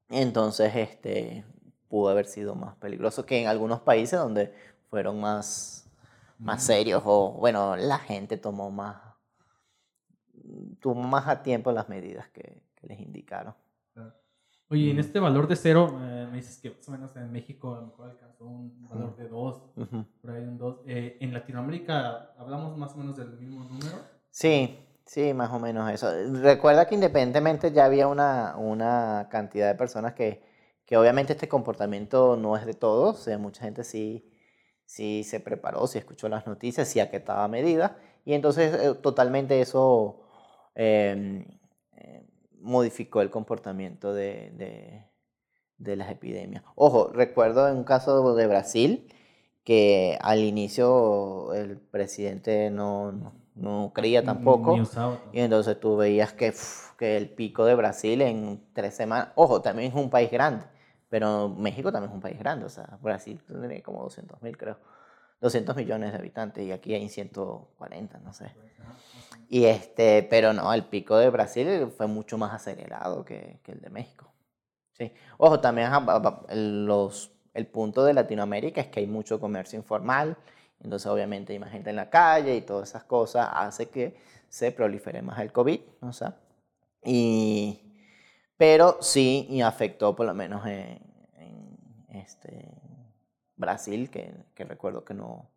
entonces 0.08 0.74
este, 0.74 1.44
pudo 1.88 2.08
haber 2.08 2.26
sido 2.26 2.56
más 2.56 2.74
peligroso 2.74 3.24
que 3.24 3.40
en 3.40 3.46
algunos 3.46 3.82
países 3.82 4.18
donde 4.18 4.52
fueron 4.90 5.20
más, 5.20 5.88
más 6.40 6.64
serios 6.64 7.04
o, 7.06 7.30
bueno, 7.38 7.76
la 7.76 7.98
gente 7.98 8.36
tomó 8.36 8.72
más, 8.72 9.00
tomó 10.80 11.04
más 11.04 11.28
a 11.28 11.44
tiempo 11.44 11.70
las 11.70 11.88
medidas 11.88 12.28
que, 12.30 12.64
que 12.74 12.86
les 12.88 12.98
indicaron. 12.98 13.54
Oye, 14.72 14.90
en 14.90 14.96
Mm. 14.96 15.00
este 15.00 15.20
valor 15.20 15.46
de 15.48 15.56
cero, 15.56 16.00
eh, 16.00 16.26
me 16.30 16.38
dices 16.38 16.56
que 16.56 16.70
más 16.70 16.88
o 16.88 16.92
menos 16.92 17.14
en 17.16 17.30
México 17.30 17.74
a 17.74 17.80
lo 17.80 17.86
mejor 17.88 18.08
alcanzó 18.08 18.46
un 18.46 18.88
valor 18.88 19.14
de 19.16 19.28
dos, 19.28 19.62
por 20.22 20.30
ahí 20.30 20.42
un 20.44 20.56
dos. 20.56 20.80
Eh, 20.86 21.18
en 21.20 21.34
Latinoamérica, 21.34 22.32
¿hablamos 22.38 22.78
más 22.78 22.94
o 22.94 22.96
menos 22.96 23.16
del 23.18 23.38
mismo 23.38 23.64
número? 23.64 23.98
Sí, 24.30 24.78
sí, 25.04 25.34
más 25.34 25.50
o 25.52 25.58
menos 25.58 25.90
eso. 25.92 26.10
Recuerda 26.40 26.86
que 26.86 26.94
independientemente 26.94 27.70
ya 27.70 27.84
había 27.84 28.08
una, 28.08 28.56
una 28.56 29.28
cantidad 29.30 29.68
de 29.68 29.74
personas 29.74 30.14
que, 30.14 30.42
que 30.86 30.96
obviamente 30.96 31.34
este 31.34 31.48
comportamiento 31.48 32.36
no 32.38 32.56
es 32.56 32.64
de 32.64 32.72
todos, 32.72 33.20
o 33.20 33.22
sea, 33.22 33.36
mucha 33.36 33.64
gente 33.64 33.84
sí, 33.84 34.24
sí 34.86 35.22
se 35.24 35.38
preparó, 35.40 35.86
sí 35.86 35.98
escuchó 35.98 36.30
las 36.30 36.46
noticias, 36.46 36.88
sí 36.88 36.98
acataba 36.98 37.46
medidas, 37.46 37.92
y 38.24 38.32
entonces 38.32 38.72
eh, 38.82 38.94
totalmente 39.02 39.60
eso 39.60 40.22
eh, 40.74 41.44
eh, 41.46 41.61
modificó 42.62 43.20
el 43.20 43.30
comportamiento 43.30 44.14
de, 44.14 44.52
de, 44.56 45.04
de 45.78 45.96
las 45.96 46.10
epidemias. 46.10 46.62
Ojo, 46.74 47.10
recuerdo 47.12 47.68
en 47.68 47.76
un 47.76 47.84
caso 47.84 48.34
de 48.34 48.46
Brasil 48.46 49.12
que 49.64 50.18
al 50.20 50.40
inicio 50.40 51.52
el 51.54 51.78
presidente 51.78 52.70
no, 52.70 53.12
no, 53.12 53.32
no 53.54 53.92
creía 53.94 54.24
tampoco. 54.24 54.76
Y 55.32 55.40
entonces 55.40 55.78
tú 55.78 55.96
veías 55.96 56.32
que, 56.32 56.52
que 56.98 57.16
el 57.16 57.28
pico 57.30 57.64
de 57.64 57.74
Brasil 57.74 58.22
en 58.22 58.62
tres 58.72 58.94
semanas, 58.94 59.28
ojo, 59.34 59.60
también 59.62 59.90
es 59.92 59.96
un 59.96 60.10
país 60.10 60.30
grande, 60.30 60.64
pero 61.08 61.48
México 61.48 61.92
también 61.92 62.10
es 62.10 62.14
un 62.14 62.22
país 62.22 62.38
grande, 62.38 62.64
o 62.66 62.70
sea, 62.70 62.98
Brasil 63.02 63.40
tiene 63.46 63.82
como 63.82 64.02
200 64.02 64.42
mil, 64.42 64.56
creo, 64.56 64.78
200 65.42 65.76
millones 65.76 66.12
de 66.12 66.18
habitantes 66.18 66.64
y 66.64 66.72
aquí 66.72 66.94
hay 66.94 67.08
140, 67.08 68.18
no 68.20 68.32
sé. 68.32 68.52
Y 69.48 69.64
este, 69.64 70.22
pero 70.22 70.52
no, 70.52 70.72
el 70.72 70.84
pico 70.84 71.16
de 71.18 71.28
Brasil 71.28 71.92
fue 71.94 72.06
mucho 72.06 72.38
más 72.38 72.54
acelerado 72.54 73.24
que, 73.24 73.58
que 73.64 73.72
el 73.72 73.80
de 73.80 73.90
México. 73.90 74.32
Sí. 74.92 75.12
Ojo, 75.38 75.60
también 75.60 75.90
los, 76.86 77.32
el 77.54 77.66
punto 77.66 78.04
de 78.04 78.14
Latinoamérica 78.14 78.80
es 78.80 78.86
que 78.86 79.00
hay 79.00 79.06
mucho 79.06 79.40
comercio 79.40 79.78
informal, 79.78 80.36
entonces 80.80 81.06
obviamente 81.06 81.52
hay 81.52 81.58
más 81.58 81.72
gente 81.72 81.90
en 81.90 81.96
la 81.96 82.08
calle 82.08 82.54
y 82.54 82.62
todas 82.62 82.90
esas 82.90 83.04
cosas 83.04 83.48
hace 83.52 83.88
que 83.88 84.16
se 84.48 84.70
prolifere 84.70 85.22
más 85.22 85.40
el 85.40 85.50
COVID, 85.50 85.80
o 86.02 86.12
sea, 86.12 86.36
y, 87.04 87.80
pero 88.56 88.98
sí 89.00 89.46
y 89.50 89.60
afectó 89.60 90.14
por 90.14 90.26
lo 90.26 90.34
menos 90.34 90.64
en, 90.66 91.00
en, 91.36 92.16
este, 92.16 92.81
Brasil, 93.62 94.10
que, 94.10 94.34
que 94.54 94.64
recuerdo 94.64 95.04
que 95.04 95.14
no, 95.14 95.48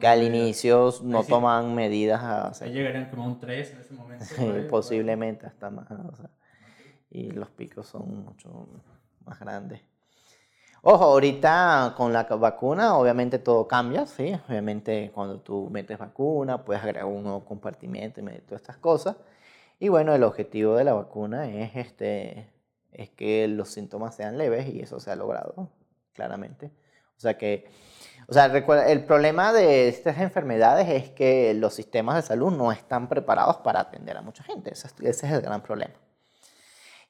que 0.00 0.06
al 0.06 0.22
inicio 0.22 0.92
no 1.02 1.22
sí. 1.22 1.28
toman 1.28 1.74
medidas 1.74 2.22
a, 2.22 2.48
o 2.48 2.54
sea, 2.54 2.66
Ahí 2.66 2.72
llegarían 2.72 3.10
como 3.10 3.26
un 3.26 3.38
3 3.38 3.72
en 3.72 3.78
ese 3.80 3.94
momento. 3.94 4.24
Posiblemente 4.70 5.46
hasta 5.46 5.70
más. 5.70 5.90
o 5.90 6.16
sea, 6.16 6.30
y 7.10 7.30
los 7.30 7.50
picos 7.50 7.86
son 7.86 8.24
mucho 8.24 8.68
más 9.24 9.38
grandes. 9.40 9.80
Ojo, 10.82 11.04
ahorita 11.04 11.94
con 11.96 12.12
la 12.12 12.22
vacuna, 12.24 12.96
obviamente 12.96 13.38
todo 13.38 13.66
cambia, 13.66 14.06
sí. 14.06 14.38
Obviamente 14.48 15.10
cuando 15.12 15.40
tú 15.40 15.68
metes 15.70 15.98
vacuna, 15.98 16.64
puedes 16.64 16.82
agregar 16.82 17.06
un 17.06 17.24
nuevo 17.24 17.44
compartimiento 17.44 18.20
y 18.20 18.24
todas 18.24 18.62
estas 18.62 18.76
cosas. 18.76 19.16
Y 19.80 19.88
bueno, 19.88 20.14
el 20.14 20.22
objetivo 20.22 20.76
de 20.76 20.84
la 20.84 20.94
vacuna 20.94 21.48
es, 21.50 21.74
este, 21.74 22.48
es 22.92 23.10
que 23.10 23.48
los 23.48 23.68
síntomas 23.70 24.14
sean 24.14 24.38
leves 24.38 24.68
y 24.68 24.80
eso 24.80 25.00
se 25.00 25.10
ha 25.10 25.16
logrado, 25.16 25.68
claramente. 26.14 26.70
O 27.18 27.20
sea 27.20 27.36
que, 27.36 27.66
o 28.28 28.32
sea, 28.32 28.46
recuerda, 28.48 28.88
el 28.90 29.04
problema 29.04 29.52
de 29.52 29.88
estas 29.88 30.18
enfermedades 30.18 30.88
es 30.88 31.10
que 31.10 31.52
los 31.54 31.74
sistemas 31.74 32.14
de 32.14 32.22
salud 32.22 32.52
no 32.52 32.70
están 32.70 33.08
preparados 33.08 33.56
para 33.58 33.80
atender 33.80 34.16
a 34.16 34.22
mucha 34.22 34.44
gente. 34.44 34.72
Ese 34.72 34.88
es, 35.02 35.22
el 35.24 35.40
gran 35.40 35.62
problema. 35.62 35.94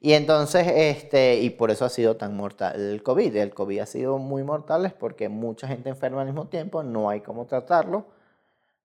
Y 0.01 0.13
entonces, 0.13 0.65
este, 0.67 1.35
y 1.41 1.51
por 1.51 1.69
eso 1.69 1.85
ha 1.85 1.89
sido 1.89 2.17
tan 2.17 2.35
mortal 2.35 2.79
el 2.79 3.03
COVID. 3.03 3.35
El 3.35 3.53
COVID 3.53 3.79
ha 3.79 3.85
sido 3.85 4.17
muy 4.17 4.43
mortal 4.43 4.85
es 4.87 4.93
porque 4.93 5.29
mucha 5.29 5.67
gente 5.67 5.89
enferma 5.89 6.21
al 6.21 6.27
mismo 6.27 6.47
tiempo, 6.47 6.81
no 6.81 7.09
hay 7.09 7.21
cómo 7.21 7.45
tratarlo 7.45 8.07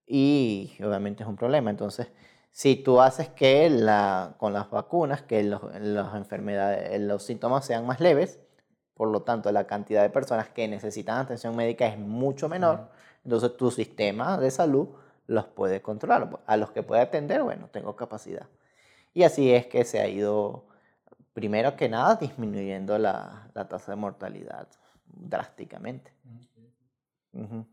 y 0.07 0.77
obviamente 0.81 1.22
es 1.22 1.29
un 1.29 1.37
problema. 1.37 1.70
Entonces, 1.70 2.09
si 2.53 2.77
tú 2.77 3.01
haces 3.01 3.31
que 3.31 3.70
la, 3.70 4.35
con 4.39 4.53
las 4.53 4.68
vacunas, 4.70 5.22
que 5.22 5.43
los, 5.43 5.62
las 5.81 6.14
enfermedades, 6.16 7.01
los 7.01 7.22
síntomas 7.22 7.64
sean 7.64 7.87
más 7.87 8.01
leves, 8.01 8.41
por 8.95 9.09
lo 9.09 9.22
tanto 9.22 9.51
la 9.53 9.66
cantidad 9.66 10.03
de 10.03 10.11
personas 10.11 10.49
que 10.49 10.68
necesitan 10.68 11.18
atención 11.18 11.57
médica 11.57 11.86
es 11.86 11.99
mucho 11.99 12.49
menor, 12.49 12.88
entonces 13.24 13.57
tu 13.57 13.70
sistema 13.70 14.38
de 14.38 14.51
salud 14.51 14.88
los 15.26 15.47
puede 15.47 15.80
controlar. 15.82 16.40
A 16.47 16.57
los 16.57 16.70
que 16.70 16.82
puede 16.82 17.03
atender, 17.03 17.42
bueno, 17.42 17.68
tengo 17.72 17.97
capacidad. 17.97 18.47
Y 19.14 19.22
así 19.22 19.53
es 19.53 19.66
que 19.66 19.84
se 19.84 20.01
ha 20.01 20.09
ido, 20.09 20.64
primero 21.32 21.76
que 21.76 21.88
nada, 21.88 22.16
disminuyendo 22.16 22.99
la, 22.99 23.49
la 23.55 23.68
tasa 23.68 23.92
de 23.92 23.97
mortalidad 23.97 24.68
drásticamente. 25.07 26.12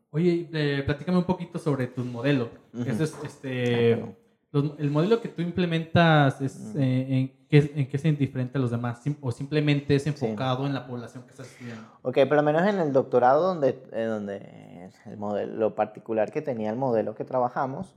Oye, 0.09 0.49
eh, 0.53 0.83
platícame 0.83 1.19
un 1.19 1.23
poquito 1.23 1.59
sobre 1.59 1.87
tu 1.87 2.03
modelo. 2.03 2.49
Eso 2.85 3.03
es, 3.03 3.15
este, 3.23 4.15
Ah, 4.53 4.61
el 4.77 4.91
modelo 4.91 5.21
que 5.21 5.29
tú 5.29 5.41
implementas, 5.41 6.41
es, 6.41 6.75
eh, 6.75 7.07
en, 7.09 7.47
qué, 7.47 7.71
¿en 7.75 7.87
qué 7.87 7.97
es 7.97 8.03
diferente 8.19 8.57
a 8.57 8.61
los 8.61 8.71
demás? 8.71 9.01
¿O 9.21 9.31
simplemente 9.31 9.95
es 9.95 10.05
enfocado 10.07 10.65
en 10.65 10.73
la 10.73 10.85
población 10.85 11.23
que 11.23 11.31
estás 11.31 11.47
estudiando? 11.47 11.87
Ok, 12.01 12.17
por 12.27 12.35
lo 12.35 12.43
menos 12.43 12.67
en 12.67 12.79
el 12.79 12.91
doctorado, 12.91 13.47
donde, 13.47 13.81
eh, 13.93 14.03
donde 14.03 14.91
el 15.05 15.17
modelo, 15.17 15.55
lo 15.55 15.75
particular 15.75 16.31
que 16.31 16.41
tenía 16.41 16.69
el 16.69 16.75
modelo 16.75 17.15
que 17.15 17.23
trabajamos, 17.23 17.95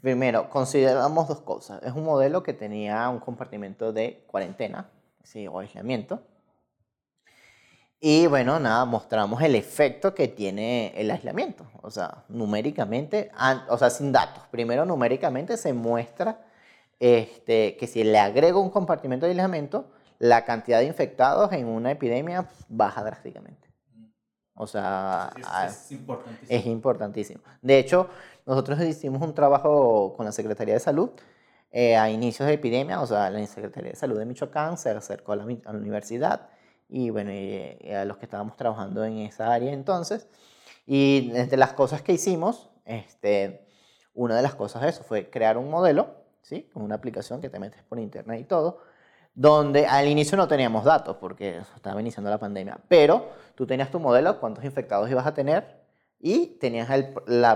primero, 0.00 0.48
consideramos 0.48 1.28
dos 1.28 1.40
cosas. 1.40 1.82
Es 1.82 1.92
un 1.92 2.04
modelo 2.04 2.42
que 2.42 2.54
tenía 2.54 3.08
un 3.08 3.18
compartimento 3.18 3.92
de 3.92 4.24
cuarentena, 4.26 4.88
sí, 5.22 5.46
o 5.46 5.58
aislamiento. 5.58 6.22
Y 8.06 8.26
bueno, 8.26 8.60
nada, 8.60 8.84
mostramos 8.84 9.40
el 9.40 9.54
efecto 9.54 10.14
que 10.14 10.28
tiene 10.28 10.92
el 10.94 11.10
aislamiento. 11.10 11.64
O 11.80 11.90
sea, 11.90 12.22
numéricamente, 12.28 13.30
o 13.70 13.78
sea, 13.78 13.88
sin 13.88 14.12
datos. 14.12 14.44
Primero, 14.50 14.84
numéricamente 14.84 15.56
se 15.56 15.72
muestra 15.72 16.38
este, 17.00 17.78
que 17.78 17.86
si 17.86 18.04
le 18.04 18.18
agrego 18.18 18.60
un 18.60 18.68
compartimento 18.68 19.24
de 19.24 19.30
aislamiento, 19.30 19.86
la 20.18 20.44
cantidad 20.44 20.80
de 20.80 20.84
infectados 20.84 21.50
en 21.54 21.66
una 21.66 21.92
epidemia 21.92 22.46
baja 22.68 23.02
drásticamente. 23.02 23.70
O 24.52 24.66
sea, 24.66 25.32
es, 25.66 25.90
importantísimo. 25.90 26.58
es 26.58 26.66
importantísimo. 26.66 27.42
De 27.62 27.78
hecho, 27.78 28.10
nosotros 28.44 28.82
hicimos 28.82 29.22
un 29.22 29.34
trabajo 29.34 30.12
con 30.14 30.26
la 30.26 30.32
Secretaría 30.32 30.74
de 30.74 30.80
Salud 30.80 31.08
eh, 31.72 31.96
a 31.96 32.10
inicios 32.10 32.46
de 32.48 32.52
epidemia, 32.52 33.00
o 33.00 33.06
sea, 33.06 33.30
la 33.30 33.46
Secretaría 33.46 33.92
de 33.92 33.96
Salud 33.96 34.18
de 34.18 34.26
Michoacán 34.26 34.76
se 34.76 34.90
acercó 34.90 35.32
a 35.32 35.36
la, 35.36 35.44
a 35.44 35.72
la 35.72 35.78
universidad 35.78 36.50
y 36.88 37.10
bueno, 37.10 37.30
a 37.30 38.04
los 38.04 38.16
que 38.18 38.26
estábamos 38.26 38.56
trabajando 38.56 39.04
en 39.04 39.18
esa 39.18 39.52
área 39.52 39.72
entonces. 39.72 40.28
Y 40.86 41.30
entre 41.34 41.56
las 41.56 41.72
cosas 41.72 42.02
que 42.02 42.12
hicimos, 42.12 42.70
este, 42.84 43.66
una 44.12 44.36
de 44.36 44.42
las 44.42 44.54
cosas 44.54 44.82
eso 44.84 45.02
fue 45.02 45.30
crear 45.30 45.56
un 45.58 45.70
modelo, 45.70 46.14
¿sí? 46.42 46.70
Una 46.74 46.96
aplicación 46.96 47.40
que 47.40 47.48
te 47.48 47.58
metes 47.58 47.82
por 47.84 47.98
internet 47.98 48.40
y 48.40 48.44
todo, 48.44 48.80
donde 49.34 49.86
al 49.86 50.06
inicio 50.06 50.36
no 50.36 50.46
teníamos 50.46 50.84
datos 50.84 51.16
porque 51.16 51.62
estaba 51.74 52.00
iniciando 52.00 52.30
la 52.30 52.38
pandemia, 52.38 52.78
pero 52.88 53.30
tú 53.54 53.66
tenías 53.66 53.90
tu 53.90 53.98
modelo, 53.98 54.38
cuántos 54.38 54.64
infectados 54.64 55.10
ibas 55.10 55.26
a 55.26 55.34
tener 55.34 55.82
y 56.20 56.46
tenías 56.58 56.88
el, 56.90 57.14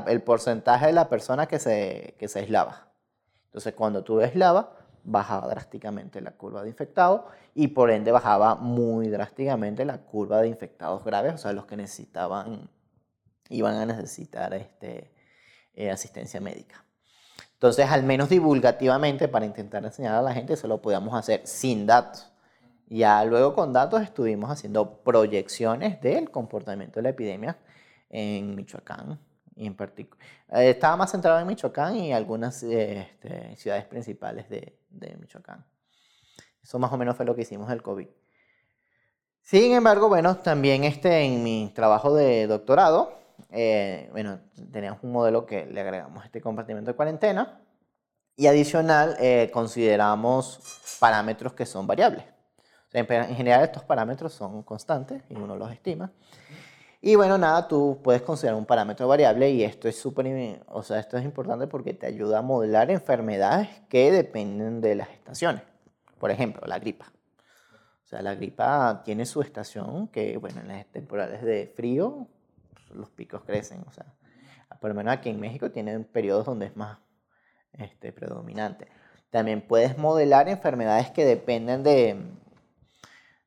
el 0.09 0.23
porcentaje 0.23 0.87
de 0.87 0.93
la 0.93 1.09
persona 1.09 1.47
que 1.47 1.59
se, 1.59 2.17
que 2.19 2.29
se 2.29 2.41
aislaba. 2.41 2.89
Entonces, 3.47 3.75
cuando 3.75 4.03
tú 4.05 4.21
aislabas, 4.21 4.67
bajaba 5.11 5.49
drásticamente 5.49 6.21
la 6.21 6.33
curva 6.33 6.63
de 6.63 6.69
infectados 6.69 7.23
y 7.55 7.69
por 7.69 7.91
ende 7.91 8.13
bajaba 8.13 8.55
muy 8.57 9.09
drásticamente 9.09 9.85
la 9.85 9.99
curva 9.99 10.43
de 10.43 10.49
infectados 10.49 11.05
graves, 11.05 11.35
o 11.35 11.39
sea, 11.39 11.53
los 11.53 11.67
que 11.67 11.77
necesitaban, 11.77 12.69
iban 13.49 13.77
a 13.77 13.87
necesitar 13.87 14.53
este, 14.55 15.13
eh, 15.75 15.91
asistencia 15.91 16.41
médica. 16.41 16.85
Entonces, 17.55 17.91
al 17.91 18.05
menos 18.05 18.29
divulgativamente, 18.29 19.27
para 19.27 19.47
intentar 19.47 19.85
enseñar 19.85 20.15
a 20.15 20.23
la 20.23 20.33
gente, 20.33 20.53
eso 20.53 20.69
lo 20.69 20.81
podíamos 20.81 21.15
hacer 21.15 21.41
sin 21.45 21.87
datos. 21.87 22.31
Ya 22.87 23.25
luego 23.25 23.55
con 23.55 23.73
datos 23.73 24.03
estuvimos 24.03 24.51
haciendo 24.51 25.03
proyecciones 25.03 26.01
del 26.01 26.31
comportamiento 26.31 27.01
de 27.01 27.03
la 27.03 27.09
epidemia 27.11 27.59
en 28.11 28.55
Michoacán, 28.55 29.19
en 29.67 29.75
particular. 29.75 30.25
Eh, 30.51 30.71
estaba 30.71 30.97
más 30.97 31.11
centrado 31.11 31.39
en 31.41 31.47
Michoacán 31.47 31.97
y 31.97 32.13
algunas 32.13 32.63
este, 32.63 33.57
ciudades 33.57 33.85
principales 33.85 34.49
de, 34.49 34.79
de, 34.91 35.17
Michoacán. 35.17 35.65
Eso 36.63 36.79
más 36.79 36.93
o 36.93 36.97
menos 36.97 37.17
fue 37.17 37.27
lo 37.27 37.35
que 37.35 37.43
hicimos 37.43 37.69
del 37.69 37.83
COVID. 37.83 38.09
Sin 39.43 39.73
embargo, 39.73 40.09
bueno, 40.09 40.37
también 40.37 40.85
este, 40.85 41.21
en 41.23 41.43
mi 41.43 41.73
trabajo 41.75 42.15
de 42.15 42.47
doctorado, 42.47 43.19
eh, 43.51 44.09
bueno, 44.13 44.41
teníamos 44.73 45.03
un 45.03 45.13
modelo 45.13 45.47
que 45.47 45.67
le 45.67 45.81
agregamos 45.81 46.25
este 46.25 46.41
compartimento 46.41 46.91
de 46.91 46.97
cuarentena 46.97 47.61
y 48.37 48.47
adicional 48.47 49.17
eh, 49.19 49.51
consideramos 49.53 50.61
parámetros 51.01 51.55
que 51.55 51.67
son 51.67 51.87
variables. 51.87 52.25
en 52.93 53.35
general 53.37 53.65
estos 53.65 53.85
parámetros 53.85 54.33
son 54.33 54.63
constantes 54.63 55.23
y 55.29 55.35
uno 55.35 55.57
los 55.57 55.73
estima. 55.73 56.13
Y 57.01 57.15
bueno, 57.15 57.39
nada, 57.39 57.69
tú 57.69 58.01
puedes 58.03 58.23
considerar 58.23 58.59
un 58.59 58.67
parámetro 58.67 59.07
variable 59.07 59.51
y 59.51 59.63
esto 59.63 59.89
es 59.89 59.97
súper, 59.99 60.65
o 60.67 60.83
sea, 60.83 60.99
esto 60.99 61.17
es 61.17 61.25
importante 61.25 61.69
porque 61.69 61.95
te 61.95 62.07
ayuda 62.07 62.41
a 62.41 62.43
modelar 62.43 62.91
enfermedades 62.91 63.69
que 63.89 64.11
dependen 64.11 64.81
de 64.81 64.97
las 64.97 65.09
estaciones. 65.11 65.63
Por 66.19 66.33
ejemplo, 66.33 66.67
la 66.67 66.81
gripa. 66.81 67.13
O 68.05 68.09
sea, 68.09 68.21
la 68.23 68.35
gripa 68.35 69.03
tiene 69.05 69.27
su 69.27 69.43
estación 69.43 70.09
que, 70.09 70.39
bueno, 70.39 70.61
en 70.61 70.69
las 70.69 70.87
temporales 70.87 71.43
de 71.43 71.73
frío 71.77 72.27
los 72.95 73.11
picos 73.11 73.43
crecen. 73.45 73.85
O 73.87 73.93
sea, 73.93 74.07
por 74.81 74.91
lo 74.91 74.95
menos 74.95 75.13
aquí 75.13 75.29
en 75.29 75.39
México 75.39 75.71
tienen 75.71 76.05
periodos 76.05 76.47
donde 76.47 76.67
es 76.67 76.77
más 76.77 76.99
este, 77.75 78.13
predominante. 78.13 78.89
También 79.31 79.61
puedes 79.61 79.99
modelar 79.99 80.49
enfermedades 80.49 81.11
que 81.11 81.25
dependen 81.25 81.83
de, 81.83 82.17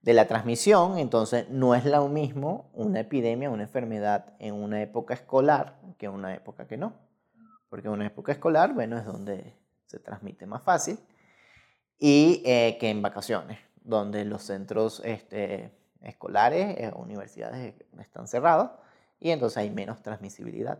de 0.01 0.13
la 0.13 0.27
transmisión, 0.27 0.97
entonces 0.97 1.49
no 1.49 1.75
es 1.75 1.85
lo 1.85 2.07
mismo 2.07 2.71
una 2.73 3.01
epidemia, 3.01 3.49
una 3.49 3.63
enfermedad 3.63 4.33
en 4.39 4.55
una 4.55 4.81
época 4.81 5.13
escolar 5.13 5.79
que 5.97 6.07
en 6.07 6.13
una 6.13 6.33
época 6.33 6.67
que 6.67 6.77
no. 6.77 6.93
Porque 7.69 7.87
en 7.87 7.93
una 7.93 8.07
época 8.07 8.31
escolar, 8.31 8.73
bueno, 8.73 8.97
es 8.97 9.05
donde 9.05 9.55
se 9.85 9.99
transmite 9.99 10.45
más 10.45 10.63
fácil 10.63 10.99
y 11.99 12.41
eh, 12.45 12.77
que 12.79 12.89
en 12.89 13.01
vacaciones, 13.01 13.59
donde 13.83 14.25
los 14.25 14.41
centros 14.41 15.01
este, 15.05 15.71
escolares, 16.01 16.77
eh, 16.79 16.91
universidades 16.95 17.75
están 17.99 18.27
cerrados 18.27 18.71
y 19.19 19.29
entonces 19.29 19.57
hay 19.57 19.69
menos 19.69 20.01
transmisibilidad. 20.01 20.79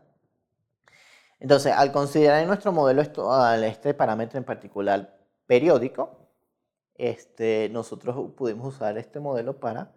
Entonces, 1.39 1.74
al 1.74 1.91
considerar 1.91 2.41
en 2.41 2.47
nuestro 2.47 2.72
modelo 2.72 3.01
esto, 3.01 3.32
este 3.55 3.93
parámetro 3.93 4.38
en 4.38 4.43
particular 4.43 5.17
periódico, 5.45 6.20
este, 6.96 7.70
nosotros 7.70 8.34
pudimos 8.36 8.76
usar 8.76 8.98
este 8.98 9.20
modelo 9.20 9.60
para 9.60 9.94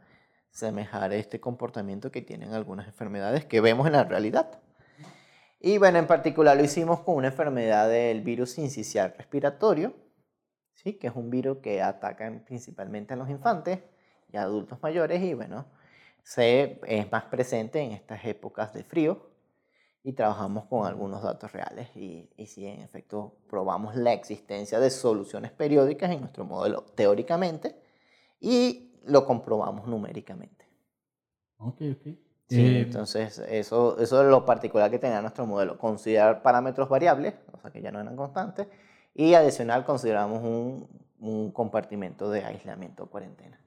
semejar 0.50 1.12
este 1.12 1.40
comportamiento 1.40 2.10
que 2.10 2.22
tienen 2.22 2.52
algunas 2.52 2.86
enfermedades 2.86 3.44
que 3.44 3.60
vemos 3.60 3.86
en 3.86 3.94
la 3.94 4.04
realidad. 4.04 4.60
Y 5.60 5.78
bueno, 5.78 5.98
en 5.98 6.06
particular 6.06 6.56
lo 6.56 6.62
hicimos 6.62 7.00
con 7.00 7.16
una 7.16 7.28
enfermedad 7.28 7.88
del 7.88 8.20
virus 8.20 8.58
incisial 8.58 9.14
respiratorio, 9.16 9.94
¿sí? 10.74 10.94
que 10.94 11.08
es 11.08 11.16
un 11.16 11.30
virus 11.30 11.58
que 11.58 11.82
ataca 11.82 12.42
principalmente 12.46 13.14
a 13.14 13.16
los 13.16 13.30
infantes 13.30 13.80
y 14.32 14.36
adultos 14.36 14.78
mayores 14.82 15.22
y 15.22 15.34
bueno, 15.34 15.66
se, 16.22 16.80
es 16.86 17.10
más 17.10 17.24
presente 17.24 17.80
en 17.80 17.92
estas 17.92 18.24
épocas 18.24 18.72
de 18.72 18.84
frío 18.84 19.33
y 20.04 20.12
trabajamos 20.12 20.66
con 20.66 20.86
algunos 20.86 21.22
datos 21.22 21.50
reales 21.52 21.88
y, 21.96 22.28
y 22.36 22.46
sí, 22.46 22.66
en 22.66 22.82
efecto, 22.82 23.38
probamos 23.48 23.96
la 23.96 24.12
existencia 24.12 24.78
de 24.78 24.90
soluciones 24.90 25.50
periódicas 25.50 26.10
en 26.10 26.20
nuestro 26.20 26.44
modelo 26.44 26.82
teóricamente 26.94 27.74
y 28.38 28.92
lo 29.06 29.24
comprobamos 29.24 29.86
numéricamente. 29.86 30.68
Ok, 31.56 31.80
ok. 31.92 32.02
Sí, 32.46 32.60
eh, 32.60 32.82
entonces 32.82 33.38
eso, 33.38 33.98
eso 33.98 34.22
es 34.22 34.28
lo 34.28 34.44
particular 34.44 34.90
que 34.90 34.98
tenía 34.98 35.22
nuestro 35.22 35.46
modelo, 35.46 35.78
considerar 35.78 36.42
parámetros 36.42 36.90
variables, 36.90 37.34
o 37.52 37.58
sea 37.58 37.70
que 37.70 37.80
ya 37.80 37.90
no 37.90 37.98
eran 37.98 38.14
constantes, 38.14 38.68
y 39.14 39.32
adicional 39.32 39.86
consideramos 39.86 40.42
un, 40.42 40.86
un 41.20 41.50
compartimento 41.50 42.28
de 42.28 42.44
aislamiento 42.44 43.04
o 43.04 43.06
cuarentena. 43.06 43.58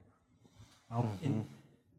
Ah, 0.88 1.02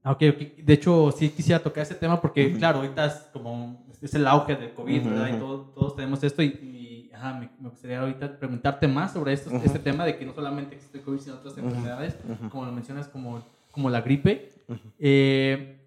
Ah, 0.04 0.12
ok, 0.12 0.20
de 0.20 0.74
hecho 0.74 1.12
sí 1.12 1.30
quisiera 1.30 1.62
tocar 1.62 1.84
ese 1.84 1.95
tema 1.95 2.22
porque, 2.22 2.54
claro, 2.54 2.80
ahorita 2.80 3.06
es 3.06 3.14
como, 3.34 3.86
es 4.02 4.14
el 4.14 4.26
auge 4.28 4.56
del 4.56 4.74
COVID, 4.74 5.04
¿verdad? 5.04 5.36
Y 5.36 5.39
todos 5.39 5.95
tenemos 5.95 6.24
esto 6.24 6.41
y, 6.41 7.12
ajá, 7.14 7.34
me, 7.34 7.70
gustaría 7.70 8.00
ahorita 8.00 8.39
preguntarte 8.39 8.88
más 8.88 9.14
sobre 9.14 9.34
esto, 9.34 9.54
este 9.58 9.80
tema 9.80 10.06
de 10.06 10.18
que 10.18 10.26
no 10.26 10.34
solamente 10.34 10.76
existe 10.76 11.02
COVID, 11.02 11.20
sino 11.20 11.36
otras 11.36 11.58
enfermedades, 11.58 12.18
como 12.50 12.66
lo 12.66 12.72
mencionas, 12.72 13.08
como, 13.08 13.43
como 13.72 13.89
la 13.89 14.02
gripe. 14.02 14.52
Eh, 15.00 15.80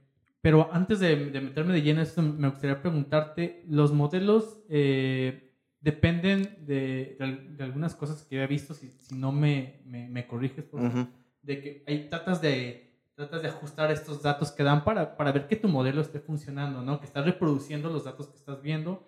pero 0.42 0.68
antes 0.72 1.00
de, 1.00 1.16
meterme 1.16 1.72
de 1.72 1.82
lleno 1.82 2.00
en 2.00 2.06
esto, 2.06 2.20
me 2.20 2.48
gustaría 2.48 2.82
preguntarte, 2.82 3.64
los 3.68 3.92
modelos 3.92 4.58
eh, 4.68 5.52
dependen 5.80 6.66
de, 6.66 7.16
de, 7.18 7.64
algunas 7.64 7.94
cosas 7.94 8.24
que 8.24 8.42
he 8.42 8.46
visto, 8.46 8.74
si, 8.74 8.92
si 8.98 9.14
no 9.14 9.32
me, 9.32 9.80
me, 9.86 10.08
me 10.08 10.26
corriges, 10.26 10.64
por 10.64 10.80
de 11.42 11.60
que 11.60 11.84
hay 11.88 12.08
tratas 12.08 12.40
de 12.40 12.91
tratas 13.14 13.42
de 13.42 13.48
ajustar 13.48 13.90
estos 13.90 14.22
datos 14.22 14.50
que 14.50 14.62
dan 14.62 14.84
para, 14.84 15.16
para 15.16 15.32
ver 15.32 15.46
que 15.46 15.56
tu 15.56 15.68
modelo 15.68 16.00
esté 16.00 16.20
funcionando, 16.20 16.82
¿no? 16.82 16.98
Que 17.00 17.06
estás 17.06 17.24
reproduciendo 17.24 17.90
los 17.90 18.04
datos 18.04 18.28
que 18.28 18.36
estás 18.36 18.62
viendo, 18.62 19.02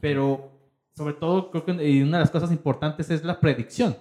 pero 0.00 0.50
sobre 0.94 1.14
todo 1.14 1.50
creo 1.50 1.64
que 1.64 1.72
una 1.72 2.18
de 2.18 2.24
las 2.24 2.30
cosas 2.30 2.50
importantes 2.52 3.10
es 3.10 3.24
la 3.24 3.40
predicción, 3.40 3.96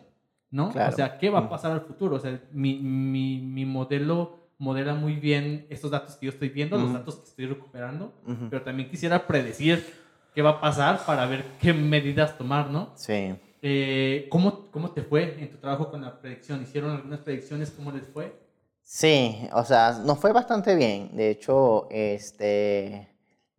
¿no? 0.52 0.70
O 0.70 0.92
sea, 0.92 1.18
¿qué 1.18 1.30
va 1.30 1.40
a 1.40 1.50
pasar 1.50 1.72
al 1.72 1.82
futuro? 1.82 2.16
O 2.16 2.20
sea, 2.20 2.40
mi, 2.52 2.76
mi, 2.78 3.40
mi, 3.40 3.66
modelo 3.66 4.38
modela 4.58 4.96
muy 4.96 5.16
bien 5.16 5.68
estos 5.70 5.92
datos 5.92 6.16
que 6.16 6.26
yo 6.28 6.32
estoy 6.32 6.50
viendo, 6.50 6.78
los 6.78 6.94
datos 6.94 7.18
que 7.18 7.26
estoy 7.26 7.46
recuperando, 7.46 8.14
pero 8.50 8.64
también 8.64 8.90
quisiera 8.90 9.28
predecir 9.28 9.86
qué 10.34 10.42
va 10.42 10.52
a 10.52 10.62
pasar 10.62 11.06
para 11.06 11.26
ver 11.26 11.44
qué 11.62 11.74
medidas 11.74 12.38
tomar, 12.38 12.70
¿no? 12.70 12.92
Sí. 12.96 13.36
Eh, 13.62 14.28
¿cómo, 14.30 14.70
¿Cómo 14.72 14.92
te 14.92 15.02
fue 15.02 15.42
en 15.42 15.50
tu 15.50 15.58
trabajo 15.58 15.90
con 15.90 16.02
la 16.02 16.20
predicción? 16.22 16.62
¿Hicieron 16.62 16.92
algunas 16.92 17.20
predicciones? 17.20 17.72
¿Cómo 17.72 17.92
les 17.92 18.08
fue? 18.08 18.47
Sí, 18.90 19.50
o 19.52 19.66
sea, 19.66 20.00
nos 20.06 20.18
fue 20.18 20.32
bastante 20.32 20.74
bien. 20.74 21.10
De 21.18 21.30
hecho, 21.30 21.90
este, 21.92 23.10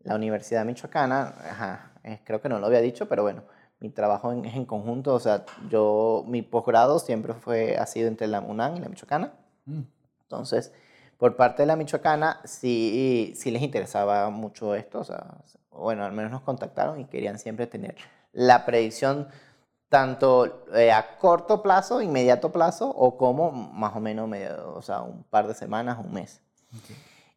la 0.00 0.14
Universidad 0.14 0.64
Michoacana, 0.64 1.34
ajá, 1.50 1.92
eh, 2.02 2.20
creo 2.24 2.40
que 2.40 2.48
no 2.48 2.58
lo 2.58 2.66
había 2.66 2.80
dicho, 2.80 3.06
pero 3.10 3.24
bueno, 3.24 3.42
mi 3.78 3.90
trabajo 3.90 4.32
es 4.32 4.54
en 4.54 4.64
conjunto, 4.64 5.12
o 5.14 5.20
sea, 5.20 5.44
yo, 5.68 6.24
mi 6.26 6.40
posgrado 6.40 6.98
siempre 6.98 7.34
fue, 7.34 7.76
ha 7.76 7.84
sido 7.84 8.08
entre 8.08 8.26
la 8.26 8.40
UNAM 8.40 8.76
y 8.76 8.80
la 8.80 8.88
Michoacana. 8.88 9.34
Mm. 9.66 9.82
Entonces, 10.22 10.72
por 11.18 11.36
parte 11.36 11.62
de 11.62 11.66
la 11.66 11.76
Michoacana, 11.76 12.40
sí, 12.44 13.34
sí 13.36 13.50
les 13.50 13.60
interesaba 13.60 14.30
mucho 14.30 14.74
esto, 14.74 15.00
o 15.00 15.04
sea, 15.04 15.26
bueno, 15.70 16.06
al 16.06 16.12
menos 16.12 16.32
nos 16.32 16.40
contactaron 16.40 17.00
y 17.00 17.04
querían 17.04 17.38
siempre 17.38 17.66
tener 17.66 17.96
la 18.32 18.64
predicción 18.64 19.28
tanto 19.88 20.66
eh, 20.74 20.92
a 20.92 21.16
corto 21.18 21.62
plazo, 21.62 22.02
inmediato 22.02 22.52
plazo, 22.52 22.90
o 22.90 23.16
como 23.16 23.50
más 23.50 23.96
o 23.96 24.00
menos, 24.00 24.28
medio, 24.28 24.74
o 24.74 24.82
sea, 24.82 25.02
un 25.02 25.24
par 25.24 25.48
de 25.48 25.54
semanas, 25.54 25.98
un 25.98 26.12
mes. 26.12 26.42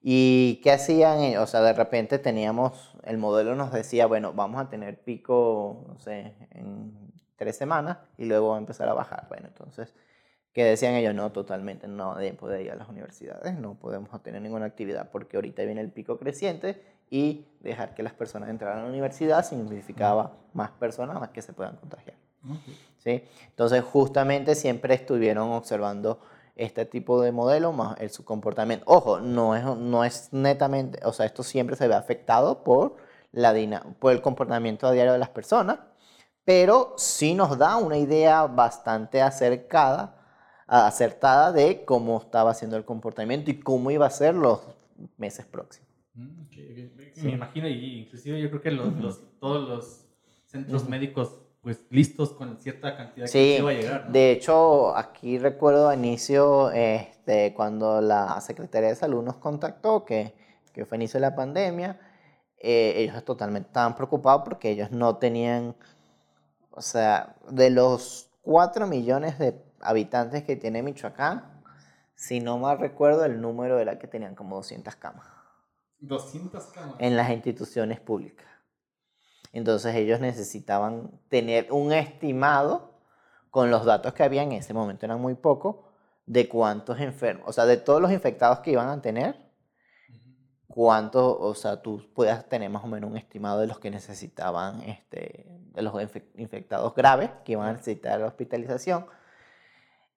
¿Y 0.01 0.59
qué 0.63 0.71
hacían? 0.71 1.37
O 1.37 1.47
sea, 1.47 1.61
de 1.61 1.73
repente 1.73 2.19
teníamos, 2.19 2.95
el 3.03 3.17
modelo 3.17 3.55
nos 3.55 3.71
decía, 3.71 4.07
bueno, 4.07 4.33
vamos 4.33 4.59
a 4.59 4.69
tener 4.69 5.01
pico, 5.03 5.85
no 5.87 5.99
sé, 5.99 6.33
en 6.51 7.11
tres 7.35 7.57
semanas 7.57 7.97
y 8.17 8.25
luego 8.25 8.49
va 8.49 8.55
a 8.55 8.59
empezar 8.59 8.89
a 8.89 8.93
bajar. 8.93 9.27
Bueno, 9.29 9.47
entonces, 9.47 9.93
¿qué 10.53 10.63
decían 10.65 10.95
ellos? 10.95 11.15
No, 11.15 11.31
totalmente, 11.31 11.87
no 11.87 12.17
puede 12.39 12.63
ir 12.63 12.71
a 12.71 12.75
las 12.75 12.89
universidades, 12.89 13.55
no 13.57 13.75
podemos 13.75 14.09
tener 14.23 14.41
ninguna 14.41 14.65
actividad 14.65 15.09
porque 15.11 15.37
ahorita 15.37 15.63
viene 15.63 15.81
el 15.81 15.91
pico 15.91 16.17
creciente 16.17 16.83
y 17.09 17.47
dejar 17.59 17.93
que 17.93 18.03
las 18.03 18.13
personas 18.13 18.49
entraran 18.49 18.79
a 18.79 18.83
la 18.83 18.89
universidad 18.89 19.45
significaba 19.45 20.33
más 20.53 20.71
personas 20.71 21.19
más 21.19 21.29
que 21.29 21.41
se 21.41 21.53
puedan 21.53 21.75
contagiar. 21.77 22.15
¿Sí? 22.97 23.23
Entonces, 23.49 23.83
justamente 23.83 24.55
siempre 24.55 24.93
estuvieron 24.93 25.51
observando 25.51 26.19
este 26.55 26.85
tipo 26.85 27.21
de 27.21 27.31
modelo 27.31 27.71
más 27.71 27.99
el, 27.99 28.09
su 28.09 28.23
comportamiento. 28.23 28.85
Ojo, 28.87 29.19
no 29.19 29.55
es, 29.55 29.63
no 29.63 30.03
es 30.03 30.29
netamente, 30.31 30.99
o 31.05 31.13
sea, 31.13 31.25
esto 31.25 31.43
siempre 31.43 31.75
se 31.75 31.87
ve 31.87 31.95
afectado 31.95 32.63
por, 32.63 32.97
la 33.31 33.53
por 33.99 34.11
el 34.11 34.21
comportamiento 34.21 34.87
a 34.87 34.91
diario 34.91 35.13
de 35.13 35.19
las 35.19 35.29
personas, 35.29 35.79
pero 36.43 36.93
sí 36.97 37.33
nos 37.33 37.57
da 37.57 37.77
una 37.77 37.97
idea 37.97 38.45
bastante 38.47 39.21
acercada, 39.21 40.17
acertada 40.67 41.51
de 41.51 41.85
cómo 41.85 42.19
estaba 42.19 42.53
siendo 42.53 42.77
el 42.77 42.85
comportamiento 42.85 43.51
y 43.51 43.59
cómo 43.59 43.91
iba 43.91 44.05
a 44.05 44.09
ser 44.09 44.35
los 44.35 44.61
meses 45.17 45.45
próximos. 45.45 45.89
Mm, 46.13 47.23
Me 47.23 47.31
imagino, 47.31 47.67
y 47.67 48.01
inclusive 48.01 48.41
yo 48.41 48.49
creo 48.49 48.61
que 48.61 48.71
los, 48.71 49.21
todos 49.39 49.67
los 49.67 50.05
centros 50.45 50.87
médicos 50.87 51.39
pues 51.61 51.79
listos 51.89 52.31
con 52.33 52.57
cierta 52.57 52.97
cantidad 52.97 53.29
que 53.29 53.57
iba 53.57 53.69
a 53.69 53.73
llegar. 53.73 54.11
De 54.11 54.31
hecho, 54.31 54.95
aquí 54.97 55.37
recuerdo 55.37 55.89
a 55.89 55.95
inicio, 55.95 56.71
este, 56.71 57.53
cuando 57.53 58.01
la 58.01 58.41
Secretaría 58.41 58.89
de 58.89 58.95
Salud 58.95 59.23
nos 59.23 59.35
contactó, 59.37 60.03
que, 60.03 60.33
que 60.73 60.85
fue 60.85 60.97
inicio 60.97 61.19
de 61.19 61.27
la 61.27 61.35
pandemia, 61.35 61.99
eh, 62.57 62.93
ellos 62.97 63.23
totalmente 63.23 63.67
estaban 63.67 63.95
preocupados 63.95 64.41
porque 64.43 64.71
ellos 64.71 64.91
no 64.91 65.17
tenían, 65.17 65.75
o 66.71 66.81
sea, 66.81 67.35
de 67.49 67.69
los 67.69 68.31
4 68.41 68.87
millones 68.87 69.37
de 69.37 69.61
habitantes 69.81 70.43
que 70.43 70.55
tiene 70.55 70.81
Michoacán, 70.81 71.61
si 72.15 72.39
no 72.39 72.57
mal 72.57 72.79
recuerdo, 72.79 73.25
el 73.25 73.39
número 73.41 73.79
era 73.79 73.97
que 73.97 74.07
tenían 74.07 74.35
como 74.35 74.55
200 74.57 74.95
camas. 74.95 75.27
200 75.99 76.65
camas. 76.67 76.95
En 76.99 77.15
las 77.15 77.29
instituciones 77.31 77.99
públicas. 77.99 78.50
Entonces 79.53 79.95
ellos 79.95 80.19
necesitaban 80.19 81.11
tener 81.29 81.71
un 81.71 81.91
estimado 81.91 82.91
con 83.49 83.69
los 83.69 83.85
datos 83.85 84.13
que 84.13 84.23
había 84.23 84.43
en 84.43 84.53
ese 84.53 84.73
momento, 84.73 85.05
eran 85.05 85.19
muy 85.19 85.35
pocos, 85.35 85.77
de 86.25 86.47
cuántos 86.47 86.99
enfermos, 87.01 87.49
o 87.49 87.51
sea, 87.51 87.65
de 87.65 87.77
todos 87.77 88.01
los 88.01 88.11
infectados 88.11 88.59
que 88.59 88.71
iban 88.71 88.87
a 88.87 89.01
tener, 89.01 89.35
cuántos, 90.67 91.35
o 91.39 91.53
sea, 91.53 91.81
tú 91.81 92.01
puedas 92.13 92.47
tener 92.47 92.69
más 92.69 92.83
o 92.83 92.87
menos 92.87 93.11
un 93.11 93.17
estimado 93.17 93.59
de 93.59 93.67
los 93.67 93.79
que 93.79 93.91
necesitaban, 93.91 94.81
este, 94.83 95.45
de 95.47 95.81
los 95.81 95.93
infectados 96.35 96.95
graves 96.95 97.29
que 97.43 97.53
iban 97.53 97.67
a 97.67 97.73
necesitar 97.73 98.21
hospitalización. 98.23 99.05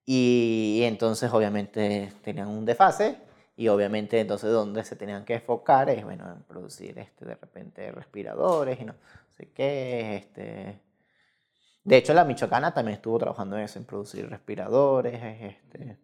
Y, 0.07 0.80
y 0.80 0.85
entonces 0.85 1.32
obviamente 1.32 2.12
tenían 2.22 2.49
un 2.49 2.64
desfase 2.64 3.18
y 3.57 3.68
obviamente 3.68 4.20
entonces 4.20 4.51
donde 4.51 4.85
se 4.85 4.97
tenían 4.97 5.24
que 5.24 5.35
enfocar 5.35 5.89
es, 5.89 6.05
bueno, 6.05 6.30
en 6.30 6.43
producir 6.43 6.99
este, 6.99 7.24
de 7.24 7.35
repente 7.37 7.91
respiradores 7.91 8.80
y 8.80 8.85
no 8.85 8.95
sé 9.37 9.53
qué, 9.53 10.16
este... 10.16 10.80
De 11.85 11.99
hecho, 11.99 12.14
la 12.14 12.24
Michoacana 12.24 12.72
también 12.72 12.97
estuvo 12.97 13.18
trabajando 13.18 13.59
en 13.59 13.64
eso, 13.64 13.78
en 13.78 13.85
producir 13.85 14.28
respiradores, 14.28 15.20
este, 15.22 15.99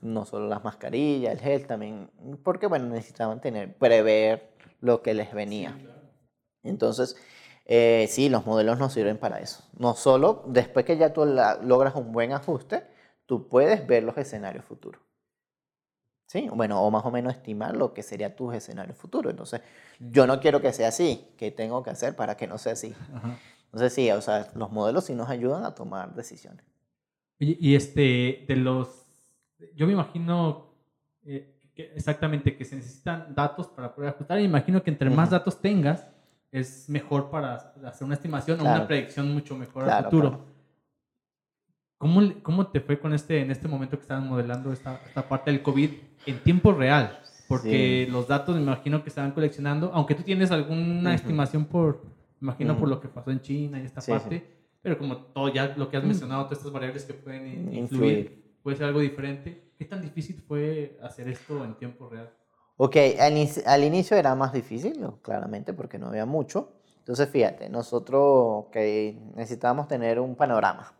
no 0.00 0.24
solo 0.24 0.48
las 0.48 0.64
mascarillas, 0.64 1.32
el 1.32 1.38
gel 1.38 1.66
también, 1.66 2.10
porque 2.42 2.66
bueno, 2.66 2.86
necesitaban 2.86 3.40
tener, 3.40 3.76
prever 3.76 4.50
lo 4.80 5.00
que 5.00 5.14
les 5.14 5.32
venía. 5.32 5.78
Entonces, 6.64 7.16
eh, 7.66 8.06
sí, 8.08 8.28
los 8.28 8.46
modelos 8.46 8.80
nos 8.80 8.92
sirven 8.92 9.16
para 9.16 9.38
eso. 9.38 9.64
No 9.78 9.94
solo 9.94 10.42
después 10.48 10.84
que 10.84 10.96
ya 10.96 11.12
tú 11.12 11.24
logras 11.24 11.94
un 11.94 12.10
buen 12.12 12.32
ajuste, 12.32 12.84
tú 13.26 13.48
puedes 13.48 13.86
ver 13.86 14.02
los 14.02 14.18
escenarios 14.18 14.64
futuros. 14.64 15.00
¿Sí? 16.32 16.48
Bueno, 16.50 16.80
o 16.80 16.90
más 16.90 17.04
o 17.04 17.10
menos 17.10 17.34
estimar 17.34 17.76
lo 17.76 17.92
que 17.92 18.02
sería 18.02 18.34
tu 18.34 18.50
escenario 18.52 18.94
futuro. 18.94 19.28
Entonces, 19.28 19.60
yo 20.00 20.26
no 20.26 20.40
quiero 20.40 20.62
que 20.62 20.72
sea 20.72 20.88
así. 20.88 21.26
¿Qué 21.36 21.50
tengo 21.50 21.82
que 21.82 21.90
hacer 21.90 22.16
para 22.16 22.38
que 22.38 22.46
no 22.46 22.56
sea 22.56 22.72
así? 22.72 22.94
Entonces, 23.66 23.92
sí, 23.92 24.10
o 24.10 24.20
sea, 24.22 24.50
los 24.54 24.72
modelos 24.72 25.04
sí 25.04 25.14
nos 25.14 25.28
ayudan 25.28 25.66
a 25.66 25.74
tomar 25.74 26.14
decisiones. 26.14 26.64
Y, 27.38 27.74
este, 27.74 28.46
de 28.48 28.56
los, 28.56 29.04
yo 29.74 29.86
me 29.86 29.92
imagino 29.92 30.74
eh, 31.24 31.54
exactamente 31.74 32.56
que 32.56 32.64
se 32.64 32.76
necesitan 32.76 33.34
datos 33.34 33.68
para 33.68 33.94
poder 33.94 34.10
ajustar. 34.10 34.38
Y 34.38 34.42
me 34.42 34.48
imagino 34.48 34.82
que 34.82 34.90
entre 34.90 35.10
más 35.10 35.30
datos 35.30 35.60
tengas, 35.60 36.08
es 36.50 36.88
mejor 36.88 37.28
para 37.30 37.74
hacer 37.84 38.06
una 38.06 38.14
estimación 38.14 38.58
o 38.60 38.62
una 38.62 38.86
predicción 38.86 39.30
mucho 39.34 39.54
mejor 39.54 39.90
al 39.90 40.04
futuro. 40.04 40.46
¿Cómo, 42.02 42.20
¿Cómo, 42.42 42.66
te 42.66 42.80
fue 42.80 42.98
con 42.98 43.14
este, 43.14 43.42
en 43.42 43.52
este 43.52 43.68
momento 43.68 43.96
que 43.96 44.02
estaban 44.02 44.28
modelando 44.28 44.72
esta, 44.72 45.00
esta 45.06 45.28
parte 45.28 45.52
del 45.52 45.62
COVID 45.62 45.88
en 46.26 46.38
tiempo 46.42 46.72
real? 46.72 47.20
Porque 47.46 48.08
los 48.10 48.26
datos 48.26 48.56
me 48.56 48.60
imagino 48.60 49.04
que 49.04 49.08
estaban 49.08 49.30
coleccionando, 49.30 49.92
aunque 49.94 50.16
tú 50.16 50.24
tienes 50.24 50.50
alguna 50.50 51.14
estimación 51.14 51.66
por, 51.66 52.02
me 52.40 52.46
imagino 52.46 52.76
por 52.76 52.88
lo 52.88 53.00
que 53.00 53.06
pasó 53.06 53.30
en 53.30 53.40
China 53.40 53.80
y 53.80 53.86
esta 53.86 54.00
parte, 54.00 54.44
pero 54.82 54.98
como 54.98 55.16
todo 55.16 55.48
ya 55.50 55.74
lo 55.76 55.88
que 55.88 55.96
has 55.96 56.02
mencionado, 56.02 56.42
todas 56.46 56.58
estas 56.58 56.72
variables 56.72 57.04
que 57.04 57.14
pueden 57.14 57.72
influir, 57.72 58.56
puede 58.64 58.78
ser 58.78 58.86
algo 58.86 58.98
diferente. 58.98 59.70
¿Qué 59.78 59.84
tan 59.84 60.02
difícil 60.02 60.42
fue 60.48 60.98
hacer 61.04 61.28
esto 61.28 61.64
en 61.64 61.74
tiempo 61.74 62.08
real? 62.08 62.32
Ok, 62.78 62.96
al, 63.20 63.48
al 63.64 63.84
inicio 63.84 64.16
era 64.16 64.34
más 64.34 64.52
difícil, 64.52 65.06
claramente, 65.22 65.72
porque 65.72 66.00
no 66.00 66.08
había 66.08 66.26
mucho. 66.26 66.72
Entonces, 66.98 67.28
fíjate, 67.28 67.68
nosotros 67.68 68.64
que 68.72 69.16
necesitábamos 69.36 69.86
tener 69.86 70.18
un 70.18 70.34
panorama 70.34 70.92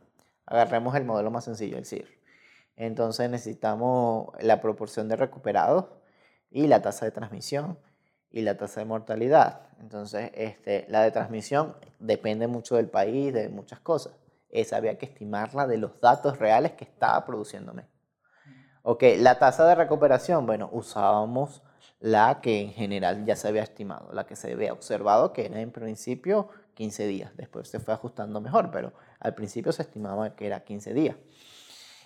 Agarremos 0.47 0.95
el 0.97 1.05
modelo 1.05 1.31
más 1.31 1.45
sencillo, 1.45 1.79
el 1.79 1.87
CIR. 1.87 2.09
Entonces 2.77 3.31
necesitamos 3.31 4.29
la 4.41 4.61
proporción 4.61 5.09
de 5.09 5.17
recuperados 5.17 5.87
y 6.51 6.67
la 6.67 6.83
tasa 6.83 7.05
de 7.05 7.11
transmisión 7.11 7.79
y 8.31 8.43
la 8.43 8.57
tasa 8.57 8.81
de 8.81 8.87
mortalidad. 8.87 9.69
Entonces, 9.81 10.31
este, 10.35 10.87
la 10.89 11.03
de 11.03 11.11
transmisión 11.11 11.77
depende 11.99 12.47
mucho 12.47 12.77
del 12.77 12.89
país, 12.89 13.33
de 13.33 13.49
muchas 13.49 13.81
cosas. 13.81 14.15
Esa 14.49 14.77
había 14.77 14.99
que 14.99 15.07
estimarla 15.07 15.67
de 15.67 15.79
los 15.79 16.01
datos 16.01 16.39
reales 16.39 16.73
que 16.73 16.85
estaba 16.85 17.25
produciéndome. 17.25 17.87
Ok, 18.83 19.05
la 19.19 19.39
tasa 19.39 19.67
de 19.67 19.75
recuperación, 19.75 20.45
bueno, 20.45 20.69
usábamos 20.73 21.63
la 22.01 22.41
que 22.41 22.61
en 22.61 22.73
general 22.73 23.25
ya 23.25 23.37
se 23.37 23.49
había 23.49 23.63
estimado, 23.63 24.13
la 24.13 24.27
que 24.27 24.35
se 24.35 24.53
había 24.53 24.73
observado, 24.73 25.33
que 25.33 25.47
era 25.47 25.61
en 25.61 25.71
principio 25.71 26.49
15 26.75 27.07
días. 27.07 27.37
Después 27.37 27.69
se 27.69 27.81
fue 27.81 27.95
ajustando 27.95 28.41
mejor, 28.41 28.71
pero 28.71 28.93
al 29.21 29.35
principio 29.35 29.73
se 29.73 29.83
estimaba 29.83 30.35
que 30.35 30.47
era 30.47 30.65
15 30.65 30.95
días. 30.95 31.17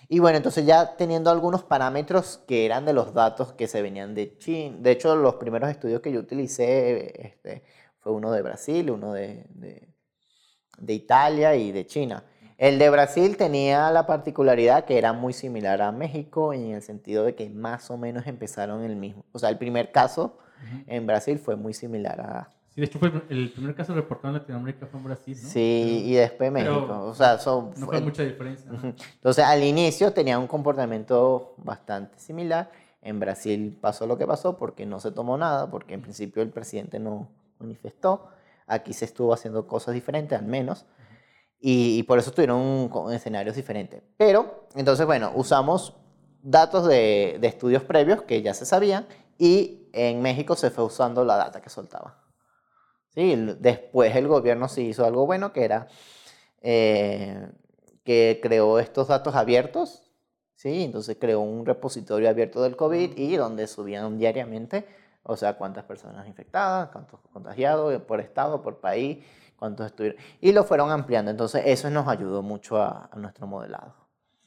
Y 0.09 0.19
bueno, 0.19 0.37
entonces 0.37 0.65
ya 0.65 0.95
teniendo 0.95 1.29
algunos 1.29 1.63
parámetros 1.63 2.39
que 2.47 2.65
eran 2.65 2.85
de 2.85 2.93
los 2.93 3.13
datos 3.13 3.53
que 3.53 3.67
se 3.67 3.81
venían 3.81 4.15
de 4.15 4.37
China. 4.37 4.77
De 4.79 4.91
hecho, 4.91 5.15
los 5.15 5.35
primeros 5.35 5.69
estudios 5.69 6.01
que 6.01 6.11
yo 6.11 6.19
utilicé 6.19 7.27
este, 7.27 7.63
fue 7.99 8.13
uno 8.13 8.31
de 8.31 8.41
Brasil, 8.41 8.89
uno 8.89 9.13
de, 9.13 9.45
de, 9.49 9.89
de 10.77 10.93
Italia 10.93 11.55
y 11.55 11.71
de 11.71 11.85
China. 11.85 12.23
El 12.57 12.79
de 12.79 12.89
Brasil 12.89 13.37
tenía 13.37 13.91
la 13.91 14.07
particularidad 14.07 14.85
que 14.85 14.97
era 14.97 15.13
muy 15.13 15.33
similar 15.33 15.81
a 15.81 15.91
México 15.91 16.53
en 16.53 16.71
el 16.71 16.81
sentido 16.81 17.23
de 17.23 17.35
que 17.35 17.49
más 17.49 17.91
o 17.91 17.97
menos 17.97 18.25
empezaron 18.25 18.83
el 18.83 18.95
mismo. 18.95 19.25
O 19.31 19.39
sea, 19.39 19.49
el 19.49 19.57
primer 19.57 19.91
caso 19.91 20.39
en 20.87 21.05
Brasil 21.05 21.37
fue 21.37 21.55
muy 21.55 21.73
similar 21.73 22.19
a, 22.19 22.56
Sí, 22.77 22.81
de 22.81 22.85
hecho 22.85 22.99
fue 22.99 23.11
el 23.29 23.49
primer 23.49 23.73
caso 23.73 23.95
reportado 23.95 24.35
en 24.35 24.39
Latinoamérica 24.39 24.85
fue 24.85 24.99
en 24.99 25.05
Brasil, 25.05 25.35
¿no? 25.41 25.49
Sí, 25.49 26.03
y 26.05 26.13
después 26.13 26.51
México. 26.51 27.05
o 27.05 27.13
sea, 27.15 27.39
son, 27.39 27.71
no 27.75 27.87
fue 27.87 27.99
mucha 28.01 28.21
diferencia. 28.21 28.69
Entonces, 29.15 29.43
al 29.43 29.63
inicio 29.63 30.13
tenía 30.13 30.37
un 30.37 30.45
comportamiento 30.45 31.55
bastante 31.57 32.19
similar. 32.19 32.69
En 33.01 33.19
Brasil 33.19 33.75
pasó 33.81 34.05
lo 34.05 34.15
que 34.19 34.27
pasó 34.27 34.59
porque 34.59 34.85
no 34.85 34.99
se 34.99 35.09
tomó 35.09 35.39
nada, 35.39 35.71
porque 35.71 35.95
en 35.95 36.03
principio 36.03 36.43
el 36.43 36.51
presidente 36.51 36.99
no 36.99 37.29
manifestó. 37.57 38.27
Aquí 38.67 38.93
se 38.93 39.05
estuvo 39.05 39.33
haciendo 39.33 39.65
cosas 39.65 39.95
diferentes, 39.95 40.37
al 40.37 40.45
menos. 40.45 40.85
Y, 41.59 42.03
por 42.03 42.19
eso 42.19 42.29
tuvieron 42.29 42.91
escenarios 43.11 43.55
diferentes. 43.55 44.03
Pero, 44.17 44.67
entonces, 44.75 45.03
bueno, 45.07 45.31
usamos 45.33 45.95
datos 46.43 46.85
de, 46.85 47.39
de 47.41 47.47
estudios 47.47 47.81
previos 47.81 48.21
que 48.21 48.43
ya 48.43 48.53
se 48.53 48.67
sabían 48.67 49.07
y 49.39 49.89
en 49.93 50.21
México 50.21 50.55
se 50.55 50.69
fue 50.69 50.83
usando 50.83 51.25
la 51.25 51.37
data 51.37 51.59
que 51.59 51.71
soltaba. 51.71 52.26
Después 53.17 54.15
el 54.15 54.27
gobierno 54.27 54.67
sí 54.67 54.89
hizo 54.89 55.03
algo 55.03 55.25
bueno, 55.25 55.51
que 55.51 55.65
era 55.65 55.87
eh, 56.61 57.49
que 58.03 58.39
creó 58.43 58.77
estos 58.77 59.07
datos 59.07 59.33
abiertos, 59.33 60.03
¿sí? 60.53 60.83
Entonces 60.83 61.17
creó 61.19 61.41
un 61.41 61.65
repositorio 61.65 62.29
abierto 62.29 62.61
del 62.61 62.75
COVID 62.75 63.17
y 63.17 63.35
donde 63.35 63.65
subían 63.65 64.19
diariamente, 64.19 64.87
o 65.23 65.35
sea, 65.35 65.57
cuántas 65.57 65.83
personas 65.85 66.27
infectadas, 66.27 66.89
cuántos 66.89 67.19
contagiados 67.33 67.99
por 68.03 68.19
estado, 68.19 68.61
por 68.61 68.79
país, 68.79 69.25
cuántos 69.57 69.87
estuvieron. 69.87 70.21
Y 70.39 70.51
lo 70.51 70.63
fueron 70.63 70.91
ampliando. 70.91 71.31
Entonces 71.31 71.63
eso 71.65 71.89
nos 71.89 72.07
ayudó 72.07 72.43
mucho 72.43 72.79
a, 72.79 73.09
nuestro 73.15 73.47
modelado. 73.47 73.95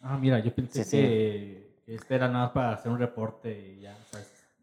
Ah, 0.00 0.16
mira, 0.16 0.38
yo 0.38 0.54
pensé 0.54 0.88
que, 0.88 1.76
este 1.88 2.14
era 2.14 2.28
nada 2.28 2.52
para 2.52 2.74
hacer 2.74 2.92
un 2.92 3.00
reporte 3.00 3.74
y 3.76 3.80
ya, 3.80 3.96
sea, 4.12 4.20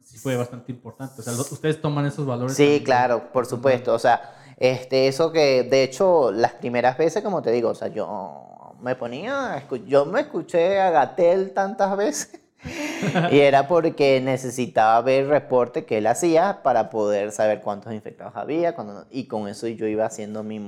sí 0.08 0.18
fue 0.18 0.38
bastante 0.38 0.72
importante. 0.72 1.20
O 1.20 1.24
sea, 1.24 1.34
ustedes 1.34 1.82
toman 1.82 2.05
esos 2.05 2.26
valores. 2.26 2.55
Sí, 2.55 2.82
claro, 2.84 3.30
por 3.34 3.45
supuesto. 3.45 3.93
O 3.93 3.99
sea, 3.99 4.36
este, 4.55 5.08
eso 5.08 5.32
que, 5.34 5.64
de 5.64 5.84
hecho, 5.84 6.32
las 6.32 6.53
primeras 6.53 6.97
veces, 6.97 7.22
como 7.24 7.41
te 7.41 7.51
digo, 7.51 7.70
o 7.70 7.76
sea, 7.76 7.89
yo 7.89 8.74
me 8.80 8.95
ponía, 8.95 9.68
yo 9.86 10.05
me 10.05 10.22
escuché 10.22 10.80
a 10.80 10.91
Gatel 10.91 11.51
tantas 11.51 11.97
veces 11.97 12.39
y 13.32 13.39
era 13.39 13.68
porque 13.68 14.22
necesitaba 14.22 15.01
ver 15.01 15.26
el 15.26 15.30
reporte 15.30 15.86
que 15.86 15.97
él 15.97 16.08
hacía 16.08 16.62
para 16.64 16.89
poder 16.89 17.32
saber 17.32 17.62
cuántos 17.62 17.91
infectados 17.93 18.36
había 18.36 18.76
y 19.10 19.28
con 19.28 19.47
eso 19.47 19.68
yo 19.68 19.88
iba 19.88 20.05
haciendo 20.05 20.43
mi, 20.43 20.66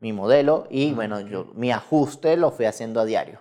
mi 0.00 0.12
modelo 0.12 0.66
y 0.70 0.92
ah, 0.92 0.94
bueno, 0.94 1.20
yo, 1.20 1.46
mi 1.54 1.72
ajuste 1.72 2.36
lo 2.36 2.52
fui 2.52 2.66
haciendo 2.66 3.00
a 3.00 3.04
diario. 3.04 3.40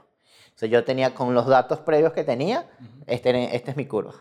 O 0.56 0.58
sea, 0.58 0.70
yo 0.70 0.86
tenía 0.86 1.14
con 1.14 1.34
los 1.34 1.46
datos 1.48 1.80
previos 1.80 2.14
que 2.14 2.24
tenía, 2.24 2.66
este, 3.06 3.56
este 3.56 3.72
es 3.72 3.78
mi 3.78 3.86
curva. 3.86 4.14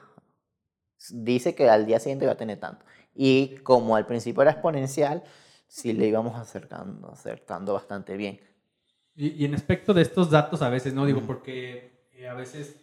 Dice 1.10 1.54
que 1.54 1.68
al 1.68 1.86
día 1.86 2.00
siguiente 2.00 2.24
iba 2.24 2.32
a 2.32 2.36
tener 2.36 2.58
tanto. 2.58 2.84
Y 3.14 3.56
como 3.62 3.96
al 3.96 4.06
principio 4.06 4.42
era 4.42 4.52
exponencial, 4.52 5.22
sí 5.66 5.92
le 5.92 6.06
íbamos 6.06 6.36
acercando, 6.36 7.10
acertando 7.10 7.74
bastante 7.74 8.16
bien. 8.16 8.40
Y, 9.16 9.44
en 9.44 9.54
aspecto 9.54 9.94
de 9.94 10.02
estos 10.02 10.30
datos 10.30 10.62
a 10.62 10.68
veces, 10.68 10.92
¿no? 10.92 11.06
Digo, 11.06 11.20
porque 11.20 12.08
eh, 12.12 12.26
a 12.28 12.34
veces 12.34 12.76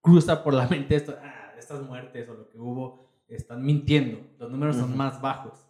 cruza 0.00 0.42
por 0.42 0.54
la 0.54 0.66
mente 0.70 0.96
esto, 0.96 1.16
ah, 1.22 1.52
estas 1.58 1.82
muertes 1.82 2.28
o 2.28 2.34
lo 2.34 2.48
que 2.48 2.58
hubo, 2.58 3.08
están 3.28 3.62
mintiendo, 3.62 4.20
los 4.38 4.50
números 4.50 4.76
son 4.76 4.96
más 4.96 5.20
bajos. 5.20 5.66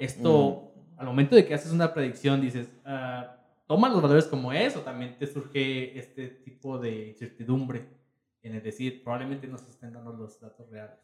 Esto, 0.00 0.72
al 0.96 1.06
momento 1.06 1.36
de 1.36 1.46
que 1.46 1.54
haces 1.54 1.70
una 1.70 1.94
predicción, 1.94 2.40
dices, 2.40 2.68
ah, 2.84 3.36
toma 3.68 3.88
los 3.88 4.02
valores 4.02 4.24
como 4.26 4.52
es 4.52 4.76
o 4.76 4.80
también 4.80 5.16
te 5.16 5.26
surge 5.28 5.96
este 5.96 6.26
tipo 6.26 6.78
de 6.78 7.10
incertidumbre 7.10 7.86
en 8.42 8.54
el 8.54 8.62
decir, 8.62 9.04
probablemente 9.04 9.46
no 9.46 9.58
se 9.58 9.70
estén 9.70 9.92
dando 9.92 10.12
los 10.12 10.40
datos 10.40 10.68
reales. 10.70 10.98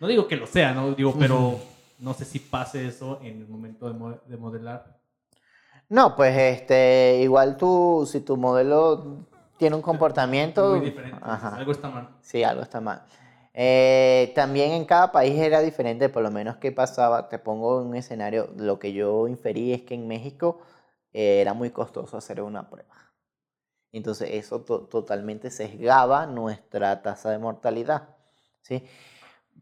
No 0.00 0.06
digo 0.06 0.28
que 0.28 0.36
lo 0.36 0.46
sea, 0.46 0.72
¿no? 0.72 0.94
Digo, 0.94 1.14
pero 1.18 1.58
no 1.98 2.14
sé 2.14 2.24
si 2.24 2.38
pase 2.38 2.86
eso 2.86 3.18
en 3.22 3.40
el 3.40 3.48
momento 3.48 3.92
de, 3.92 4.36
modelar. 4.36 4.98
No, 5.88 6.14
pues 6.14 6.36
este, 6.36 7.20
igual 7.22 7.56
tú, 7.56 8.08
si 8.10 8.20
tu 8.20 8.36
modelo 8.36 9.26
tiene 9.56 9.74
un 9.74 9.82
comportamiento... 9.82 10.76
Muy 10.76 10.80
diferente, 10.86 11.18
algo 11.22 11.72
está 11.72 11.88
mal. 11.88 12.08
Sí, 12.20 12.44
algo 12.44 12.62
está 12.62 12.80
mal. 12.80 13.02
Eh, 13.54 14.32
también 14.36 14.70
en 14.70 14.84
cada 14.84 15.10
país 15.10 15.36
era 15.36 15.60
diferente, 15.60 16.08
por 16.08 16.22
lo 16.22 16.30
menos 16.30 16.58
qué 16.58 16.70
pasaba, 16.70 17.28
te 17.28 17.40
pongo 17.40 17.80
un 17.80 17.96
escenario, 17.96 18.50
lo 18.56 18.78
que 18.78 18.92
yo 18.92 19.26
inferí 19.26 19.72
es 19.72 19.82
que 19.82 19.94
en 19.94 20.06
México 20.06 20.60
eh, 21.12 21.40
era 21.40 21.54
muy 21.54 21.70
costoso 21.70 22.16
hacer 22.16 22.40
una 22.40 22.70
prueba. 22.70 22.94
Entonces 23.90 24.28
eso 24.32 24.60
totalmente 24.60 25.50
sesgaba 25.50 26.26
nuestra 26.26 27.02
tasa 27.02 27.30
de 27.30 27.38
mortalidad. 27.38 28.10
¿sí? 28.62 28.84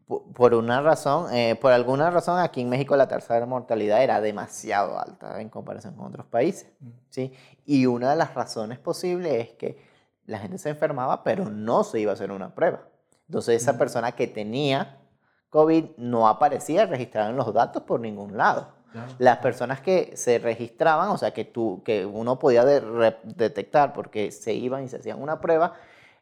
Por 0.07 0.53
una 0.53 0.81
razón, 0.81 1.33
eh, 1.33 1.55
por 1.59 1.73
alguna 1.73 2.09
razón 2.09 2.39
aquí 2.39 2.61
en 2.61 2.69
México 2.69 2.95
la 2.95 3.09
tasa 3.09 3.39
de 3.39 3.45
mortalidad 3.45 4.01
era 4.01 4.21
demasiado 4.21 4.97
alta 4.97 5.41
en 5.41 5.49
comparación 5.49 5.95
con 5.95 6.07
otros 6.07 6.25
países, 6.27 6.71
mm. 6.79 6.89
¿sí? 7.09 7.33
Y 7.65 7.85
una 7.87 8.11
de 8.11 8.15
las 8.15 8.33
razones 8.33 8.79
posibles 8.79 9.33
es 9.33 9.53
que 9.53 9.85
la 10.25 10.39
gente 10.39 10.57
se 10.57 10.69
enfermaba, 10.69 11.23
pero 11.23 11.49
no 11.49 11.83
se 11.83 11.99
iba 11.99 12.11
a 12.11 12.13
hacer 12.13 12.31
una 12.31 12.55
prueba. 12.55 12.87
Entonces 13.27 13.61
esa 13.61 13.73
mm. 13.73 13.77
persona 13.77 14.11
que 14.13 14.27
tenía 14.27 14.97
COVID 15.49 15.97
no 15.97 16.27
aparecía 16.27 16.85
registrada 16.85 17.29
en 17.29 17.35
los 17.35 17.53
datos 17.53 17.83
por 17.83 17.99
ningún 17.99 18.37
lado. 18.37 18.75
Las 19.19 19.37
personas 19.37 19.79
que 19.81 20.13
se 20.15 20.39
registraban, 20.39 21.09
o 21.09 21.17
sea, 21.19 21.31
que, 21.31 21.45
tú, 21.45 21.83
que 21.85 22.03
uno 22.03 22.39
podía 22.39 22.65
detectar 22.65 23.93
porque 23.93 24.31
se 24.31 24.53
iban 24.53 24.83
y 24.83 24.87
se 24.87 24.95
hacían 24.95 25.21
una 25.21 25.39
prueba, 25.39 25.73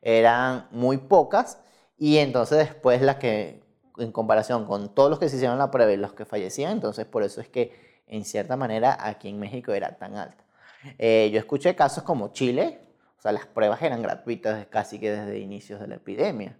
eran 0.01 0.67
muy 0.71 0.97
pocas 0.97 1.61
y 1.97 2.17
entonces 2.17 2.57
después 2.57 3.01
las 3.01 3.15
que 3.15 3.64
en 3.97 4.11
comparación 4.11 4.65
con 4.65 4.93
todos 4.93 5.09
los 5.09 5.19
que 5.19 5.29
se 5.29 5.37
hicieron 5.37 5.57
la 5.57 5.71
prueba 5.71 5.91
y 5.91 5.97
los 5.97 6.13
que 6.13 6.25
fallecían, 6.25 6.71
entonces 6.71 7.05
por 7.05 7.23
eso 7.23 7.41
es 7.41 7.47
que 7.47 8.03
en 8.07 8.23
cierta 8.23 8.55
manera 8.55 8.97
aquí 8.99 9.29
en 9.29 9.39
México 9.39 9.71
era 9.73 9.97
tan 9.97 10.15
alta. 10.15 10.43
Eh, 10.97 11.29
yo 11.33 11.39
escuché 11.39 11.75
casos 11.75 12.03
como 12.03 12.31
Chile, 12.31 12.79
o 13.17 13.21
sea, 13.21 13.31
las 13.31 13.47
pruebas 13.47 13.81
eran 13.81 14.01
gratuitas 14.01 14.67
casi 14.67 14.99
que 14.99 15.11
desde 15.11 15.39
inicios 15.39 15.79
de 15.79 15.87
la 15.87 15.95
epidemia. 15.95 16.57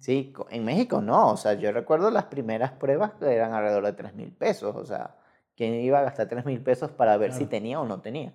Sí, 0.00 0.32
en 0.50 0.64
México 0.64 1.02
no, 1.02 1.32
o 1.32 1.36
sea, 1.36 1.54
yo 1.54 1.70
recuerdo 1.70 2.10
las 2.10 2.24
primeras 2.24 2.72
pruebas 2.72 3.12
que 3.12 3.26
eran 3.26 3.52
alrededor 3.52 3.84
de 3.84 3.92
3 3.92 4.14
mil 4.14 4.32
pesos, 4.32 4.74
o 4.74 4.84
sea, 4.86 5.16
¿quién 5.54 5.74
iba 5.74 5.98
a 5.98 6.02
gastar 6.02 6.28
3 6.28 6.46
mil 6.46 6.60
pesos 6.62 6.90
para 6.90 7.16
ver 7.18 7.32
si 7.32 7.44
tenía 7.44 7.78
o 7.80 7.84
no 7.84 8.00
tenía? 8.00 8.32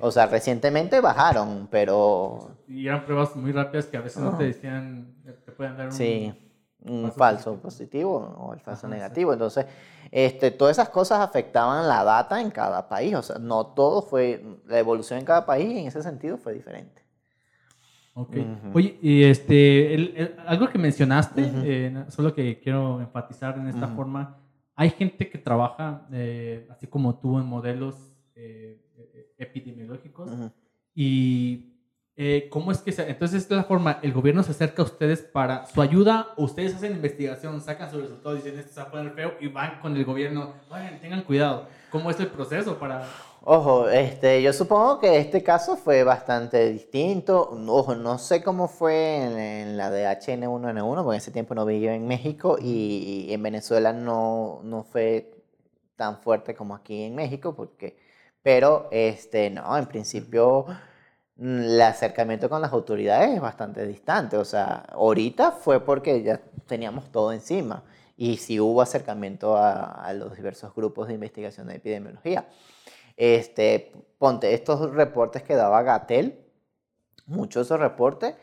O 0.00 0.10
sea, 0.10 0.26
recientemente 0.26 1.00
bajaron, 1.00 1.68
pero... 1.70 2.56
Y 2.68 2.86
eran 2.86 3.04
pruebas 3.04 3.34
muy 3.36 3.52
rápidas 3.52 3.86
que 3.86 3.96
a 3.96 4.00
veces 4.00 4.22
no, 4.22 4.36
te 4.36 4.44
decían, 4.44 5.14
te 5.24 5.52
pueden 5.52 5.76
dar 5.76 5.86
un... 5.86 5.92
Sí 5.92 6.43
un 6.84 7.10
falso 7.12 7.56
positivo 7.56 8.16
o 8.38 8.54
el 8.54 8.60
falso 8.60 8.88
negativo. 8.88 9.32
Entonces, 9.32 9.66
este, 10.10 10.50
todas 10.50 10.78
esas 10.78 10.90
cosas 10.90 11.20
afectaban 11.20 11.88
la 11.88 12.04
data 12.04 12.40
en 12.40 12.50
cada 12.50 12.88
país. 12.88 13.14
O 13.14 13.22
sea, 13.22 13.38
no 13.38 13.66
todo 13.68 14.02
fue, 14.02 14.44
la 14.66 14.78
evolución 14.78 15.18
en 15.18 15.24
cada 15.24 15.46
país 15.46 15.70
en 15.70 15.86
ese 15.86 16.02
sentido 16.02 16.36
fue 16.36 16.54
diferente. 16.54 17.02
Ok. 18.14 18.36
Oye, 18.74 18.96
y 19.02 19.24
este, 19.24 20.36
algo 20.46 20.68
que 20.68 20.78
mencionaste, 20.78 21.50
eh, 21.64 22.04
solo 22.08 22.32
que 22.32 22.60
quiero 22.60 23.00
enfatizar 23.00 23.58
en 23.58 23.66
esta 23.68 23.88
forma, 23.88 24.38
hay 24.76 24.90
gente 24.90 25.28
que 25.28 25.38
trabaja, 25.38 26.06
eh, 26.12 26.68
así 26.70 26.86
como 26.86 27.18
tú, 27.18 27.38
en 27.38 27.46
modelos 27.46 28.14
eh, 28.36 28.80
epidemiológicos 29.36 30.30
y 30.94 31.73
eh, 32.16 32.48
¿Cómo 32.50 32.70
es 32.70 32.78
que 32.78 32.92
se.? 32.92 33.10
Entonces, 33.10 33.42
esta 33.42 33.54
es 33.54 33.58
la 33.58 33.64
forma. 33.64 33.98
El 34.02 34.12
gobierno 34.12 34.42
se 34.44 34.52
acerca 34.52 34.82
a 34.82 34.84
ustedes 34.84 35.20
para 35.20 35.66
su 35.66 35.82
ayuda. 35.82 36.28
Ustedes 36.36 36.74
hacen 36.74 36.92
investigación, 36.92 37.60
sacan 37.60 37.90
sus 37.90 38.02
resultados, 38.02 38.44
dicen 38.44 38.58
esto 38.58 38.72
se 38.72 38.80
va 38.80 38.86
a 38.86 38.90
poner 38.90 39.12
feo 39.14 39.34
y 39.40 39.48
van 39.48 39.80
con 39.80 39.96
el 39.96 40.04
gobierno. 40.04 40.54
Oigan, 40.70 41.00
tengan 41.00 41.22
cuidado. 41.22 41.66
¿Cómo 41.90 42.10
es 42.10 42.20
el 42.20 42.28
proceso 42.28 42.78
para.? 42.78 43.04
Ojo, 43.46 43.90
este, 43.90 44.40
yo 44.42 44.52
supongo 44.52 45.00
que 45.00 45.18
este 45.18 45.42
caso 45.42 45.76
fue 45.76 46.04
bastante 46.04 46.70
distinto. 46.70 47.50
Ojo, 47.66 47.94
no 47.96 48.18
sé 48.18 48.42
cómo 48.42 48.68
fue 48.68 49.62
en, 49.62 49.76
la 49.76 49.90
de 49.90 50.06
HN1N1, 50.06 51.02
porque 51.02 51.16
en 51.16 51.18
ese 51.18 51.30
tiempo 51.30 51.54
no 51.54 51.66
vivía 51.66 51.94
en 51.94 52.06
México 52.06 52.56
y, 52.60 53.26
en 53.30 53.42
Venezuela 53.42 53.92
no, 53.92 54.60
no 54.62 54.84
fue 54.84 55.34
tan 55.96 56.18
fuerte 56.18 56.54
como 56.54 56.74
aquí 56.74 57.02
en 57.02 57.14
México, 57.16 57.54
porque, 57.54 57.98
pero 58.42 58.88
este, 58.90 59.50
no, 59.50 59.76
en 59.76 59.86
principio 59.86 60.66
el 61.38 61.80
acercamiento 61.80 62.48
con 62.48 62.62
las 62.62 62.72
autoridades 62.72 63.30
es 63.30 63.40
bastante 63.40 63.86
distante. 63.86 64.36
O 64.36 64.44
sea, 64.44 64.84
ahorita 64.90 65.52
fue 65.52 65.80
porque 65.84 66.22
ya 66.22 66.40
teníamos 66.66 67.10
todo 67.10 67.32
encima 67.32 67.82
y 68.16 68.36
sí 68.36 68.60
hubo 68.60 68.80
acercamiento 68.82 69.56
a, 69.56 70.12
los 70.14 70.36
diversos 70.36 70.74
grupos 70.74 71.08
de 71.08 71.14
investigación 71.14 71.66
de 71.66 71.76
epidemiología. 71.76 72.48
Este, 73.16 73.92
ponte, 74.18 74.54
estos 74.54 74.92
reportes 74.92 75.42
que 75.42 75.54
daba 75.54 75.82
Gatel, 75.82 76.38
muchos 77.26 77.62
de 77.68 77.74
esos 77.74 77.80
reportes 77.80 78.34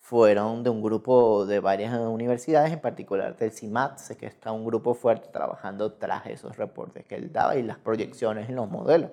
fueron 0.00 0.64
de 0.64 0.70
un 0.70 0.82
grupo 0.82 1.46
de 1.46 1.60
varias 1.60 1.94
universidades, 1.94 2.72
en 2.72 2.80
particular 2.80 3.36
del 3.36 3.52
CIMAT, 3.52 3.98
sé 3.98 4.16
que 4.16 4.26
está 4.26 4.50
un 4.50 4.64
grupo 4.64 4.94
fuerte 4.94 5.28
trabajando 5.28 5.92
tras 5.92 6.26
esos 6.26 6.56
reportes 6.56 7.04
que 7.04 7.16
él 7.16 7.32
daba 7.32 7.56
y 7.56 7.62
las 7.62 7.78
proyecciones 7.78 8.48
en 8.48 8.56
los 8.56 8.68
modelos. 8.68 9.10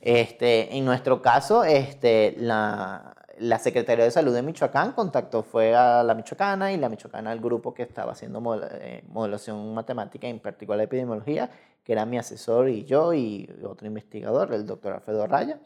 Este, 0.00 0.76
en 0.76 0.84
nuestro 0.84 1.20
caso, 1.20 1.64
este, 1.64 2.34
la, 2.38 3.14
la 3.38 3.58
Secretaría 3.58 4.04
de 4.04 4.10
Salud 4.10 4.34
de 4.34 4.42
Michoacán 4.42 4.92
contactó, 4.92 5.42
fue 5.42 5.74
a 5.74 6.02
la 6.02 6.14
Michoacana 6.14 6.72
y 6.72 6.76
la 6.76 6.88
Michoacana 6.88 7.30
al 7.30 7.40
grupo 7.40 7.74
que 7.74 7.82
estaba 7.82 8.12
haciendo 8.12 8.60
eh, 8.80 9.04
modelación 9.08 9.74
matemática, 9.74 10.28
en 10.28 10.38
particular 10.38 10.80
epidemiología, 10.80 11.50
que 11.82 11.92
era 11.92 12.04
mi 12.04 12.18
asesor 12.18 12.68
y 12.68 12.84
yo 12.84 13.12
y 13.14 13.48
otro 13.64 13.86
investigador, 13.86 14.52
el 14.52 14.66
doctor 14.66 14.94
Alfredo 14.94 15.26
Raya. 15.26 15.58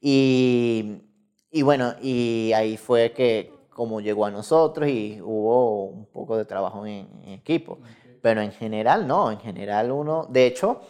Y, 0.00 1.02
y 1.50 1.62
bueno, 1.62 1.94
y 2.00 2.52
ahí 2.54 2.76
fue 2.76 3.12
que 3.12 3.52
como 3.70 4.00
llegó 4.00 4.26
a 4.26 4.30
nosotros 4.30 4.88
y 4.88 5.20
hubo 5.22 5.84
un 5.84 6.06
poco 6.06 6.36
de 6.36 6.44
trabajo 6.44 6.86
en, 6.86 7.08
en 7.24 7.30
equipo. 7.30 7.78
Pero 8.20 8.40
en 8.40 8.52
general 8.52 9.06
no, 9.06 9.32
en 9.32 9.40
general 9.40 9.90
uno, 9.90 10.26
de 10.28 10.46
hecho, 10.46 10.82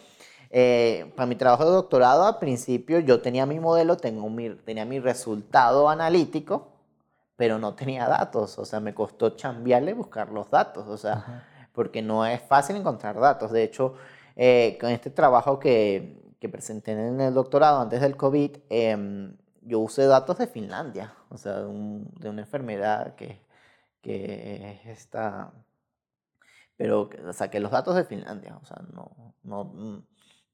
eh, 0.55 1.11
para 1.15 1.25
mi 1.25 1.35
trabajo 1.35 1.65
de 1.65 1.71
doctorado, 1.71 2.25
al 2.25 2.37
principio 2.37 2.99
yo 2.99 3.21
tenía 3.21 3.47
mi 3.47 3.59
modelo, 3.59 3.97
tengo 3.97 4.29
mi, 4.29 4.51
tenía 4.51 4.85
mi 4.85 4.99
resultado 4.99 5.89
analítico, 5.89 6.73
pero 7.35 7.57
no 7.57 7.73
tenía 7.73 8.07
datos. 8.07 8.59
O 8.59 8.65
sea, 8.65 8.79
me 8.79 8.93
costó 8.93 9.31
chambearle 9.31 9.93
buscar 9.93 10.29
los 10.31 10.51
datos. 10.51 10.87
O 10.87 10.97
sea, 10.97 11.47
porque 11.73 12.03
no 12.03 12.23
es 12.25 12.39
fácil 12.43 12.75
encontrar 12.75 13.19
datos. 13.19 13.51
De 13.51 13.63
hecho, 13.63 13.95
eh, 14.35 14.77
con 14.79 14.91
este 14.91 15.09
trabajo 15.09 15.57
que, 15.59 16.35
que 16.39 16.49
presenté 16.49 16.91
en 16.91 17.19
el 17.19 17.33
doctorado 17.33 17.81
antes 17.81 17.99
del 18.01 18.15
COVID, 18.15 18.57
em, 18.69 19.35
yo 19.61 19.79
usé 19.79 20.05
datos 20.05 20.37
de 20.37 20.47
Finlandia, 20.47 21.15
o 21.29 21.37
sea, 21.37 21.61
de, 21.61 21.65
de 22.19 22.29
una 22.29 22.41
enfermedad 22.41 23.15
que, 23.15 23.41
que 24.01 24.79
es 24.83 24.99
esta, 24.99 25.51
pero 26.77 27.09
saqué 27.31 27.59
los 27.59 27.71
datos 27.71 27.95
de 27.95 28.03
Finlandia, 28.05 28.57
o 28.61 28.65
sea, 28.65 28.77
no, 28.93 29.33
no, 29.43 30.03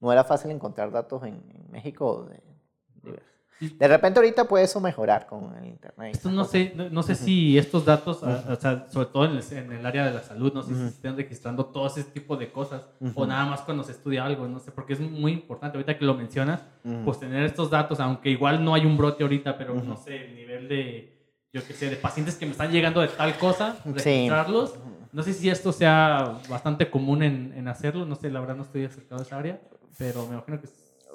no 0.00 0.12
era 0.12 0.24
fácil 0.24 0.50
encontrar 0.50 0.90
datos 0.90 1.22
en, 1.24 1.40
México 1.70 2.28
de, 2.28 3.20
de, 3.60 3.88
repente 3.88 4.18
ahorita 4.18 4.48
puede 4.48 4.64
eso 4.64 4.80
mejorar 4.80 5.26
con 5.26 5.56
el 5.56 5.66
internet. 5.66 6.16
Esto 6.16 6.30
no 6.30 6.44
sé, 6.44 6.74
no, 6.74 7.02
sé 7.04 7.14
si 7.14 7.56
estos 7.56 7.84
datos, 7.84 8.22
o 8.22 8.56
sea, 8.56 8.86
sobre 8.88 9.06
todo 9.06 9.26
en 9.26 9.36
el, 9.36 9.44
en 9.52 9.72
el, 9.72 9.86
área 9.86 10.06
de 10.06 10.14
la 10.14 10.22
salud, 10.22 10.52
no 10.52 10.62
sé 10.62 10.74
si 10.74 10.80
se 10.80 10.88
estén 10.88 11.16
registrando 11.16 11.66
todo 11.66 11.86
ese 11.86 12.02
tipo 12.02 12.36
de 12.36 12.50
cosas 12.50 12.88
o 13.14 13.26
nada 13.26 13.44
más 13.46 13.60
cuando 13.60 13.84
se 13.84 13.92
estudia 13.92 14.24
algo, 14.24 14.48
no 14.48 14.58
sé, 14.58 14.72
porque 14.72 14.94
es 14.94 15.00
muy 15.00 15.32
importante 15.32 15.76
ahorita 15.76 15.96
que 15.96 16.04
lo 16.04 16.14
mencionas, 16.14 16.62
pues 17.04 17.20
tener 17.20 17.44
estos 17.44 17.70
datos, 17.70 18.00
aunque 18.00 18.30
igual 18.30 18.64
no 18.64 18.74
hay 18.74 18.84
un 18.86 18.96
brote 18.96 19.22
ahorita, 19.22 19.56
pero 19.56 19.74
no 19.74 19.96
sé, 19.96 20.24
el 20.24 20.34
nivel 20.34 20.68
de, 20.68 21.20
yo 21.52 21.64
qué 21.64 21.72
sé, 21.72 21.88
de 21.88 21.96
pacientes 21.96 22.36
que 22.36 22.46
me 22.46 22.52
están 22.52 22.72
llegando 22.72 23.00
de 23.00 23.08
tal 23.08 23.36
cosa, 23.38 23.76
registrarlos. 23.84 24.74
No 25.12 25.24
sé 25.24 25.32
si 25.32 25.50
esto 25.50 25.72
sea 25.72 26.38
bastante 26.48 26.88
común 26.88 27.24
en, 27.24 27.52
en 27.56 27.66
hacerlo, 27.66 28.06
no 28.06 28.14
sé, 28.14 28.30
la 28.30 28.38
verdad 28.38 28.54
no 28.54 28.62
estoy 28.62 28.84
acercado 28.84 29.20
a 29.20 29.24
esa 29.24 29.38
área, 29.38 29.60
pero 29.98 30.26
me 30.26 30.34
imagino 30.34 30.60
que 30.60 30.68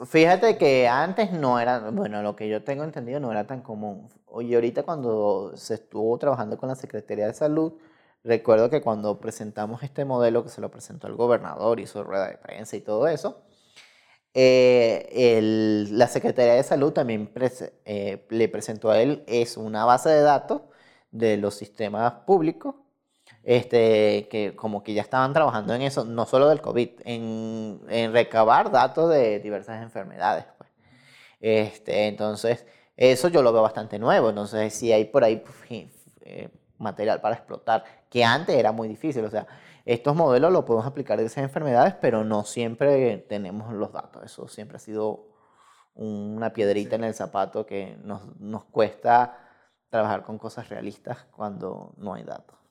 Fíjate 0.03 0.57
que 0.57 0.88
antes 0.88 1.32
no 1.32 1.59
era, 1.59 1.80
bueno, 1.91 2.21
lo 2.21 2.36
que 2.36 2.49
yo 2.49 2.63
tengo 2.63 2.84
entendido 2.84 3.19
no 3.19 3.32
era 3.32 3.47
tan 3.47 3.61
común. 3.61 4.09
Y 4.41 4.53
ahorita 4.53 4.84
cuando 4.84 5.53
se 5.55 5.76
estuvo 5.76 6.17
trabajando 6.17 6.57
con 6.57 6.67
la 6.67 6.76
Secretaría 6.76 7.28
de 7.28 7.34
Salud, 7.34 7.73
recuerdo 8.23 8.69
que 8.69 8.82
cuando 8.82 9.19
presentamos 9.19 9.84
este 9.84 10.03
modelo, 10.03 10.43
que 10.43 10.49
se 10.49 10.59
lo 10.59 10.69
presentó 10.69 11.07
el 11.07 11.15
gobernador, 11.15 11.80
hizo 11.80 12.03
rueda 12.03 12.28
de 12.28 12.38
prensa 12.38 12.76
y 12.76 12.82
todo 12.82 13.07
eso, 13.07 13.43
eh, 14.34 15.39
la 15.91 16.07
Secretaría 16.07 16.55
de 16.55 16.63
Salud 16.63 16.91
también 16.91 17.32
eh, 17.86 18.26
le 18.30 18.49
presentó 18.49 18.91
a 18.91 18.99
él 19.01 19.23
es 19.28 19.55
una 19.55 19.86
base 19.86 20.09
de 20.09 20.21
datos 20.21 20.63
de 21.11 21.38
los 21.38 21.55
sistemas 21.55 22.11
públicos 22.26 22.76
este, 23.45 24.27
que 24.27 24.55
como 24.55 24.83
que 24.83 24.95
ya 24.95 25.03
estaban 25.03 25.31
trabajando 25.31 25.73
en 25.75 25.83
eso, 25.83 26.03
no 26.03 26.25
solo 26.25 26.49
del 26.49 26.61
COVID, 26.61 26.89
en, 27.05 27.79
en 27.89 28.11
recabar 28.11 28.71
datos 28.71 29.11
de 29.11 29.39
diversas 29.39 29.83
enfermedades. 29.83 30.45
Pues. 30.57 30.71
Este, 31.39 32.07
entonces, 32.07 32.65
eso 32.97 33.27
yo 33.27 33.43
lo 33.43 33.53
veo 33.53 33.61
bastante 33.61 33.99
nuevo, 33.99 34.29
entonces 34.29 34.73
si 34.73 34.91
hay 34.91 35.05
por 35.05 35.23
ahí 35.23 35.37
pues, 35.37 35.87
eh, 36.21 36.49
material 36.79 37.21
para 37.21 37.35
explotar, 37.35 37.83
que 38.09 38.23
antes 38.23 38.55
era 38.55 38.71
muy 38.71 38.87
difícil, 38.87 39.23
o 39.23 39.29
sea, 39.29 39.45
estos 39.85 40.15
modelos 40.15 40.51
los 40.51 40.63
podemos 40.63 40.87
aplicar 40.87 41.19
a 41.19 41.21
esas 41.21 41.43
enfermedades, 41.43 41.93
pero 42.01 42.23
no 42.23 42.43
siempre 42.45 43.17
tenemos 43.29 43.71
los 43.73 43.91
datos, 43.91 44.23
eso 44.23 44.47
siempre 44.47 44.77
ha 44.77 44.79
sido 44.79 45.27
una 45.93 46.51
piedrita 46.51 46.95
en 46.95 47.03
el 47.03 47.13
zapato 47.13 47.65
que 47.65 47.95
nos, 48.03 48.39
nos 48.39 48.65
cuesta 48.65 49.37
trabajar 49.89 50.23
con 50.23 50.39
cosas 50.39 50.67
realistas 50.69 51.25
cuando 51.31 51.93
no 51.97 52.15
hay 52.15 52.23
datos. 52.23 52.64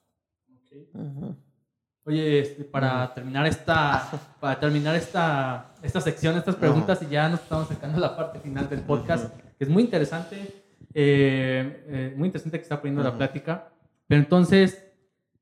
Oye, 2.07 2.41
este, 2.41 2.65
para 2.65 3.15
terminar 3.15 3.47
esta, 3.47 4.11
para 4.41 4.61
terminar 4.61 4.95
esta, 4.95 5.75
esta 5.83 6.01
sección, 6.03 6.37
estas 6.37 6.57
preguntas, 6.57 7.01
y 7.03 7.07
ya 7.07 7.29
nos 7.31 7.41
estamos 7.41 7.65
acercando 7.65 7.97
a 7.97 8.01
la 8.01 8.17
parte 8.17 8.41
final 8.41 8.69
del 8.69 8.81
podcast, 8.81 9.35
que 9.57 9.65
es 9.65 9.71
muy 9.71 9.83
interesante, 9.83 10.37
eh, 10.93 11.85
eh, 11.89 12.15
muy 12.17 12.27
interesante 12.27 12.59
que 12.59 12.63
está 12.63 12.79
poniendo 12.79 13.03
la 13.03 13.17
plática. 13.17 13.73
Pero 14.07 14.21
entonces, 14.21 14.85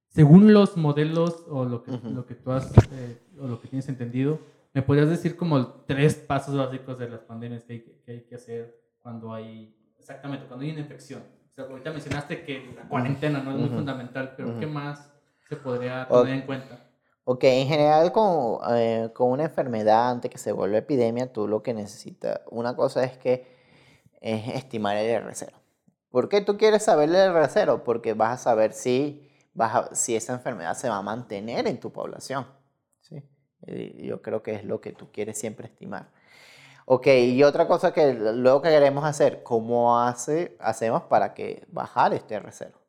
según 0.07 0.53
los 0.53 0.77
modelos 0.77 1.45
o 1.49 1.65
lo 1.65 1.83
que, 1.83 1.91
lo 1.91 2.27
que 2.27 2.37
tú 2.37 2.53
has, 2.53 2.73
eh, 2.93 3.19
o 3.41 3.49
lo 3.49 3.61
que 3.61 3.67
tienes 3.67 3.89
entendido, 3.89 4.39
¿me 4.73 4.83
podrías 4.83 5.09
decir 5.09 5.37
como 5.37 5.67
tres 5.67 6.15
pasos 6.15 6.57
básicos 6.57 6.97
de 6.97 7.09
las 7.09 7.21
pandemias 7.23 7.65
que 7.65 7.73
hay 7.73 7.81
que, 7.81 8.13
hay 8.13 8.21
que 8.21 8.37
hacer 8.37 8.81
cuando 9.01 9.35
hay, 9.35 9.77
exactamente, 9.99 10.47
cuando 10.47 10.65
hay 10.65 10.71
una 10.71 10.81
infección? 10.81 11.23
O 11.51 11.55
sea, 11.55 11.65
ahorita 11.65 11.91
mencionaste 11.91 12.45
que 12.45 12.73
la 12.77 12.89
cuarentena 12.89 13.43
no 13.43 13.51
es 13.51 13.59
muy 13.59 13.69
fundamental, 13.69 14.35
pero 14.37 14.61
¿qué 14.61 14.67
más 14.67 15.12
se 15.53 15.57
podría 15.57 16.09
tener 16.09 16.35
en 16.35 16.43
cuenta? 16.43 16.79
Ok, 17.25 17.45
en 17.45 17.69
general 17.69 18.11
con, 18.11 18.59
eh, 18.75 19.11
con, 19.13 19.31
una 19.31 19.45
enfermedad 19.45 20.11
antes 20.11 20.31
que 20.31 20.39
se 20.39 20.53
vuelva 20.53 20.79
epidemia, 20.79 21.33
tú 21.33 21.47
lo 21.47 21.63
que 21.63 21.75
necesitas, 21.75 22.41
una 22.51 22.75
cosa 22.75 23.05
es 23.05 23.19
que 23.19 23.47
es 24.21 24.49
estimar 24.55 24.97
el 24.97 25.23
R0. 25.25 25.53
¿Por 26.11 26.29
qué 26.29 26.41
tú 26.41 26.57
quieres 26.57 26.85
saber 26.85 27.11
el 27.11 27.33
R0? 27.33 27.83
Porque 27.83 28.15
vas 28.15 28.41
a 28.41 28.43
saber 28.43 28.73
si, 28.73 29.31
vas 29.55 29.99
si 29.99 30.17
esa 30.17 30.33
enfermedad 30.33 30.75
se 30.75 30.89
va 30.89 30.97
a 30.97 31.03
mantener 31.03 31.67
en 31.67 31.79
tu 31.79 31.93
población. 31.93 32.47
¿sí? 33.03 33.23
Yo 33.99 34.23
creo 34.23 34.43
que 34.43 34.55
es 34.55 34.65
lo 34.65 34.81
que 34.81 34.93
tú 34.93 35.11
quieres 35.13 35.39
siempre 35.39 35.69
estimar. 35.69 36.09
Ok, 36.87 37.07
y 37.07 37.43
otra 37.45 37.69
cosa 37.69 37.93
que 37.93 38.15
luego 38.15 38.63
que 38.63 38.71
queremos 38.71 39.05
hacer, 39.05 39.43
¿cómo 39.43 40.01
hace, 40.01 40.57
hacemos 40.61 41.03
para 41.05 41.35
que 41.35 41.65
bajar 41.69 42.13
este 42.15 42.41
R0? 42.41 42.82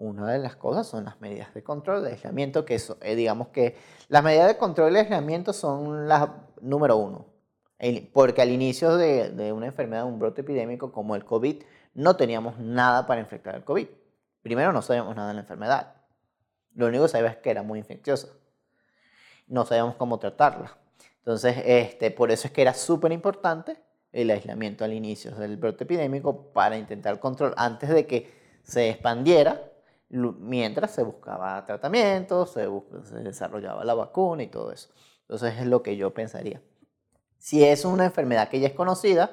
Una 0.00 0.32
de 0.32 0.38
las 0.38 0.56
cosas 0.56 0.86
son 0.86 1.04
las 1.04 1.20
medidas 1.20 1.52
de 1.52 1.62
control 1.62 2.02
de 2.02 2.12
aislamiento, 2.12 2.64
que 2.64 2.74
eso, 2.74 2.96
eh, 3.02 3.14
digamos 3.14 3.48
que 3.48 3.76
las 4.08 4.24
medidas 4.24 4.48
de 4.48 4.56
control 4.56 4.94
de 4.94 5.00
aislamiento 5.00 5.52
son 5.52 6.08
las 6.08 6.30
número 6.62 6.96
uno, 6.96 7.26
porque 8.14 8.40
al 8.40 8.48
inicio 8.50 8.96
de, 8.96 9.52
una 9.52 9.66
enfermedad, 9.66 10.06
un 10.06 10.18
brote 10.18 10.40
epidémico 10.40 10.90
como 10.90 11.16
el 11.16 11.26
COVID, 11.26 11.62
no 11.92 12.16
teníamos 12.16 12.58
nada 12.58 13.06
para 13.06 13.20
infectar 13.20 13.54
el 13.54 13.62
COVID. 13.62 13.88
Primero 14.40 14.72
no 14.72 14.80
sabíamos 14.80 15.14
nada 15.14 15.28
de 15.28 15.34
la 15.34 15.40
enfermedad. 15.40 15.92
Lo 16.74 16.86
único 16.86 17.02
que 17.02 17.10
sabíamos 17.10 17.36
es 17.36 17.42
que 17.42 17.50
era 17.50 17.62
muy 17.62 17.78
infecciosa. 17.78 18.28
No 19.48 19.66
sabíamos 19.66 19.96
cómo 19.96 20.18
tratarla. 20.18 20.78
Entonces, 21.18 21.56
este, 21.66 22.10
por 22.10 22.30
eso 22.30 22.48
es 22.48 22.54
que 22.54 22.62
era 22.62 22.72
súper 22.72 23.12
importante 23.12 23.76
el 24.12 24.30
aislamiento 24.30 24.82
al 24.82 24.94
inicio 24.94 25.32
del 25.32 25.58
brote 25.58 25.84
epidémico 25.84 26.54
para 26.54 26.78
intentar 26.78 27.20
control 27.20 27.52
antes 27.58 27.90
de 27.90 28.06
que 28.06 28.32
se 28.62 28.88
expandiera 28.88 29.69
mientras 30.10 30.90
se 30.92 31.02
buscaba 31.02 31.64
tratamiento, 31.64 32.46
se, 32.46 32.68
desarrollaba 33.22 33.84
la 33.84 33.94
vacuna 33.94 34.42
y 34.42 34.48
todo 34.48 34.72
eso. 34.72 34.90
Entonces 35.22 35.54
es 35.58 35.66
lo 35.66 35.82
que 35.82 35.96
yo 35.96 36.12
pensaría. 36.12 36.60
Si 37.38 37.64
es 37.64 37.84
una 37.84 38.04
enfermedad 38.04 38.48
que 38.48 38.60
ya 38.60 38.68
es 38.68 38.74
conocida, 38.74 39.30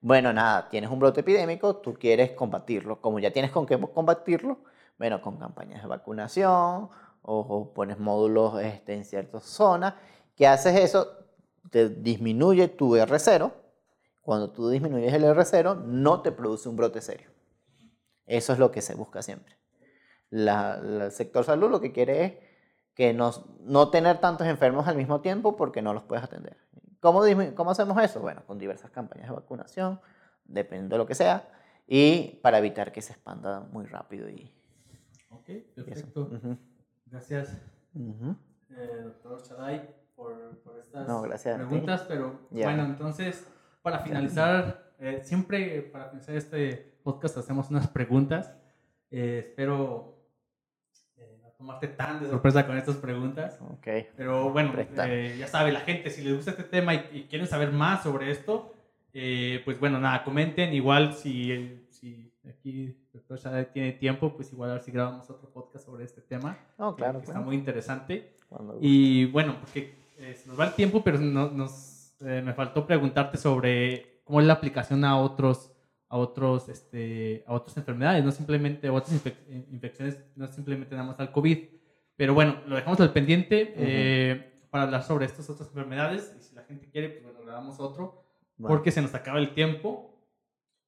bueno, 0.00 0.32
nada, 0.32 0.68
tienes 0.68 0.90
un 0.90 0.98
brote 0.98 1.20
epidémico, 1.20 1.76
tú 1.76 1.94
quieres 1.94 2.32
combatirlo. 2.32 3.00
Como 3.00 3.18
ya 3.18 3.32
tienes 3.32 3.50
con 3.50 3.66
qué 3.66 3.78
combatirlo, 3.78 4.58
bueno, 4.98 5.20
con 5.20 5.38
campañas 5.38 5.82
de 5.82 5.88
vacunación 5.88 6.88
o, 7.22 7.72
pones 7.74 7.98
módulos 7.98 8.60
este, 8.62 8.94
en 8.94 9.04
ciertas 9.04 9.44
zonas. 9.44 9.94
¿Qué 10.36 10.46
haces 10.46 10.76
eso? 10.76 11.06
Te 11.70 11.88
disminuye 11.88 12.68
tu 12.68 12.96
R0. 12.96 13.52
Cuando 14.22 14.50
tú 14.50 14.68
disminuyes 14.70 15.12
el 15.12 15.24
R0, 15.24 15.84
no 15.84 16.22
te 16.22 16.32
produce 16.32 16.68
un 16.68 16.76
brote 16.76 17.00
serio. 17.00 17.28
Eso 18.26 18.52
es 18.54 18.58
lo 18.58 18.70
que 18.70 18.80
se 18.80 18.94
busca 18.94 19.22
siempre 19.22 19.63
el 20.34 21.10
sector 21.12 21.44
salud 21.44 21.70
lo 21.70 21.80
que 21.80 21.92
quiere 21.92 22.24
es 22.24 22.32
que 22.94 23.12
nos, 23.12 23.44
no 23.60 23.90
tener 23.90 24.18
tantos 24.18 24.46
enfermos 24.46 24.86
al 24.86 24.96
mismo 24.96 25.20
tiempo 25.20 25.56
porque 25.56 25.82
no 25.82 25.92
los 25.92 26.04
puedes 26.04 26.24
atender. 26.24 26.56
¿Cómo, 27.00 27.22
¿Cómo 27.54 27.70
hacemos 27.70 28.02
eso? 28.02 28.20
Bueno, 28.20 28.42
con 28.46 28.58
diversas 28.58 28.90
campañas 28.90 29.28
de 29.28 29.34
vacunación, 29.34 30.00
dependiendo 30.44 30.94
de 30.94 30.98
lo 30.98 31.06
que 31.06 31.14
sea, 31.14 31.48
y 31.86 32.38
para 32.42 32.58
evitar 32.58 32.92
que 32.92 33.02
se 33.02 33.12
expanda 33.12 33.60
muy 33.60 33.84
rápido. 33.84 34.28
Y, 34.28 34.50
ok, 35.30 35.46
perfecto. 35.74 36.30
Gracias, 37.06 37.58
eh, 37.94 39.00
doctor 39.02 39.42
Chaday, 39.42 39.94
por, 40.16 40.58
por 40.60 40.78
estas 40.78 41.42
preguntas. 41.42 42.04
Pero 42.08 42.40
bueno, 42.50 42.84
entonces, 42.84 43.46
para 43.82 43.98
finalizar, 43.98 44.92
eh, 44.98 45.20
siempre 45.22 45.82
para 45.82 46.06
finalizar 46.06 46.36
este 46.36 46.96
podcast 47.02 47.36
hacemos 47.36 47.70
unas 47.70 47.88
preguntas. 47.88 48.54
Eh, 49.10 49.38
espero 49.40 50.13
tomarte 51.64 51.88
tan 51.88 52.20
de 52.20 52.28
sorpresa 52.28 52.66
con 52.66 52.76
estas 52.76 52.96
preguntas. 52.96 53.58
Ok. 53.70 53.88
Pero 54.16 54.50
bueno, 54.50 54.72
eh, 54.76 55.36
ya 55.38 55.48
sabe 55.48 55.72
la 55.72 55.80
gente, 55.80 56.10
si 56.10 56.22
les 56.22 56.36
gusta 56.36 56.50
este 56.50 56.64
tema 56.64 56.94
y, 56.94 57.26
quieren 57.30 57.48
saber 57.48 57.72
más 57.72 58.02
sobre 58.02 58.30
esto, 58.30 58.74
eh, 59.14 59.62
pues 59.64 59.80
bueno, 59.80 59.98
nada, 59.98 60.22
comenten. 60.24 60.74
Igual 60.74 61.14
si, 61.14 61.86
si 61.88 62.30
aquí 62.46 62.84
el 62.86 62.96
doctor 63.14 63.38
ya 63.38 63.64
tiene 63.72 63.92
tiempo, 63.92 64.34
pues 64.36 64.52
igual 64.52 64.70
a 64.70 64.74
ver 64.74 64.82
si 64.82 64.92
grabamos 64.92 65.30
otro 65.30 65.48
podcast 65.48 65.86
sobre 65.86 66.04
este 66.04 66.20
tema. 66.20 66.58
Oh, 66.76 66.94
claro. 66.94 67.20
está 67.20 67.40
muy 67.40 67.56
interesante. 67.56 68.36
Y 68.80 69.24
bueno, 69.26 69.56
porque 69.58 69.94
eh, 70.18 70.34
se 70.34 70.46
nos 70.46 70.60
va 70.60 70.66
el 70.66 70.74
tiempo, 70.74 71.02
pero 71.02 71.18
no, 71.18 71.50
nos, 71.50 72.14
me 72.20 72.52
faltó 72.52 72.86
preguntarte 72.86 73.38
sobre 73.38 74.20
cómo 74.24 74.40
es 74.40 74.46
la 74.46 74.52
aplicación 74.52 75.02
a 75.04 75.18
otros 75.18 75.73
a, 76.14 76.16
otros, 76.16 76.68
este, 76.68 77.42
a 77.44 77.54
otras 77.54 77.76
enfermedades, 77.76 78.24
no 78.24 78.30
simplemente 78.30 78.86
a 78.86 78.92
otras 78.92 79.20
infecciones, 79.72 80.16
no 80.36 80.46
simplemente 80.46 80.94
nada 80.94 81.08
más 81.08 81.18
al 81.18 81.32
COVID. 81.32 81.58
Pero 82.14 82.34
bueno, 82.34 82.60
lo 82.68 82.76
dejamos 82.76 83.00
al 83.00 83.12
pendiente 83.12 83.74
eh, 83.76 84.62
para 84.70 84.84
hablar 84.84 85.02
sobre 85.02 85.26
estas 85.26 85.50
otras 85.50 85.68
enfermedades. 85.70 86.32
Y 86.38 86.42
si 86.44 86.54
la 86.54 86.62
gente 86.62 86.88
quiere, 86.88 87.08
pues 87.08 87.24
bueno, 87.24 87.40
grabamos 87.42 87.80
otro, 87.80 88.24
porque 88.60 88.92
se 88.92 89.02
nos 89.02 89.12
acaba 89.12 89.40
el 89.40 89.54
tiempo. 89.54 90.14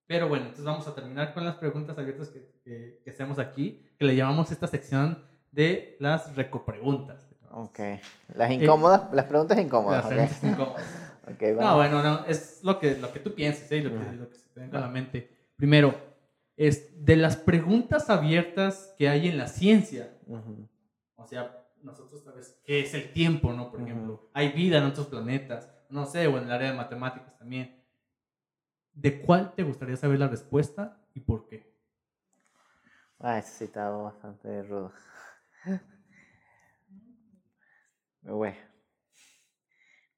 Pero 0.06 0.28
bueno, 0.28 0.44
entonces 0.44 0.64
vamos 0.64 0.86
a 0.86 0.94
terminar 0.94 1.34
con 1.34 1.44
las 1.44 1.56
preguntas 1.56 1.98
abiertas 1.98 2.28
que, 2.28 3.00
que, 3.02 3.10
hacemos 3.10 3.40
aquí, 3.40 3.84
que 3.98 4.04
le 4.04 4.14
llamamos 4.14 4.52
esta 4.52 4.68
sección 4.68 5.24
de 5.50 5.96
las 5.98 6.36
recopreguntas. 6.36 7.28
Ok. 7.50 7.80
Las 8.32 8.52
incómodas, 8.52 9.12
las 9.12 9.24
preguntas 9.24 9.58
incómodas. 9.58 10.04
Las 10.04 10.12
preguntas 10.12 10.44
incómodas. 10.44 10.84
Okay, 11.34 11.54
bueno. 11.54 11.70
No, 11.70 11.76
bueno, 11.76 12.02
no, 12.02 12.24
es 12.26 12.60
lo 12.62 12.78
que, 12.78 12.96
lo 12.98 13.12
que 13.12 13.18
tú 13.18 13.34
pienses, 13.34 13.70
¿eh? 13.72 13.82
lo, 13.82 13.90
que, 13.90 14.16
lo 14.16 14.28
que 14.28 14.36
se 14.36 14.48
te 14.50 14.60
venga 14.60 14.78
a 14.78 14.82
la 14.82 14.88
mente. 14.88 15.28
Primero, 15.56 15.94
es 16.56 17.04
de 17.04 17.16
las 17.16 17.36
preguntas 17.36 18.08
abiertas 18.10 18.94
que 18.96 19.08
hay 19.08 19.28
en 19.28 19.38
la 19.38 19.48
ciencia. 19.48 20.16
O 21.16 21.26
sea, 21.26 21.66
nosotros 21.82 22.22
sabes 22.22 22.60
qué 22.64 22.80
es 22.80 22.94
el 22.94 23.12
tiempo, 23.12 23.52
¿no? 23.52 23.70
Por 23.70 23.80
ejemplo, 23.80 24.30
hay 24.32 24.52
vida 24.52 24.78
en 24.78 24.84
otros 24.84 25.08
planetas, 25.08 25.70
no 25.90 26.06
sé, 26.06 26.26
o 26.26 26.38
en 26.38 26.44
el 26.44 26.52
área 26.52 26.70
de 26.70 26.76
matemáticas 26.76 27.36
también. 27.38 27.82
¿De 28.92 29.20
cuál 29.20 29.52
te 29.54 29.62
gustaría 29.62 29.96
saber 29.96 30.18
la 30.18 30.28
respuesta 30.28 31.02
y 31.12 31.20
por 31.20 31.46
qué? 31.48 31.74
Ah, 33.18 33.38
ese 33.38 33.50
sí 33.50 33.64
estaba 33.64 34.02
bastante 34.02 34.62
rudo. 34.62 34.92
Bueno, 38.28 38.56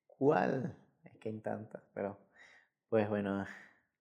¿cuál? 0.07 0.78
Que 1.29 1.35
hay 1.35 1.41
tantas, 1.41 1.83
pero 1.93 2.17
pues 2.89 3.09
bueno, 3.09 3.45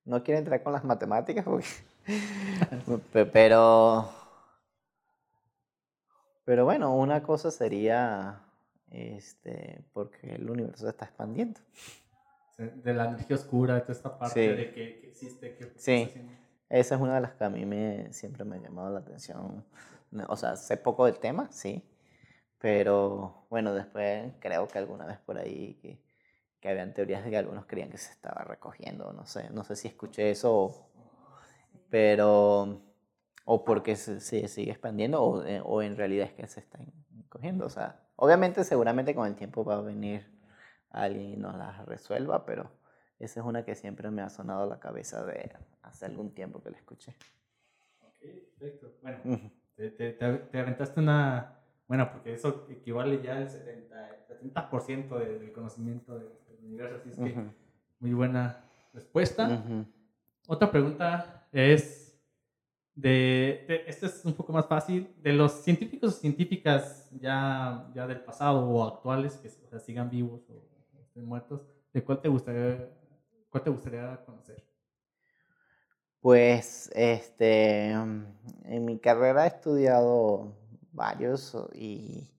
no 0.05 0.23
quiero 0.23 0.39
entrar 0.39 0.63
con 0.63 0.71
las 0.71 0.83
matemáticas 0.83 1.43
porque... 1.43 1.67
pero... 3.33 4.09
Pero 6.45 6.63
bueno, 6.63 6.95
una 6.95 7.21
cosa 7.23 7.51
sería 7.51 8.41
este, 8.89 9.83
porque 9.91 10.35
el 10.35 10.49
universo 10.49 10.85
se 10.85 10.91
está 10.91 11.05
expandiendo. 11.05 11.59
De 12.57 12.93
la 12.93 13.05
energía 13.05 13.35
oscura, 13.35 13.75
de 13.75 13.81
toda 13.81 13.93
esta 13.93 14.17
parte 14.17 14.55
de 14.55 14.71
que, 14.71 15.09
existe. 15.09 15.55
Que 15.57 15.73
sí, 15.75 16.09
esa 16.69 16.95
es 16.95 17.01
una 17.01 17.15
de 17.15 17.21
las 17.21 17.33
que 17.33 17.43
a 17.43 17.49
mí 17.49 17.65
me, 17.65 18.13
siempre 18.13 18.45
me 18.45 18.55
ha 18.55 18.59
llamado 18.59 18.89
la 18.89 18.99
atención. 18.99 19.65
O 20.29 20.37
sea, 20.37 20.55
sé 20.55 20.77
poco 20.77 21.05
del 21.05 21.19
tema, 21.19 21.49
sí, 21.51 21.83
pero 22.57 23.45
bueno, 23.49 23.73
después 23.73 24.31
creo 24.39 24.67
que 24.69 24.77
alguna 24.77 25.05
vez 25.05 25.19
por 25.19 25.37
ahí 25.37 25.77
que, 25.81 26.06
que 26.59 26.69
habían 26.69 26.93
teorías 26.93 27.23
de 27.23 27.29
que 27.29 27.37
algunos 27.37 27.65
creían 27.65 27.89
que 27.89 27.97
se 27.97 28.11
estaba 28.11 28.43
recogiendo, 28.43 29.13
no 29.13 29.25
sé, 29.25 29.49
no 29.51 29.63
sé 29.63 29.75
si 29.75 29.87
escuché 29.87 30.31
eso, 30.31 30.89
pero 31.89 32.81
o 33.45 33.63
porque 33.63 33.95
se, 33.95 34.19
sigue 34.19 34.71
expandiendo 34.71 35.23
o, 35.23 35.45
eh, 35.45 35.61
o, 35.63 35.81
en 35.81 35.95
realidad 35.95 36.27
es 36.27 36.33
que 36.33 36.47
se 36.47 36.59
está 36.59 36.79
cogiendo. 37.29 37.65
O 37.65 37.69
sea, 37.69 38.01
obviamente 38.17 38.63
seguramente 38.65 39.15
con 39.15 39.25
el 39.25 39.35
tiempo 39.35 39.63
va 39.63 39.75
a 39.75 39.81
venir 39.81 40.27
alguien 40.89 41.29
y 41.29 41.37
nos 41.37 41.55
la 41.55 41.83
resuelva, 41.85 42.45
pero 42.45 42.69
esa 43.19 43.39
es 43.39 43.45
una 43.45 43.63
que 43.63 43.75
siempre 43.75 44.11
me 44.11 44.21
ha 44.21 44.29
sonado 44.29 44.63
a 44.63 44.65
la 44.65 44.79
cabeza 44.79 45.25
de 45.25 45.51
hace 45.81 46.05
algún 46.05 46.33
tiempo 46.33 46.61
que 46.61 46.71
la 46.71 46.77
escuché. 46.77 47.15
Ok, 48.01 48.17
perfecto. 48.59 48.93
Bueno, 49.01 49.19
te, 49.75 49.91
te, 49.91 50.13
te, 50.13 50.59
aventaste 50.59 50.99
una... 50.99 51.53
Bueno, 51.87 52.11
porque 52.11 52.33
eso 52.33 52.67
equivale 52.69 53.21
ya 53.23 53.37
al 53.37 53.47
70%, 53.47 54.27
70% 54.53 55.17
del 55.17 55.51
conocimiento 55.53 56.19
del, 56.19 56.29
universo, 56.67 56.97
así 57.01 57.09
es 57.09 57.15
que 57.15 57.35
muy 57.99 58.13
buena 58.13 58.63
respuesta. 58.93 59.63
Otra 60.47 60.71
pregunta 60.71 61.47
es 61.51 62.07
de, 62.95 63.65
este 63.85 64.07
es 64.07 64.25
un 64.25 64.33
poco 64.33 64.51
más 64.51 64.65
fácil, 64.65 65.13
de 65.21 65.33
los 65.33 65.63
científicos 65.63 66.15
o 66.15 66.19
científicas 66.19 67.09
ya, 67.19 67.89
ya 67.93 68.07
del 68.07 68.21
pasado 68.21 68.67
o 68.67 68.83
actuales, 68.87 69.37
que 69.37 69.49
o 69.49 69.69
sea, 69.69 69.79
sigan 69.79 70.09
vivos 70.09 70.49
o 70.49 70.67
estén 70.99 71.25
muertos, 71.25 71.61
¿de 71.93 72.03
cuál 72.03 72.21
te 72.21 72.27
gustaría, 72.27 72.89
cuál 73.49 73.63
te 73.63 73.69
gustaría 73.69 74.23
conocer? 74.25 74.63
Pues, 76.19 76.89
este, 76.95 77.91
en 77.91 78.85
mi 78.85 78.99
carrera 78.99 79.45
he 79.45 79.47
estudiado 79.47 80.55
varios 80.91 81.55
y, 81.73 82.31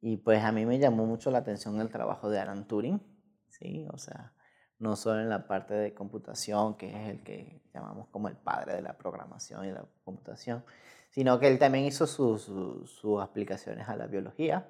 y 0.00 0.16
pues 0.16 0.42
a 0.42 0.52
mí 0.52 0.64
me 0.64 0.78
llamó 0.78 1.04
mucho 1.04 1.30
la 1.30 1.38
atención 1.38 1.78
el 1.80 1.90
trabajo 1.90 2.30
de 2.30 2.38
Alan 2.38 2.66
Turing, 2.66 3.00
¿sí? 3.60 3.86
O 3.92 3.98
sea, 3.98 4.32
no 4.78 4.96
solo 4.96 5.20
en 5.20 5.28
la 5.28 5.46
parte 5.46 5.74
de 5.74 5.94
computación, 5.94 6.76
que 6.76 6.88
es 6.88 7.10
el 7.10 7.22
que 7.22 7.62
llamamos 7.72 8.08
como 8.08 8.28
el 8.28 8.36
padre 8.36 8.74
de 8.74 8.82
la 8.82 8.96
programación 8.96 9.66
y 9.66 9.72
la 9.72 9.84
computación, 10.04 10.64
sino 11.10 11.38
que 11.38 11.48
él 11.48 11.58
también 11.58 11.84
hizo 11.84 12.06
sus, 12.06 12.42
sus, 12.42 13.20
aplicaciones 13.20 13.88
a 13.88 13.96
la 13.96 14.06
biología 14.06 14.68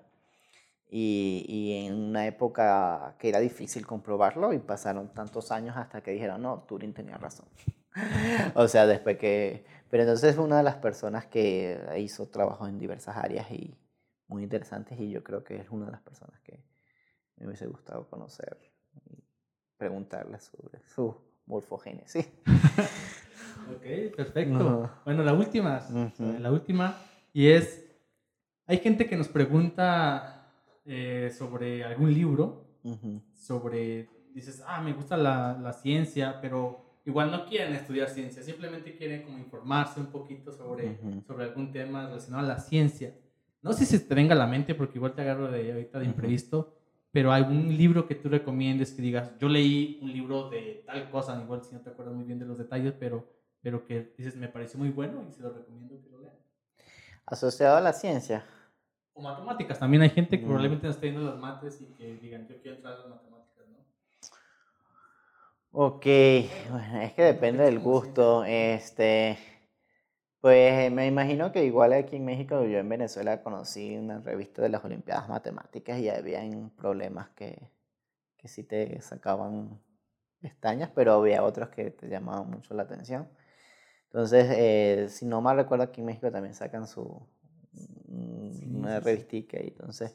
y, 0.89 1.45
y, 1.49 1.87
en 1.87 1.95
una 1.95 2.27
época 2.27 3.15
que 3.19 3.29
era 3.29 3.39
difícil 3.39 3.87
comprobarlo 3.87 4.53
y 4.53 4.59
pasaron 4.59 5.13
tantos 5.15 5.53
años 5.53 5.77
hasta 5.77 6.03
que 6.03 6.11
dijeron, 6.11 6.43
no, 6.43 6.65
Turing 6.67 6.93
tenía 6.93 7.17
razón. 7.17 7.47
o 8.55 8.69
sea, 8.69 8.87
después 8.87 9.17
que... 9.19 9.65
Pero 9.91 10.05
entonces 10.05 10.35
fue 10.35 10.45
una 10.45 10.59
de 10.59 10.63
las 10.63 10.77
personas 10.77 11.27
que 11.27 11.79
hizo 11.99 12.29
trabajo 12.29 12.67
en 12.67 12.79
diversas 12.79 13.17
áreas 13.17 13.51
y 13.51 13.77
muy 14.29 14.45
interesantes 14.45 14.99
y 14.99 15.11
yo 15.11 15.23
creo 15.23 15.45
que 15.45 15.57
es 15.57 15.71
una 15.71 15.87
de 15.87 15.93
las 15.93 16.01
personas 16.01 16.41
que 16.41 16.65
me 17.37 17.47
hubiese 17.47 17.67
gustado 17.67 18.09
conocer 18.09 18.70
preguntarle 19.77 20.39
sobre 20.41 20.81
su 20.95 21.15
morfogénesis. 21.47 22.29
ok, 23.77 24.15
perfecto. 24.15 24.91
Bueno, 25.05 25.23
la 25.25 25.33
última, 25.33 25.81
la 26.19 26.53
última, 26.53 26.97
y 27.33 27.49
es, 27.49 27.85
hay 28.67 28.79
gente 28.79 29.07
que 29.07 29.17
nos 29.17 29.29
pregunta 29.29 30.53
eh, 30.85 31.33
sobre 31.37 31.85
algún 31.85 32.13
libro, 32.13 32.67
sobre, 33.35 34.09
dices, 34.35 34.63
ah, 34.67 34.81
me 34.83 34.93
gusta 34.93 35.17
la, 35.17 35.59
la, 35.61 35.73
ciencia, 35.73 36.41
pero 36.41 37.01
igual 37.05 37.31
no 37.31 37.47
quieren 37.47 37.75
estudiar 37.75 38.09
ciencia, 38.09 38.43
simplemente 38.43 38.97
quieren 38.97 39.23
como 39.23 39.39
informarse 39.39 40.01
un 40.01 40.07
poquito 40.07 40.53
sobre, 40.53 40.99
sobre 41.27 41.45
algún 41.45 41.73
tema 41.73 42.07
relacionado 42.07 42.45
a 42.45 42.49
la 42.49 42.59
ciencia. 42.59 43.15
No 43.63 43.73
sé 43.73 43.85
si 43.85 43.99
te 43.99 44.15
venga 44.15 44.35
a 44.35 44.39
la 44.39 44.47
mente, 44.47 44.75
porque 44.75 44.99
igual 44.99 45.15
te 45.15 45.23
agarro 45.23 45.51
de 45.51 45.73
ahorita 45.73 45.99
de 45.99 46.05
imprevisto, 46.07 46.80
pero 47.13 47.33
algún 47.33 47.77
libro 47.77 48.07
que 48.07 48.15
tú 48.15 48.29
recomiendes 48.29 48.93
que 48.93 49.03
digas, 49.03 49.33
yo 49.39 49.49
leí 49.49 49.99
un 50.03 50.13
libro 50.13 50.49
de 50.49 50.85
tal 50.87 51.11
cosa, 51.11 51.41
igual 51.43 51.65
si 51.65 51.75
no 51.75 51.81
te 51.81 51.91
acuerdas 51.91 52.15
muy 52.15 52.25
bien 52.25 52.39
de 52.39 52.47
los 52.47 52.57
detalles, 52.57 52.95
pero, 52.99 53.29
pero 53.63 53.85
que 53.87 54.15
dices, 54.17 54.37
me 54.37 54.49
pareció 54.49 54.79
muy 54.79 54.91
bueno 54.91 55.25
y 55.29 55.33
se 55.33 55.43
lo 55.43 55.51
recomiendo 55.53 56.01
que 56.01 56.09
lo 56.09 56.21
lean. 56.21 56.37
Asociado 57.27 57.77
a 57.77 57.81
la 57.81 57.93
ciencia. 57.93 58.45
O 59.13 59.23
matemáticas, 59.23 59.79
también 59.79 60.03
hay 60.03 60.11
gente 60.11 60.39
que 60.39 60.45
mm. 60.45 60.49
probablemente 60.49 60.87
no 60.87 60.93
esté 60.93 61.11
viendo 61.11 61.29
las 61.29 61.39
mates 61.39 61.81
y 61.81 61.87
que 61.95 62.17
digan, 62.17 62.47
yo 62.47 62.61
quiero 62.63 62.77
entrar 62.77 62.95
a 62.95 62.99
las 62.99 63.09
matemáticas, 63.09 63.67
¿no? 63.69 63.79
Ok, 65.73 66.07
bueno, 66.71 67.01
es 67.03 67.13
que 67.13 67.23
depende 67.23 67.65
del 67.65 67.81
gusto. 67.81 68.45
Este, 68.45 69.37
pues 70.41 70.91
me 70.91 71.07
imagino 71.07 71.53
que 71.53 71.65
igual 71.65 71.93
aquí 71.93 72.17
en 72.17 72.25
México, 72.25 72.65
yo 72.65 72.79
en 72.79 72.89
Venezuela 72.89 73.43
conocí 73.43 73.97
una 73.97 74.21
revista 74.21 74.63
de 74.63 74.71
las 74.71 74.85
Olimpiadas 74.85 75.29
Matemáticas 75.29 75.99
y 75.99 76.09
habían 76.09 76.71
problemas 76.71 77.29
que, 77.31 77.71
que 78.37 78.49
sí 78.49 78.63
te 78.65 79.01
sacaban 79.03 79.81
pestañas, 80.41 80.91
pero 80.95 81.15
había 81.15 81.45
otros 81.45 81.69
que 81.69 81.91
te 81.91 82.09
llamaban 82.09 82.51
mucho 82.51 82.75
la 82.75 82.85
atención. 82.85 83.29
Entonces, 84.07 84.47
eh, 84.51 85.07
si 85.11 85.27
no 85.27 85.41
mal 85.41 85.57
recuerdo, 85.57 85.85
aquí 85.85 86.01
en 86.01 86.07
México 86.07 86.31
también 86.33 86.55
sacan 86.55 86.87
su 86.87 87.23
una 88.11 89.01
revistica 89.01 89.59
y 89.59 89.69
entonces, 89.69 90.15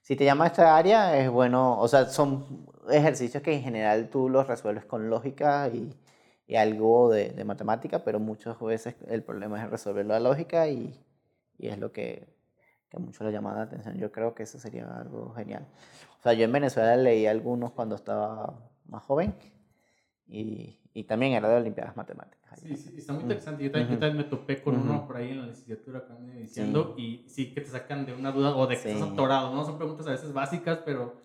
si 0.00 0.16
te 0.16 0.24
llama 0.24 0.46
esta 0.46 0.76
área, 0.76 1.18
es 1.18 1.30
bueno, 1.30 1.80
o 1.80 1.88
sea, 1.88 2.06
son 2.06 2.66
ejercicios 2.90 3.42
que 3.42 3.54
en 3.54 3.62
general 3.62 4.10
tú 4.10 4.28
los 4.28 4.46
resuelves 4.46 4.84
con 4.84 5.08
lógica 5.10 5.68
y 5.68 5.96
y 6.46 6.56
algo 6.56 7.10
de, 7.10 7.30
de, 7.30 7.44
matemática, 7.44 8.04
pero 8.04 8.20
muchas 8.20 8.60
veces 8.60 8.96
el 9.08 9.22
problema 9.22 9.62
es 9.62 9.70
resolver 9.70 10.04
la 10.04 10.20
lógica 10.20 10.68
y, 10.68 10.94
y 11.58 11.68
es 11.68 11.78
lo 11.78 11.92
que, 11.92 12.28
que 12.88 12.96
a 12.96 13.00
muchos 13.00 13.26
le 13.26 13.32
llama 13.32 13.54
la 13.54 13.62
atención. 13.62 13.96
Yo 13.96 14.12
creo 14.12 14.34
que 14.34 14.42
eso 14.42 14.58
sería 14.58 14.86
algo 14.86 15.32
genial. 15.34 15.66
O 16.18 16.22
sea, 16.22 16.34
yo 16.34 16.44
en 16.44 16.52
Venezuela 16.52 16.96
leí 16.96 17.26
algunos 17.26 17.72
cuando 17.72 17.94
estaba 17.94 18.58
más 18.86 19.02
joven 19.04 19.34
y, 20.26 20.78
y 20.92 21.04
también 21.04 21.32
era 21.32 21.48
de 21.48 21.56
Olimpiadas 21.56 21.96
Matemáticas. 21.96 22.60
Sí, 22.60 22.76
sí, 22.76 22.94
está 22.96 23.12
muy 23.12 23.22
interesante. 23.22 23.64
Yo 23.64 23.72
también, 23.72 24.16
me 24.16 24.24
topé 24.24 24.62
con 24.62 24.76
uno 24.76 25.06
por 25.06 25.16
ahí 25.16 25.30
en 25.30 25.40
la 25.40 25.46
licenciatura 25.46 26.06
diciendo 26.38 26.94
y 26.96 27.24
sí 27.26 27.52
que 27.52 27.60
te 27.60 27.68
sacan 27.68 28.06
de 28.06 28.14
una 28.14 28.30
duda 28.30 28.54
o 28.54 28.66
de 28.66 28.80
que 28.80 28.92
estás 28.92 29.10
atorado, 29.10 29.52
¿no? 29.54 29.64
Son 29.64 29.76
preguntas 29.76 30.06
a 30.06 30.10
veces 30.10 30.32
básicas, 30.32 30.80
pero 30.84 31.23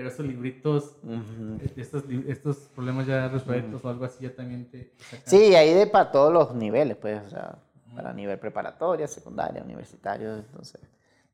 pero 0.00 0.08
esos 0.08 0.24
libritos, 0.24 0.96
eh, 1.06 1.72
estos, 1.76 2.04
estos 2.26 2.56
problemas 2.74 3.06
ya 3.06 3.28
resueltos 3.28 3.84
o 3.84 3.88
algo 3.90 4.06
así 4.06 4.24
ya 4.24 4.34
también 4.34 4.64
te... 4.70 4.94
Sí, 5.26 5.54
ahí 5.54 5.74
de 5.74 5.86
para 5.86 6.10
todos 6.10 6.32
los 6.32 6.54
niveles, 6.54 6.96
pues, 6.96 7.22
o 7.26 7.28
sea, 7.28 7.58
para 7.94 8.14
nivel 8.14 8.38
preparatoria, 8.38 9.06
secundaria, 9.06 9.62
universitario, 9.62 10.36
entonces 10.36 10.80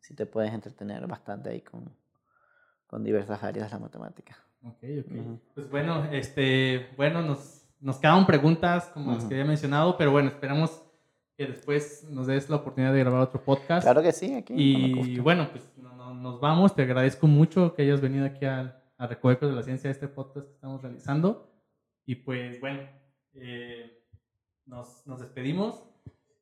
sí 0.00 0.14
te 0.14 0.26
puedes 0.26 0.52
entretener 0.52 1.06
bastante 1.06 1.50
ahí 1.50 1.60
con, 1.60 1.88
con 2.88 3.04
diversas 3.04 3.40
áreas 3.44 3.70
de 3.70 3.76
la 3.76 3.78
matemática. 3.78 4.36
Ok, 4.64 4.82
ok. 4.98 5.40
Pues 5.54 5.70
bueno, 5.70 6.08
este, 6.10 6.88
bueno, 6.96 7.22
nos, 7.22 7.68
nos 7.78 7.98
quedan 7.98 8.26
preguntas 8.26 8.86
como 8.86 9.12
las 9.12 9.26
que 9.26 9.34
había 9.34 9.44
mencionado, 9.44 9.96
pero 9.96 10.10
bueno, 10.10 10.28
esperamos 10.30 10.82
que 11.36 11.46
después 11.46 12.02
nos 12.10 12.26
des 12.26 12.50
la 12.50 12.56
oportunidad 12.56 12.92
de 12.92 12.98
grabar 12.98 13.20
otro 13.20 13.40
podcast. 13.40 13.84
Claro 13.84 14.02
que 14.02 14.10
sí, 14.10 14.34
aquí. 14.34 14.54
Y 14.56 15.20
bueno, 15.20 15.50
pues 15.52 15.62
nos 16.26 16.40
vamos. 16.40 16.74
Te 16.74 16.82
agradezco 16.82 17.28
mucho 17.28 17.74
que 17.74 17.82
hayas 17.82 18.00
venido 18.00 18.26
aquí 18.26 18.44
a, 18.44 18.82
a 18.98 19.06
Recovecos 19.06 19.48
de 19.48 19.54
la 19.54 19.62
Ciencia, 19.62 19.88
a 19.88 19.92
este 19.92 20.08
podcast 20.08 20.46
que 20.46 20.54
estamos 20.54 20.82
realizando. 20.82 21.52
Y 22.04 22.16
pues 22.16 22.60
bueno, 22.60 22.80
eh, 23.34 24.02
nos, 24.64 25.06
nos, 25.06 25.20
despedimos. 25.20 25.84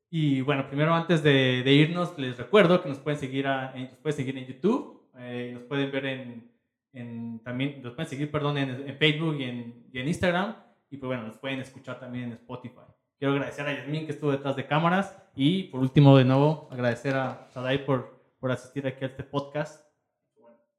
Y 0.09 0.41
bueno, 0.41 0.67
primero 0.67 0.93
antes 0.93 1.21
de, 1.21 1.61
de, 1.63 1.73
irnos, 1.73 2.17
les 2.17 2.37
recuerdo 2.37 2.81
que 2.81 2.89
nos 2.89 2.97
pueden 2.97 3.19
seguir, 3.19 3.45
a, 3.47 3.75
nos 3.75 3.97
pueden 3.99 4.17
seguir 4.17 4.37
en 4.37 4.47
YouTube, 4.47 5.07
eh, 5.19 5.51
nos 5.53 5.63
pueden 5.63 5.91
ver 5.91 6.05
en, 6.05 6.51
en, 6.93 7.39
también, 7.43 7.81
nos 7.83 7.93
pueden 7.93 8.09
seguir, 8.09 8.31
perdón, 8.31 8.57
en, 8.57 8.89
en 8.89 8.97
Facebook 8.97 9.35
y 9.39 9.43
en, 9.43 9.87
y 9.91 9.99
en, 9.99 10.07
Instagram. 10.07 10.55
Y 10.89 10.97
pues 10.97 11.07
bueno, 11.09 11.27
nos 11.27 11.37
pueden 11.37 11.59
escuchar 11.59 11.99
también 11.99 12.25
en 12.25 12.31
Spotify. 12.33 12.81
Quiero 13.19 13.33
agradecer 13.33 13.67
a 13.67 13.73
Yasmin 13.73 14.05
que 14.05 14.13
estuvo 14.13 14.31
detrás 14.31 14.55
de 14.55 14.65
cámaras 14.65 15.15
y 15.35 15.63
por 15.63 15.79
último 15.79 16.17
de 16.17 16.25
nuevo 16.25 16.67
agradecer 16.71 17.15
a 17.15 17.47
Sadai 17.51 17.85
por 17.85 18.14
por 18.45 18.51
asistir 18.51 18.85
aquí 18.85 19.03
a 19.03 19.07
este 19.07 19.23
podcast. 19.23 19.83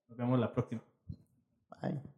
Nos 0.06 0.16
vemos 0.16 0.38
la 0.38 0.52
próxima. 0.52 0.84
Bye. 1.82 2.15